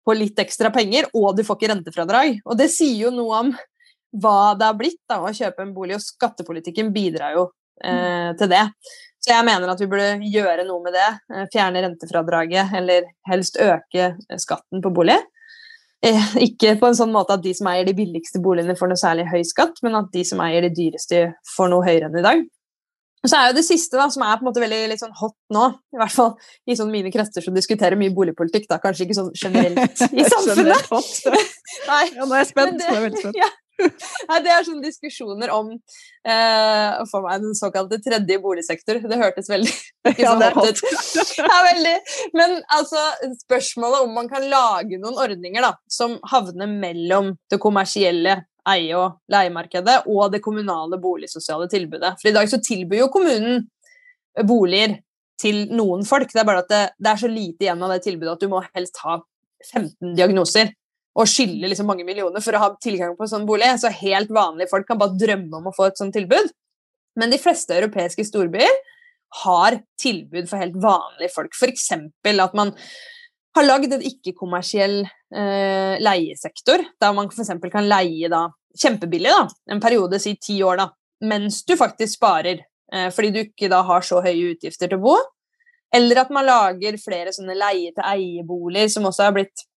på 0.07 0.17
litt 0.17 0.39
ekstra 0.41 0.73
penger, 0.75 1.11
og 1.15 1.37
du 1.37 1.45
får 1.47 1.59
ikke 1.59 1.71
rentefradrag. 1.73 2.41
Og 2.49 2.59
det 2.59 2.71
sier 2.73 3.07
jo 3.07 3.13
noe 3.15 3.43
om 3.45 3.53
hva 4.19 4.55
det 4.59 4.67
har 4.67 4.79
blitt 4.79 5.01
da, 5.11 5.21
å 5.21 5.35
kjøpe 5.35 5.63
en 5.63 5.75
bolig, 5.77 5.99
og 5.99 6.05
skattepolitikken 6.05 6.91
bidrar 6.95 7.37
jo 7.37 7.45
eh, 7.85 8.33
til 8.41 8.51
det. 8.51 8.65
Så 9.29 9.35
jeg 9.35 9.45
mener 9.45 9.69
at 9.69 9.81
vi 9.83 9.87
burde 9.91 10.29
gjøre 10.33 10.63
noe 10.65 10.81
med 10.81 10.95
det. 10.97 11.09
Eh, 11.35 11.49
fjerne 11.53 11.83
rentefradraget, 11.85 12.71
eller 12.79 13.11
helst 13.29 13.59
øke 13.61 14.15
skatten 14.41 14.81
på 14.81 14.93
bolig. 14.97 15.19
eh, 16.01 16.29
ikke 16.47 16.77
på 16.81 16.89
en 16.89 16.97
sånn 16.97 17.13
måte 17.13 17.35
at 17.37 17.43
de 17.45 17.53
som 17.53 17.69
eier 17.69 17.85
de 17.85 17.93
billigste 17.93 18.41
boligene, 18.41 18.77
får 18.79 18.89
noe 18.89 19.01
særlig 19.01 19.27
høy 19.29 19.43
skatt, 19.45 19.83
men 19.83 19.99
at 19.99 20.09
de 20.15 20.23
som 20.25 20.41
eier 20.41 20.65
de 20.65 20.71
dyreste, 20.73 21.27
får 21.57 21.69
noe 21.69 21.85
høyere 21.85 22.09
enn 22.09 22.17
i 22.21 22.25
dag. 22.25 22.45
Så 23.27 23.35
er 23.35 23.51
jo 23.51 23.57
det 23.59 23.67
siste, 23.67 23.99
da, 23.99 24.07
som 24.15 24.23
er 24.25 24.39
på 24.39 24.47
en 24.47 24.49
måte 24.49 24.63
veldig 24.63 24.97
sånn 24.97 25.17
hot 25.19 25.35
nå, 25.53 25.65
i 25.93 25.99
hvert 26.01 26.15
fall 26.15 26.37
i 26.71 26.77
sånn 26.79 26.93
mine 26.95 27.11
krefter 27.13 27.45
som 27.45 27.57
diskuterer 27.57 27.99
mye 27.99 28.15
boligpolitikk, 28.15 28.69
da, 28.71 28.79
kanskje 28.81 29.09
ikke 29.09 29.19
sånn 29.19 29.33
generelt 29.35 30.05
i 30.23 30.25
samfunnet. 30.25 30.89
Nei, 31.91 32.05
ja, 32.17 32.25
nå 32.25 32.31
er 32.31 32.45
jeg 32.47 32.53
spent. 32.55 32.81
Det. 32.81 33.35
Ja. 33.43 33.51
Nei, 33.79 34.39
det 34.43 34.51
er 34.53 34.67
sånne 34.67 34.83
diskusjoner 34.83 35.53
om 35.55 35.71
eh, 35.73 36.99
for 37.11 37.25
meg 37.25 37.45
den 37.45 37.55
såkalte 37.59 38.01
tredje 38.03 38.39
boligsektor. 38.43 39.01
Det 39.05 39.21
hørtes 39.21 39.51
veldig 39.51 39.73
ikke 40.13 40.25
ja, 40.25 40.35
hot 40.57 40.83
ut. 40.83 40.83
Ja, 41.39 41.59
veldig. 41.69 41.95
Men 42.37 42.59
altså, 42.75 43.03
spørsmålet 43.45 44.07
om 44.07 44.15
man 44.19 44.31
kan 44.31 44.47
lage 44.51 44.99
noen 44.99 45.19
ordninger 45.19 45.65
da, 45.65 45.75
som 45.91 46.19
havner 46.31 46.71
mellom 46.71 47.35
det 47.51 47.61
kommersielle 47.63 48.41
eie- 48.69 48.97
og 48.99 49.21
leiemarkedet 49.33 50.03
og 50.11 50.33
det 50.35 50.43
kommunale 50.45 50.99
boligsosiale 51.01 51.69
tilbudet. 51.73 52.17
For 52.21 52.31
i 52.31 52.37
dag 52.37 52.51
så 52.51 52.61
tilbyr 52.63 53.05
jo 53.05 53.13
kommunen 53.13 53.63
boliger 54.47 54.99
til 55.41 55.69
noen 55.71 56.05
folk. 56.07 56.31
Det 56.33 56.43
er 56.43 56.49
bare 56.49 56.65
at 56.65 56.73
det, 56.73 56.85
det 56.99 57.13
er 57.13 57.23
så 57.23 57.31
lite 57.31 57.67
igjen 57.67 57.83
av 57.85 57.95
det 57.95 58.03
tilbudet 58.05 58.35
at 58.35 58.45
du 58.45 58.51
må 58.53 58.63
helst 58.75 59.01
ha 59.05 59.21
15 59.73 60.15
diagnoser 60.19 60.75
og 61.19 61.27
skylde 61.27 61.71
liksom 61.71 61.89
mange 61.91 62.07
millioner 62.07 62.43
for 62.45 62.55
å 62.55 62.63
ha 62.63 62.69
tilgang 62.83 63.17
på 63.19 63.27
en 63.27 63.33
sånn 63.33 63.47
bolig. 63.49 63.73
Så 63.83 63.91
helt 64.01 64.31
vanlige 64.35 64.71
folk 64.71 64.87
kan 64.87 65.01
bare 65.01 65.19
drømme 65.19 65.59
om 65.59 65.71
å 65.71 65.75
få 65.75 65.89
et 65.89 66.01
sånt 66.01 66.15
tilbud. 66.15 66.53
Men 67.19 67.33
de 67.33 67.41
fleste 67.43 67.75
europeiske 67.75 68.27
storbyer 68.29 68.77
har 69.43 69.81
tilbud 70.01 70.47
for 70.49 70.63
helt 70.63 70.77
vanlige 70.81 71.33
folk. 71.35 71.57
F.eks. 71.59 71.91
at 71.93 72.55
man 72.57 72.73
har 73.59 73.67
lagd 73.67 73.97
en 73.97 74.05
ikke-kommersiell 74.07 75.01
eh, 75.03 75.97
leiesektor, 76.05 76.85
der 77.01 77.17
man 77.17 77.31
f.eks. 77.33 77.51
kan 77.73 77.89
leie 77.91 78.31
da, 78.31 78.45
kjempebillig 78.79 79.33
da, 79.35 79.47
en 79.75 79.83
periode, 79.83 80.21
si 80.23 80.37
ti 80.41 80.61
år, 80.63 80.85
da, 80.85 80.89
mens 81.27 81.65
du 81.67 81.75
faktisk 81.79 82.21
sparer, 82.21 82.63
eh, 82.93 83.09
fordi 83.15 83.33
du 83.35 83.41
ikke 83.43 83.71
da 83.73 83.83
har 83.89 84.07
så 84.07 84.23
høye 84.25 84.55
utgifter 84.55 84.91
til 84.91 85.01
å 85.01 85.07
bo. 85.09 85.17
Eller 85.95 86.23
at 86.23 86.31
man 86.35 86.47
lager 86.47 87.01
flere 87.01 87.33
sånne 87.35 87.57
leie-til-eie-boliger, 87.57 88.93
som 88.93 89.09
også 89.09 89.27
har 89.27 89.35
blitt 89.37 89.68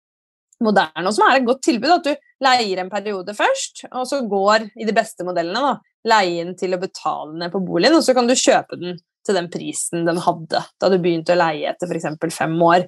moderne, 0.65 1.07
og 1.07 1.15
som 1.15 1.27
er 1.27 1.39
et 1.39 1.47
godt 1.47 1.63
tilbud. 1.67 1.93
At 1.97 2.07
du 2.07 2.45
leier 2.45 2.81
en 2.81 2.91
periode 2.91 3.35
først, 3.37 3.85
og 3.91 4.07
så 4.09 4.21
går, 4.29 4.69
i 4.81 4.87
de 4.87 4.95
beste 4.95 5.25
modellene, 5.27 5.61
da, 5.61 5.75
leien 6.11 6.55
til 6.57 6.73
å 6.73 6.81
betale 6.81 7.35
ned 7.37 7.53
på 7.53 7.61
boligen, 7.63 7.97
og 7.97 8.05
så 8.05 8.15
kan 8.17 8.29
du 8.29 8.37
kjøpe 8.37 8.79
den 8.81 8.99
til 9.25 9.37
den 9.37 9.51
prisen 9.53 10.07
den 10.07 10.17
hadde 10.17 10.63
da 10.81 10.89
du 10.89 10.97
begynte 10.97 11.35
å 11.35 11.37
leie 11.37 11.69
etter 11.69 11.89
f.eks. 11.89 12.07
fem 12.33 12.55
år. 12.65 12.87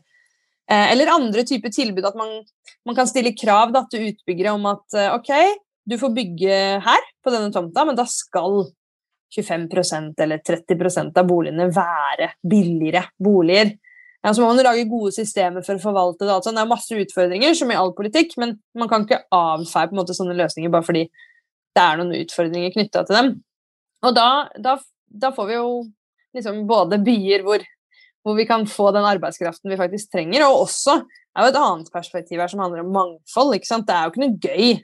Eh, 0.71 0.91
eller 0.93 1.11
andre 1.13 1.43
typer 1.45 1.74
tilbud, 1.74 2.05
at 2.07 2.17
man, 2.17 2.39
man 2.88 2.97
kan 2.97 3.09
stille 3.09 3.36
krav 3.38 3.74
da, 3.76 3.84
til 3.91 4.09
utbyggere 4.09 4.55
om 4.55 4.65
at 4.71 4.97
eh, 4.97 5.11
ok, 5.13 5.34
du 5.86 5.97
får 5.99 6.15
bygge 6.15 6.59
her 6.84 7.09
på 7.24 7.34
denne 7.34 7.51
tomta, 7.53 7.86
men 7.86 7.99
da 7.99 8.07
skal 8.09 8.63
25% 9.34 10.21
eller 10.24 10.41
30% 10.45 11.17
av 11.19 11.28
boligene 11.28 11.67
være 11.74 12.34
billigere 12.49 13.07
boliger. 13.19 13.74
Ja, 14.24 14.32
så 14.32 14.39
må 14.39 14.53
man 14.53 14.63
lage 14.63 14.88
gode 14.88 15.11
systemer 15.11 15.65
for 15.65 15.76
å 15.76 15.84
forvalte 15.84 16.24
det. 16.24 16.32
Altså, 16.32 16.53
det 16.55 16.61
er 16.61 16.69
masse 16.69 16.95
utfordringer, 16.95 17.55
som 17.59 17.71
i 17.74 17.78
all 17.80 17.91
politikk, 17.97 18.38
men 18.39 18.55
man 18.80 18.91
kan 18.91 19.03
ikke 19.03 19.26
avfeie 19.36 19.89
på 19.89 19.97
en 19.97 19.99
måte 19.99 20.15
sånne 20.15 20.38
løsninger 20.38 20.71
bare 20.71 20.88
fordi 20.88 21.03
det 21.74 21.84
er 21.84 21.99
noen 21.99 22.15
utfordringer 22.21 22.71
knytta 22.76 23.03
til 23.07 23.19
dem. 23.19 23.32
Og 24.07 24.15
da, 24.15 24.28
da, 24.63 24.78
da, 25.07 25.32
får 25.36 25.49
vi 25.49 25.57
jo 25.57 25.69
liksom 26.36 26.63
både 26.69 27.01
byer 27.03 27.43
hvor 27.45 27.65
hvor 28.24 28.38
vi 28.38 28.45
kan 28.47 28.63
få 28.67 28.91
den 28.95 29.03
arbeidskraften 29.03 29.71
vi 29.71 29.78
faktisk 29.80 30.13
trenger. 30.13 30.45
Og 30.47 30.63
også 30.65 30.95
er 31.01 31.43
jo 31.43 31.51
et 31.51 31.59
annet 31.59 31.89
perspektiv 31.91 32.39
her 32.39 32.51
som 32.51 32.61
handler 32.63 32.84
om 32.84 32.93
mangfold. 32.95 33.57
ikke 33.57 33.67
sant? 33.67 33.88
Det 33.88 33.95
er 33.95 34.05
jo 34.05 34.13
ikke 34.13 34.24
noe 34.24 34.38
gøy 34.39 34.78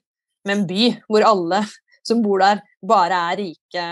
med 0.47 0.55
en 0.55 0.65
by 0.67 0.89
hvor 1.07 1.27
alle 1.27 1.61
som 2.07 2.23
bor 2.23 2.41
der, 2.41 2.63
bare 2.83 3.21
er 3.31 3.39
rike 3.39 3.85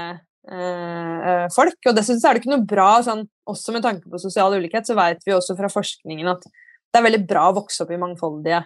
øh, 0.51 1.45
folk. 1.53 1.77
Og 1.89 1.97
dessuten 1.97 2.23
er 2.23 2.35
det 2.35 2.43
ikke 2.43 2.53
noe 2.53 2.67
bra, 2.67 2.89
sånn, 3.05 3.25
også 3.47 3.75
med 3.75 3.85
tanke 3.85 4.09
på 4.09 4.21
sosial 4.21 4.55
ulikhet, 4.57 4.87
så 4.87 4.97
vet 4.97 5.23
vi 5.25 5.35
også 5.35 5.57
fra 5.59 5.69
forskningen 5.71 6.31
at 6.33 6.47
det 6.47 6.99
er 6.99 7.07
veldig 7.07 7.25
bra 7.29 7.49
å 7.49 7.57
vokse 7.59 7.83
opp 7.83 7.91
i 7.93 7.99
mangfoldige 8.01 8.61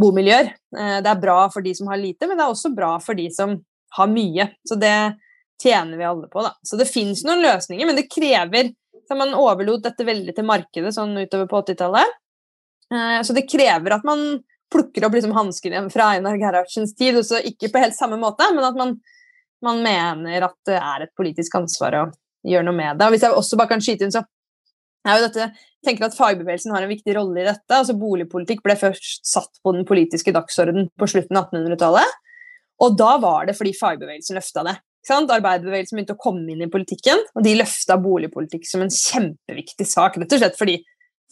bomiljøer. 0.00 0.52
Eh, 0.76 0.98
det 1.04 1.10
er 1.10 1.24
bra 1.24 1.40
for 1.52 1.66
de 1.66 1.74
som 1.76 1.90
har 1.92 2.00
lite, 2.00 2.28
men 2.28 2.38
det 2.38 2.46
er 2.46 2.54
også 2.54 2.72
bra 2.76 2.94
for 3.02 3.18
de 3.18 3.28
som 3.34 3.56
har 3.98 4.10
mye. 4.10 4.50
Så 4.66 4.78
det 4.80 4.94
tjener 5.60 5.98
vi 5.98 6.06
alle 6.08 6.30
på, 6.30 6.44
da. 6.46 6.54
Så 6.64 6.78
det 6.80 6.88
fins 6.88 7.24
noen 7.26 7.42
løsninger, 7.44 7.88
men 7.88 7.98
det 7.98 8.08
krever 8.12 8.72
så 9.10 9.16
man 9.18 9.34
overlot 9.34 9.82
dette 9.82 10.04
veldig 10.06 10.32
til 10.36 10.46
markedet 10.46 10.92
sånn 10.94 11.16
utover 11.18 11.48
på 11.50 11.64
80-tallet. 11.64 12.12
Eh, 12.94 13.16
så 13.26 13.34
det 13.34 13.48
krever 13.50 13.96
at 13.96 14.04
man 14.06 14.38
plukker 14.70 15.06
opp 15.06 15.16
liksom 15.16 15.34
hansken 15.34 15.88
fra 15.90 16.12
Einar 16.14 16.38
Gerhardsens 16.38 16.94
tid, 16.94 17.18
også 17.18 17.40
ikke 17.50 17.72
på 17.72 17.82
helt 17.82 17.96
samme 17.96 18.20
måte, 18.22 18.46
men 18.54 18.66
at 18.68 18.78
man, 18.78 18.94
man, 19.66 19.82
mener 19.84 20.46
at 20.48 20.56
det 20.68 20.78
er 20.78 21.06
et 21.06 21.14
politisk 21.18 21.56
ansvar 21.58 21.96
å 21.98 22.04
gjøre 22.46 22.66
noe 22.68 22.76
med 22.76 22.98
det. 22.98 23.06
Og 23.06 23.14
hvis 23.14 23.26
jeg 23.26 23.36
også 23.36 23.58
bare 23.60 23.74
kan 23.74 23.84
skyte 23.84 24.06
inn, 24.06 24.14
så 24.14 24.24
er 25.06 25.16
jo 25.16 25.26
dette 25.28 25.50
tenker 25.84 26.06
at 26.06 26.16
Fagbevegelsen 26.16 26.74
har 26.74 26.84
en 26.84 26.92
viktig 26.92 27.14
rolle 27.16 27.40
i 27.40 27.46
dette. 27.46 27.72
altså 27.72 27.96
Boligpolitikk 27.98 28.62
ble 28.64 28.76
først 28.76 29.24
satt 29.28 29.60
på 29.64 29.72
den 29.76 29.86
politiske 29.88 30.32
dagsorden 30.36 30.90
på 30.98 31.08
slutten 31.08 31.40
av 31.40 31.48
1800-tallet. 31.48 32.18
Og 32.84 32.96
da 32.96 33.14
var 33.20 33.48
det 33.48 33.56
fordi 33.58 33.74
fagbevegelsen 33.76 34.38
løfta 34.38 34.64
det. 34.68 34.76
Arbeiderbevegelsen 35.10 35.96
begynte 35.96 36.16
å 36.16 36.20
komme 36.20 36.52
inn 36.52 36.62
i 36.64 36.70
politikken, 36.70 37.22
og 37.34 37.44
de 37.44 37.56
løfta 37.56 37.96
boligpolitikk 38.00 38.66
som 38.68 38.84
en 38.84 38.92
kjempeviktig 38.92 39.86
sak. 39.88 40.18
Rett 40.20 40.36
og 40.36 40.42
slett 40.42 40.58
fordi 40.60 40.76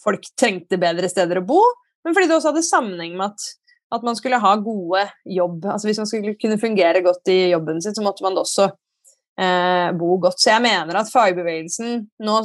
folk 0.00 0.24
trengte 0.38 0.80
bedre 0.80 1.10
steder 1.10 1.40
å 1.40 1.46
bo, 1.46 1.60
men 2.06 2.16
fordi 2.16 2.30
det 2.30 2.36
også 2.38 2.52
hadde 2.52 2.64
sammenheng 2.64 3.16
med 3.18 3.32
at, 3.32 3.48
at 3.94 4.04
man 4.04 4.16
skulle 4.18 4.40
ha 4.40 4.54
gode 4.60 5.06
jobb. 5.24 5.64
Altså 5.64 5.88
Hvis 5.88 5.98
man 6.02 6.10
skulle 6.10 6.34
kunne 6.40 6.58
fungere 6.60 7.02
godt 7.02 7.30
i 7.32 7.38
jobben 7.52 7.82
sin, 7.82 7.94
så 7.94 8.04
måtte 8.04 8.24
man 8.26 8.36
også 8.38 8.68
eh, 9.40 9.88
bo 9.98 10.18
godt. 10.20 10.40
Så 10.40 10.50
jeg 10.50 10.64
mener 10.64 11.00
at 11.00 11.12
fagbevegelsen 11.12 12.02
nå 12.24 12.36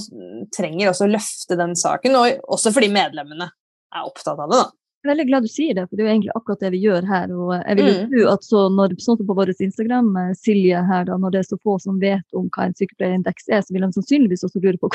trenger 0.55 0.91
også 0.91 1.07
å 1.07 1.11
løfte 1.11 1.59
den 1.59 1.75
saken, 1.79 2.15
og 2.19 2.55
også 2.55 2.73
fordi 2.75 2.91
medlemmene 2.93 3.49
er 3.93 4.07
opptatt 4.07 4.39
av 4.39 4.49
det. 4.49 4.61
da. 4.61 4.82
Jeg 5.03 5.09
er 5.09 5.17
veldig 5.17 5.23
glad 5.27 5.43
du 5.43 5.49
sier 5.51 5.75
det, 5.75 5.83
for 5.89 5.99
det 5.99 6.03
er 6.03 6.05
jo 6.05 6.11
egentlig 6.13 6.31
akkurat 6.31 6.61
det 6.63 6.69
vi 6.71 6.79
gjør 6.79 7.07
her. 7.09 7.31
og 7.35 7.49
jeg 7.57 7.75
vil 7.75 7.87
mm. 7.91 8.11
tro 8.13 8.21
at 8.31 8.45
så 8.47 8.59
når, 8.71 8.93
sånn 9.03 9.17
som 9.19 9.27
på 9.27 9.35
vår 9.35 9.49
Instagram, 9.51 10.11
eh, 10.21 10.29
Silje 10.39 10.83
her, 10.87 11.03
da, 11.09 11.17
når 11.19 11.33
det 11.33 11.41
er 11.41 11.47
så 11.49 11.57
få 11.59 11.75
som 11.83 11.97
vet 11.99 12.37
om 12.39 12.45
hva 12.55 12.69
en 12.69 12.75
sykepleierindeks 12.79 13.51
er, 13.51 13.65
så 13.67 13.75
vil 13.75 13.83
de 13.83 13.89
sannsynligvis 13.97 14.47
også 14.47 14.61
lure 14.63 14.79
på 14.79 14.89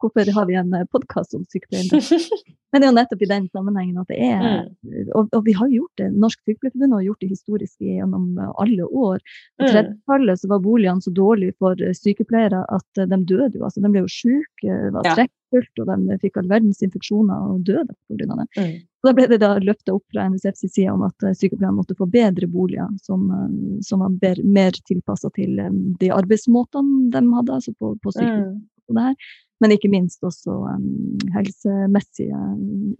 hvorfor 0.00 0.32
har 0.32 0.48
vi 0.48 0.56
en 0.56 0.72
eh, 0.78 0.86
podkast 0.96 1.36
om 1.36 1.44
sykepleierindeks. 1.52 2.08
Men 2.72 2.80
det 2.80 2.88
er 2.88 2.88
jo 2.88 2.96
nettopp 2.96 3.26
i 3.26 3.30
den 3.34 3.50
sammenhengen 3.52 4.00
at 4.00 4.08
det 4.08 4.20
er 4.30 4.40
mm. 4.40 5.12
og, 5.18 5.28
og, 5.28 5.40
vi 5.44 5.52
har 5.58 5.68
gjort 5.74 6.00
det. 6.00 6.08
Norsk 6.24 6.40
Sykepleierforbund 6.40 6.96
har 6.96 7.06
gjort 7.10 7.20
det 7.26 7.30
historisk 7.34 7.84
gjennom 7.84 8.28
alle 8.64 8.86
år. 8.86 9.18
På 9.60 9.68
30-tallet 9.68 10.44
mm. 10.46 10.52
var 10.54 10.62
boligene 10.64 11.04
så 11.04 11.12
dårlige 11.12 11.58
for 11.60 11.84
sykepleiere 12.00 12.62
at 12.72 13.02
de 13.02 13.18
døde 13.28 13.58
jo. 13.58 13.66
altså 13.66 13.84
De 13.84 13.92
ble 13.92 14.06
jo 14.06 14.14
syke, 14.14 14.78
var 14.94 15.10
trekkfullt, 15.10 15.82
og 15.82 15.90
de 15.90 16.20
fikk 16.22 16.40
all 16.40 16.48
verdens 16.48 16.80
infeksjoner 16.86 17.50
og 17.50 17.66
døde 17.68 17.90
pga. 18.08 18.38
det. 18.38 18.48
Mm. 18.56 18.78
Og 19.00 19.08
da 19.08 19.12
ble 19.16 19.26
det 19.30 19.40
da 19.40 19.54
løfta 19.64 19.94
opp 19.96 20.04
fra 20.12 20.26
NSFs 20.28 20.66
side 20.68 20.92
om 20.92 21.06
at 21.06 21.24
eh, 21.24 21.36
sykepleierne 21.36 21.78
måtte 21.78 21.96
få 21.96 22.08
bedre 22.10 22.48
boliger 22.50 22.88
som, 23.00 23.28
eh, 23.32 23.78
som 23.86 24.04
var 24.04 24.16
ber, 24.20 24.42
mer 24.44 24.76
tilpassa 24.88 25.30
til 25.36 25.56
um, 25.64 25.78
de 26.00 26.10
arbeidsmåtene 26.12 27.08
de 27.14 27.22
hadde 27.36 27.54
altså 27.56 27.72
på, 27.80 27.94
på 28.04 28.12
sykehus. 28.16 28.58
Mm. 28.90 29.14
Men 29.62 29.72
ikke 29.72 29.92
minst 29.92 30.24
også 30.26 30.56
um, 30.66 30.90
helsemessige 31.36 32.40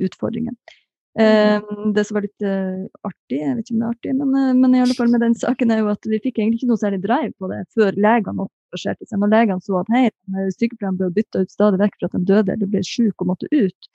utfordringer. 0.06 0.54
Um, 1.18 1.90
det 1.96 2.04
som 2.06 2.16
var 2.16 2.24
litt 2.24 2.44
uh, 2.46 2.86
artig, 3.02 3.40
jeg 3.40 3.56
vet 3.56 3.64
ikke 3.64 3.74
om 3.74 3.80
det 3.80 3.88
er 3.88 3.94
artig, 3.96 4.12
men, 4.14 4.30
uh, 4.36 4.52
men, 4.54 4.76
i 4.76 4.82
alle 4.84 4.94
fall 4.94 5.10
med 5.10 5.24
den 5.24 5.34
saken 5.36 5.72
er 5.74 5.82
jo 5.82 5.90
at 5.90 6.06
vi 6.06 6.20
fikk 6.22 6.38
egentlig 6.38 6.60
ikke 6.60 6.70
noe 6.70 6.80
særlig 6.80 7.00
drive 7.02 7.34
på 7.40 7.50
det 7.50 7.64
før 7.74 7.98
legene 7.98 8.46
engasjerte 8.70 9.08
seg. 9.08 9.18
Når 9.18 9.32
legene 9.34 9.64
så 9.64 9.80
at 9.80 9.90
hei, 9.94 10.04
sykepleierne 10.54 11.00
ble 11.00 11.10
bytta 11.16 11.42
ut 11.42 11.50
stadig 11.52 11.80
vekk 11.82 11.98
for 11.98 12.08
at 12.08 12.14
de 12.16 12.28
døde 12.28 12.54
eller 12.54 12.70
ble 12.70 12.84
syke 12.86 13.24
og 13.24 13.32
måtte 13.32 13.50
ut, 13.50 13.90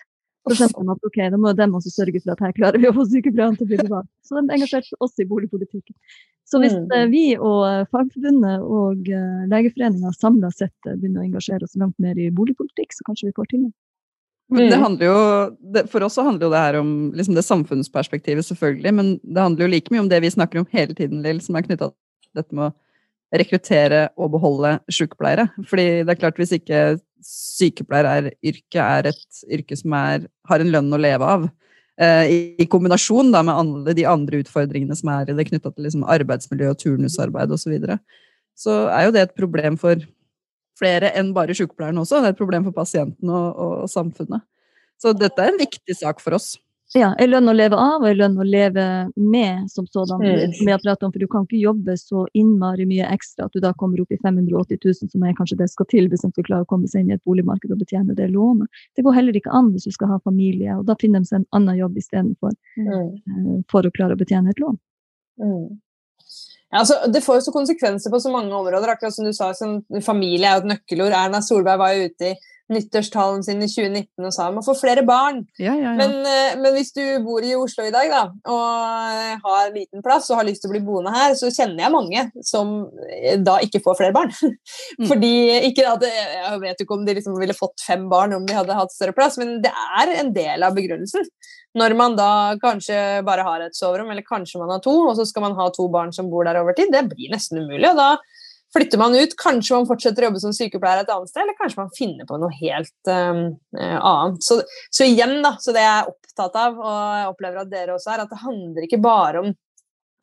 så 0.46 0.58
skjønte 0.60 0.84
de 0.84 0.94
at 0.94 1.08
ok, 1.10 1.20
da 1.34 1.40
må 1.42 1.54
de 1.58 1.68
også 1.80 1.92
sørge 1.94 2.22
for 2.22 2.36
at 2.36 2.44
her 2.46 2.54
klarer 2.58 2.82
vi 2.82 2.90
å 2.90 2.94
få 2.96 3.06
sykepleierne 3.10 3.58
til 3.58 3.66
å 3.66 3.72
bli 3.72 3.80
bevart. 3.82 4.10
Så 4.26 4.38
de 4.38 4.58
engasjerte 4.58 5.00
oss 5.02 5.16
i 5.22 5.26
boligpolitikken. 5.30 5.96
Så 6.46 6.62
hvis 6.62 6.76
mm. 6.78 6.92
eh, 6.94 7.08
vi 7.10 7.24
og 7.40 7.64
eh, 7.66 7.88
Fagforbundet 7.90 8.62
og 8.62 9.10
uh, 9.10 9.48
Legeforeninga 9.50 10.12
samla 10.14 10.52
sett 10.54 10.76
begynner 10.86 11.24
å 11.24 11.26
engasjere 11.26 11.66
oss 11.66 11.74
langt 11.82 11.98
mer 12.02 12.20
i 12.22 12.30
boligpolitikk, 12.30 12.94
så 12.94 13.08
kanskje 13.08 13.32
vi 13.32 13.36
får 13.40 13.50
til 13.50 13.64
noe. 13.66 13.76
Men 14.54 14.70
det 14.70 14.78
mm. 14.78 14.84
handler 14.84 15.08
jo, 15.10 15.86
For 15.90 16.06
oss 16.06 16.20
så 16.20 16.28
handler 16.28 16.46
jo 16.46 16.54
det 16.54 16.62
her 16.62 16.76
om 16.78 16.90
liksom 17.18 17.34
det 17.34 17.48
samfunnsperspektivet, 17.48 18.46
selvfølgelig. 18.46 18.92
Men 18.94 19.14
det 19.24 19.42
handler 19.42 19.66
jo 19.66 19.72
like 19.74 19.94
mye 19.94 20.04
om 20.04 20.12
det 20.12 20.22
vi 20.22 20.34
snakker 20.36 20.62
om 20.62 20.68
hele 20.70 20.94
tiden, 20.94 21.24
Lill, 21.26 21.42
som 21.42 21.58
er 21.58 21.66
knytta 21.66 21.90
til 21.90 22.38
dette 22.38 22.54
med 22.54 22.70
å 22.70 22.74
rekruttere 23.42 24.08
og 24.18 24.32
beholde 24.36 24.78
sykepleiere. 24.92 25.48
Fordi 25.70 25.86
det 26.04 26.14
er 26.14 26.20
klart, 26.20 26.40
hvis 26.40 26.56
ikke 26.58 26.82
sykepleieryrket 27.26 28.82
er 28.82 29.12
et 29.12 29.46
yrke 29.58 29.78
som 29.80 29.96
er, 29.98 30.28
har 30.50 30.62
en 30.62 30.74
lønn 30.74 30.94
å 30.94 31.02
leve 31.02 31.30
av. 31.36 31.48
Eh, 31.96 32.34
i, 32.60 32.66
kombinasjon 32.68 33.32
da, 33.32 33.42
med 33.46 33.56
alle 33.56 33.96
de 33.96 34.04
andre 34.10 34.42
utfordringene 34.44 34.98
som 35.00 35.14
er 35.14 35.32
i 35.32 35.38
det 35.38 35.48
knytta 35.48 35.72
til 35.72 35.88
liksom, 35.88 36.04
arbeidsmiljø 36.12 36.74
og 36.74 36.82
turnusarbeid 36.82 37.54
osv. 37.56 37.78
Så, 37.80 37.98
så 38.66 38.76
er 38.92 39.08
jo 39.08 39.16
det 39.16 39.24
et 39.24 39.38
problem 39.38 39.80
for 39.80 40.04
flere 40.76 41.14
enn 41.16 41.32
bare 41.36 41.56
sykepleierne 41.56 42.04
også. 42.04 42.20
Det 42.20 42.32
er 42.32 42.36
et 42.36 42.42
problem 42.42 42.68
for 42.68 42.76
pasienten 42.76 43.32
og, 43.32 43.48
og, 43.56 43.74
og 43.86 43.92
samfunnet. 43.92 44.44
Så 45.02 45.16
dette 45.16 45.42
er 45.42 45.54
en 45.54 45.60
viktig 45.60 45.96
sak 45.96 46.22
for 46.24 46.36
oss. 46.38 46.56
Ja, 46.94 47.16
en 47.18 47.30
lønn 47.32 47.50
å 47.50 47.54
leve 47.56 47.78
av 47.82 48.04
og 48.04 48.08
en 48.08 48.18
lønn 48.20 48.36
å 48.40 48.46
leve 48.46 48.84
med 49.18 49.70
som 49.74 49.88
sådan. 49.90 50.22
Mm. 50.22 50.54
Som 50.54 50.70
jeg 50.70 50.82
prater 50.84 51.08
om, 51.08 51.12
for 51.12 51.20
du 51.24 51.28
kan 51.28 51.48
ikke 51.48 51.58
jobbe 51.58 51.96
så 51.98 52.28
innmari 52.38 52.86
mye 52.88 53.08
ekstra 53.10 53.48
at 53.50 53.56
du 53.58 53.60
da 53.64 53.74
kommer 53.74 54.04
opp 54.04 54.14
i 54.14 54.20
580 54.22 54.78
000, 54.86 55.10
som 55.12 55.24
er 55.26 55.34
kanskje 55.36 55.58
det 55.64 55.70
skal 55.74 55.90
til 55.92 56.10
hvis 56.12 56.24
en 56.24 56.32
skal 56.36 56.46
klare 56.46 56.68
å 56.68 56.70
komme 56.70 56.88
seg 56.88 57.02
inn 57.02 57.10
i 57.12 57.18
et 57.18 57.24
boligmarked 57.26 57.74
og 57.74 57.82
betjene 57.82 58.16
det 58.16 58.30
lånet. 58.32 58.70
Det 58.96 59.04
går 59.04 59.18
heller 59.18 59.40
ikke 59.40 59.52
an 59.52 59.74
hvis 59.74 59.90
du 59.90 59.96
skal 59.98 60.14
ha 60.14 60.20
familie, 60.24 60.78
og 60.78 60.86
da 60.86 60.96
finner 61.02 61.26
de 61.26 61.32
seg 61.32 61.42
en 61.42 61.50
annen 61.58 61.82
jobb 61.82 61.98
istedenfor 61.98 62.54
Mm. 62.76 63.10
eh, 63.16 63.62
for 63.72 63.82
å 63.88 63.92
klare 63.92 64.14
å 64.14 64.20
betjene 64.20 64.50
et 64.52 64.60
lån. 64.60 64.78
Mm. 65.42 65.80
Ja, 66.72 66.80
altså, 66.82 67.12
det 67.12 67.24
får 67.24 67.40
jo 67.40 67.46
så 67.48 67.54
konsekvenser 67.56 68.12
på 68.12 68.20
så 68.20 68.32
mange 68.32 68.52
områder. 68.54 68.90
akkurat 68.90 69.14
som 69.14 69.26
du 69.26 69.34
sa, 69.34 69.54
som 69.54 69.82
Familie 70.02 70.48
er 70.48 70.60
jo 70.60 70.68
et 70.68 70.72
nøkkelord. 70.76 71.14
Erna 71.14 71.42
Solberg 71.42 71.78
var 71.80 71.94
jo 71.94 72.10
ute 72.10 72.32
i 72.32 72.36
nyttårstalen 72.74 73.44
sin 73.46 73.62
i 73.62 73.68
2019 73.70 74.26
og 74.26 74.34
sa 74.34 74.48
å 74.50 74.64
få 74.66 74.74
flere 74.80 75.04
barn. 75.06 75.44
Ja, 75.62 75.76
ja, 75.76 75.92
ja. 75.92 75.94
Men, 76.00 76.16
eh, 76.26 76.56
men 76.58 76.74
hvis 76.74 76.92
du 76.96 77.04
bor 77.26 77.46
i 77.46 77.54
Oslo 77.58 77.86
i 77.86 77.94
dag 77.94 78.10
da, 78.10 78.24
og 78.50 79.44
har 79.46 79.74
liten 79.74 80.04
plass 80.06 80.32
og 80.32 80.40
har 80.40 80.48
lyst 80.48 80.64
til 80.64 80.72
å 80.72 80.74
bli 80.74 80.82
boende 80.86 81.14
her, 81.14 81.36
så 81.38 81.52
kjenner 81.54 81.86
jeg 81.86 81.94
mange 81.94 82.26
som 82.46 82.74
eh, 83.06 83.38
da 83.42 83.60
ikke 83.66 83.84
får 83.86 84.00
flere 84.02 84.16
barn. 84.16 84.34
Mm. 84.96 85.08
Fordi, 85.10 85.30
ikke 85.68 85.84
at, 85.90 86.04
Jeg 86.06 86.60
vet 86.62 86.82
ikke 86.82 86.96
om 86.96 87.04
de 87.06 87.16
liksom 87.18 87.36
ville 87.40 87.56
fått 87.58 87.82
fem 87.84 88.06
barn 88.10 88.36
om 88.36 88.46
de 88.48 88.56
hadde 88.56 88.76
hatt 88.78 88.94
større 88.94 89.16
plass, 89.16 89.36
men 89.42 89.58
det 89.64 89.72
er 89.72 90.12
en 90.22 90.30
del 90.36 90.64
av 90.64 90.76
begrunnelsen. 90.78 91.26
Når 91.76 91.96
man 92.00 92.16
da 92.16 92.30
kanskje 92.62 92.98
bare 93.28 93.44
har 93.44 93.66
et 93.66 93.76
soverom, 93.76 94.12
eller 94.14 94.24
kanskje 94.26 94.62
man 94.62 94.72
har 94.72 94.84
to, 94.84 94.94
og 95.10 95.18
så 95.18 95.26
skal 95.28 95.48
man 95.48 95.58
ha 95.58 95.68
to 95.76 95.88
barn 95.92 96.14
som 96.16 96.30
bor 96.32 96.48
der 96.48 96.62
over 96.62 96.78
tid, 96.78 96.94
det 96.94 97.04
blir 97.12 97.34
nesten 97.34 97.60
umulig. 97.64 97.90
og 97.92 98.00
da 98.00 98.10
flytter 98.74 99.02
man 99.02 99.16
ut. 99.16 99.36
Kanskje 99.40 99.78
man 99.78 99.90
fortsetter 99.90 100.26
å 100.26 100.30
jobbe 100.30 100.42
som 100.44 100.56
sykepleier 100.56 101.04
et 101.04 101.12
annet 101.12 101.32
sted, 101.32 101.44
eller 101.44 101.58
kanskje 101.60 101.82
man 101.82 101.94
finner 101.96 102.30
på 102.30 102.40
noe 102.42 102.54
helt 102.60 103.12
um, 103.12 103.44
annet. 103.76 104.42
Så, 104.46 104.62
så 104.94 105.08
igjen, 105.08 105.38
da, 105.46 105.56
så 105.62 105.76
det 105.76 105.84
jeg 105.84 106.00
er 106.00 106.10
opptatt 106.12 106.58
av, 106.60 106.82
og 106.82 106.98
jeg 107.20 107.30
opplever 107.34 107.62
at 107.62 107.72
dere 107.72 107.96
også 107.96 108.16
er, 108.16 108.26
at 108.26 108.34
det 108.34 108.42
handler 108.42 108.88
ikke 108.88 109.04
bare 109.04 109.46
om 109.46 109.54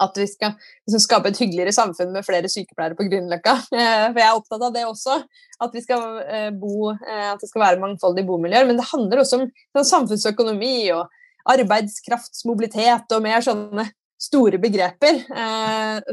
at 0.02 0.18
vi 0.18 0.26
skal 0.26 0.54
liksom, 0.56 1.00
skape 1.04 1.30
et 1.30 1.40
hyggeligere 1.42 1.74
samfunn 1.74 2.12
med 2.14 2.26
flere 2.26 2.50
sykepleiere 2.50 2.98
på 2.98 3.06
Grünerløkka. 3.08 3.56
Eh, 3.82 4.06
for 4.12 4.20
jeg 4.20 4.28
er 4.28 4.36
opptatt 4.36 4.64
av 4.66 4.74
det 4.74 4.84
også. 4.86 5.16
At, 5.62 5.74
vi 5.74 5.82
skal, 5.84 6.04
eh, 6.26 6.50
bo, 6.54 6.92
at 6.92 7.40
det 7.40 7.48
skal 7.48 7.64
være 7.64 7.82
mangfoldige 7.82 8.28
bomiljøer. 8.28 8.66
Men 8.68 8.78
det 8.80 8.88
handler 8.90 9.22
også 9.22 9.40
om 9.40 9.46
sånn, 9.48 9.88
samfunnsøkonomi 9.92 10.76
og 10.96 11.06
arbeidskraftsmobilitet 11.52 13.14
og 13.16 13.24
mer 13.24 13.42
sånne 13.44 13.88
store 14.22 14.60
begreper 14.62 15.18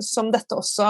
som 0.01 0.31
dette 0.33 0.57
også 0.57 0.87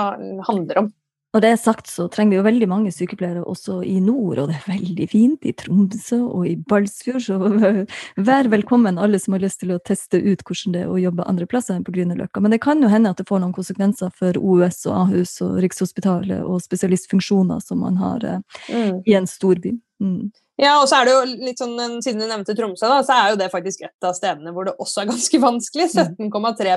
handler 0.48 0.86
om. 0.86 0.88
Når 1.30 1.44
det 1.44 1.50
er 1.54 1.60
sagt, 1.62 1.86
så 1.86 2.08
trenger 2.10 2.32
vi 2.32 2.38
jo 2.40 2.44
veldig 2.48 2.68
mange 2.72 2.92
sykepleiere 2.94 3.44
også 3.46 3.84
i 3.86 4.00
nord, 4.02 4.40
og 4.42 4.48
det 4.50 4.56
er 4.58 4.64
veldig 4.72 5.06
fint 5.12 5.44
i 5.46 5.52
Tromsø 5.54 6.18
og 6.26 6.48
i 6.50 6.56
Balsfjord, 6.72 7.22
så 7.22 7.38
vær 8.30 8.50
velkommen 8.50 8.98
alle 8.98 9.20
som 9.22 9.36
har 9.38 9.44
lyst 9.44 9.62
til 9.62 9.76
å 9.76 9.78
teste 9.86 10.18
ut 10.18 10.42
hvordan 10.42 10.74
det 10.74 10.82
er 10.88 10.90
å 10.90 10.98
jobbe 10.98 11.28
andre 11.30 11.46
plasser 11.52 11.78
enn 11.78 11.86
på 11.86 11.94
Grünerløkka. 11.94 12.42
Men 12.42 12.56
det 12.56 12.62
kan 12.66 12.82
jo 12.82 12.90
hende 12.90 13.12
at 13.14 13.22
det 13.22 13.28
får 13.30 13.44
noen 13.44 13.54
konsekvenser 13.54 14.10
for 14.18 14.42
OUS 14.42 14.82
og 14.90 14.96
Ahus 15.04 15.36
og 15.46 15.60
Rikshospitalet 15.62 16.42
og 16.42 16.64
spesialistfunksjoner 16.66 17.62
som 17.62 17.86
man 17.86 18.02
har 18.02 18.26
eh, 18.26 18.42
Mm. 18.70 19.04
i 19.06 19.14
en 19.18 19.28
storby. 19.30 19.76
Mm. 20.02 20.32
Ja, 20.60 20.80
og 20.82 20.88
så 20.90 21.00
er 21.00 21.06
det 21.08 21.14
jo 21.14 21.46
litt 21.46 21.62
sånn, 21.62 22.02
Siden 22.04 22.20
du 22.22 22.28
nevnte 22.28 22.56
Tromsø, 22.58 22.90
da, 22.90 23.00
så 23.06 23.16
er 23.16 23.32
jo 23.32 23.40
det 23.40 23.52
faktisk 23.54 23.86
et 23.86 24.06
av 24.06 24.18
stedene 24.18 24.52
hvor 24.56 24.66
det 24.68 24.76
også 24.82 25.04
er 25.04 25.10
ganske 25.14 25.40
vanskelig. 25.46 25.88
17,3 25.94 26.76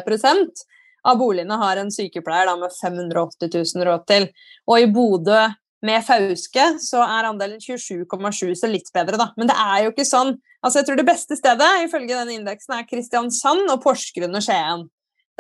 av 1.09 1.19
boligene 1.19 1.59
har 1.59 1.81
en 1.81 1.91
sykepleier 1.93 2.49
da, 2.49 2.57
med 2.61 2.75
580 2.75 3.51
000 3.53 3.89
råd 3.89 4.07
til. 4.11 4.29
Og 4.71 4.81
i 4.81 4.89
Bodø 4.93 5.43
med 5.83 6.05
Fauske 6.07 6.69
så 6.83 7.03
er 7.03 7.29
andelen 7.29 7.61
27,7, 7.63 8.55
så 8.59 8.71
litt 8.71 8.91
bedre, 8.95 9.19
da. 9.19 9.33
Men 9.37 9.51
det 9.51 9.59
er 9.59 9.85
jo 9.85 9.93
ikke 9.95 10.07
sånn. 10.07 10.37
Altså, 10.63 10.79
jeg 10.81 10.89
tror 10.89 11.01
det 11.01 11.09
beste 11.09 11.39
stedet 11.39 11.71
ifølge 11.89 12.15
denne 12.15 12.37
indeksen 12.39 12.77
er 12.77 12.87
Kristiansand 12.87 13.67
og 13.67 13.81
Porsgrunn 13.83 14.39
og 14.39 14.45
Skien. 14.47 14.87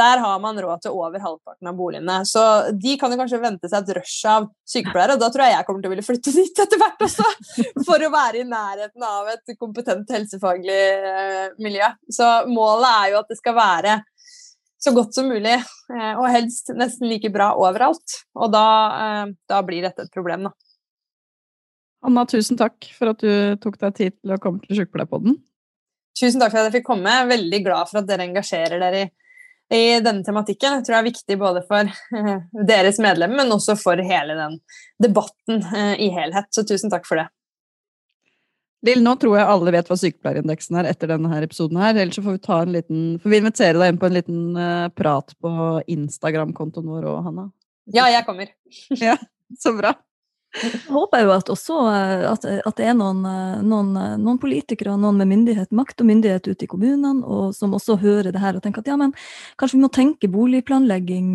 Der 0.00 0.22
har 0.24 0.38
man 0.40 0.56
råd 0.58 0.82
til 0.82 0.94
over 0.96 1.20
halvparten 1.20 1.68
av 1.68 1.76
boligene. 1.76 2.14
Så 2.26 2.42
de 2.74 2.94
kan 2.98 3.12
jo 3.12 3.18
kanskje 3.20 3.42
vente 3.42 3.68
seg 3.68 3.84
et 3.84 3.98
rush 3.98 4.24
av 4.26 4.48
sykepleiere, 4.66 5.14
og 5.14 5.22
da 5.22 5.28
tror 5.30 5.44
jeg 5.44 5.54
jeg 5.54 5.66
kommer 5.68 5.84
til 5.84 5.90
å 5.90 5.92
ville 5.92 6.06
flytte 6.06 6.32
dit 6.38 6.62
etter 6.64 6.80
hvert 6.80 7.04
også, 7.06 7.28
for 7.86 8.02
å 8.02 8.12
være 8.14 8.40
i 8.40 8.48
nærheten 8.48 9.06
av 9.06 9.28
et 9.34 9.54
kompetent 9.60 10.10
helsefaglig 10.16 10.80
eh, 11.12 11.52
miljø. 11.62 11.92
Så 12.10 12.30
målet 12.50 12.88
er 12.88 13.12
jo 13.12 13.20
at 13.20 13.30
det 13.30 13.38
skal 13.38 13.58
være 13.60 14.00
så 14.82 14.92
godt 14.94 15.14
som 15.14 15.28
mulig, 15.30 15.54
eh, 15.94 16.12
og 16.18 16.26
helst 16.32 16.72
nesten 16.74 17.06
like 17.10 17.30
bra 17.34 17.52
overalt. 17.58 18.18
Og 18.34 18.50
da, 18.52 18.66
eh, 18.98 19.32
da 19.50 19.62
blir 19.66 19.86
dette 19.86 20.06
et 20.06 20.14
problem, 20.14 20.48
da. 20.48 20.52
Anna, 22.02 22.24
tusen 22.26 22.58
takk 22.58 22.88
for 22.96 23.12
at 23.12 23.22
du 23.22 23.56
tok 23.62 23.78
deg 23.78 23.94
tid 23.94 24.14
til 24.18 24.34
å 24.34 24.40
komme 24.42 24.62
til 24.64 24.80
Sjukepleierpodden. 24.80 25.36
Tusen 26.18 26.42
takk 26.42 26.50
for 26.50 26.60
at 26.60 26.68
jeg 26.68 26.80
fikk 26.80 26.88
komme. 26.88 27.12
Veldig 27.30 27.60
glad 27.64 27.90
for 27.90 28.00
at 28.00 28.08
dere 28.08 28.26
engasjerer 28.26 28.82
dere 28.82 29.04
i, 29.04 29.10
i 29.70 29.84
denne 30.02 30.26
tematikken. 30.26 30.80
Jeg 30.80 30.88
tror 30.88 30.96
det 30.96 30.98
er 30.98 31.10
viktig 31.12 31.38
både 31.38 31.62
for 31.68 31.86
eh, 32.18 32.42
deres 32.72 32.98
medlemmer, 32.98 33.44
men 33.44 33.54
også 33.54 33.78
for 33.78 34.02
hele 34.02 34.34
den 34.34 34.58
debatten 34.98 35.62
i 36.02 36.10
helhet. 36.10 36.50
Så 36.50 36.66
tusen 36.66 36.90
takk 36.90 37.06
for 37.06 37.22
det. 37.22 37.28
Lill, 38.82 39.02
nå 39.04 39.14
tror 39.22 39.36
jeg 39.38 39.46
alle 39.46 39.72
vet 39.76 39.90
hva 39.90 39.96
sykepleierindeksen 39.98 40.78
er 40.80 40.88
etter 40.90 41.12
denne 41.12 41.30
her 41.30 41.44
episoden 41.46 41.78
her. 41.78 41.94
Ellers 41.94 42.16
så 42.18 42.24
får 42.24 42.34
vi 42.34 42.42
ta 42.42 42.56
en 42.64 42.72
liten 42.74 43.02
Får 43.22 43.30
vi 43.30 43.38
invitere 43.38 43.78
deg 43.78 43.92
inn 43.92 44.00
på 44.02 44.08
en 44.08 44.16
liten 44.16 44.40
eh, 44.58 44.86
prat 44.98 45.34
på 45.38 45.52
Instagram-kontoen 45.94 46.88
vår 46.90 47.06
òg, 47.12 47.20
Hanna? 47.28 47.44
Ja, 47.94 48.08
jeg 48.10 48.26
kommer. 48.26 48.50
ja, 48.98 49.14
Så 49.58 49.74
bra. 49.78 49.94
Jeg 50.52 50.82
håper 50.92 51.22
jo 51.24 51.30
at 51.32 51.48
også 51.48 51.76
eh, 51.88 52.22
at, 52.28 52.42
at 52.44 52.76
det 52.76 52.84
er 52.90 52.96
noen, 52.98 53.22
eh, 53.24 53.62
noen, 53.64 53.94
eh, 53.96 54.16
noen 54.20 54.36
politikere 54.40 54.92
og 54.92 55.00
noen 55.00 55.16
med 55.22 55.30
myndighet, 55.30 55.70
makt 55.72 56.02
og 56.04 56.08
myndighet 56.10 56.44
ute 56.50 56.66
i 56.66 56.68
kommunene, 56.68 57.24
og 57.24 57.54
som 57.56 57.72
også 57.72 57.96
hører 58.02 58.28
det 58.34 58.42
her 58.42 58.58
og 58.58 58.64
tenker 58.64 58.84
at 58.84 58.90
ja, 58.92 58.98
men 59.00 59.14
kanskje 59.60 59.78
vi 59.78 59.82
må 59.86 59.90
tenke 59.96 60.30
boligplanlegging, 60.32 61.30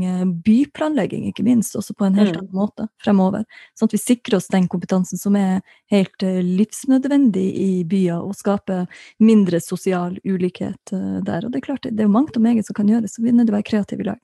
byplanlegging 0.45 1.26
ikke 1.32 1.47
minst, 1.47 1.74
også 1.80 1.97
på 1.97 2.05
en 2.05 2.20
helt 2.20 2.36
Mm. 2.38 2.43
annen 2.43 2.59
måte 2.59 2.88
fremover. 3.01 3.45
Sånn 3.74 3.89
at 3.89 3.97
vi 3.97 4.03
sikrer 4.03 4.38
oss 4.38 4.51
den 4.53 4.68
kompetansen 4.68 5.18
som 5.18 5.36
er 5.39 5.61
helt 5.89 6.22
livsnødvendig 6.22 7.47
i 7.57 7.84
byer, 7.89 8.22
og 8.22 8.36
skaper 8.38 8.86
mindre 9.20 9.61
sosial 9.63 10.20
ulikhet 10.28 10.91
der. 10.91 11.45
Og 11.45 11.51
det 11.51 11.63
er 11.63 11.68
klart, 11.72 11.88
det 11.88 11.99
er 11.99 12.05
jo 12.05 12.13
mangt 12.13 12.38
og 12.38 12.43
meget 12.43 12.68
som 12.68 12.76
kan 12.78 12.88
gjøres, 12.91 13.15
så 13.15 13.24
vi 13.24 13.30
er 13.32 13.38
nødt 13.39 13.47
til 13.47 13.55
å 13.55 13.57
være 13.57 13.72
kreative 13.72 14.03
i 14.03 14.09
lag. 14.11 14.20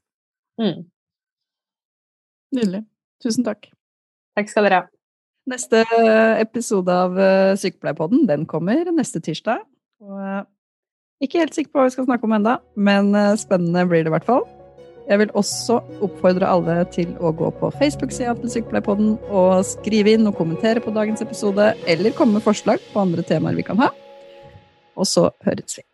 Mm. 0.62 0.84
Nydelig. 2.54 2.86
Tusen 3.24 3.48
takk. 3.48 3.72
Takk 4.38 4.50
skal 4.52 4.68
dere 4.68 4.82
ha. 4.82 4.90
Neste 5.50 5.84
episode 6.40 6.94
av 6.96 7.18
eh, 7.20 7.54
Sykepleierpodden 7.60 8.24
den 8.30 8.46
kommer 8.50 8.88
neste 8.96 9.20
tirsdag. 9.24 9.66
Og 10.04 10.20
eh, 10.24 10.44
ikke 11.24 11.42
helt 11.44 11.56
sikker 11.56 11.72
på 11.72 11.82
hva 11.82 11.88
vi 11.90 11.96
skal 11.96 12.08
snakke 12.08 12.28
om 12.28 12.36
enda, 12.40 12.58
men 12.76 13.12
eh, 13.16 13.34
spennende 13.40 13.86
blir 13.90 14.06
det 14.06 14.12
i 14.12 14.16
hvert 14.16 14.30
fall. 14.30 14.46
Jeg 15.10 15.20
vil 15.20 15.34
også 15.36 15.82
oppfordre 16.06 16.48
alle 16.48 16.78
til 16.96 17.12
å 17.20 17.34
gå 17.36 17.50
på 17.60 17.74
Facebook-sida 17.76 18.38
til 18.40 18.54
Sykepleierpodden 18.54 19.18
og 19.36 19.66
skrive 19.68 20.16
inn 20.16 20.30
og 20.32 20.38
kommentere 20.40 20.84
på 20.84 20.96
dagens 20.96 21.26
episode, 21.26 21.74
eller 21.92 22.16
komme 22.16 22.40
med 22.40 22.48
forslag 22.48 22.80
på 22.94 23.04
andre 23.04 23.28
temaer 23.28 23.60
vi 23.60 23.68
kan 23.68 23.84
ha. 23.84 23.92
Og 24.96 25.10
så 25.10 25.28
høres 25.44 25.82
vi. 25.82 25.88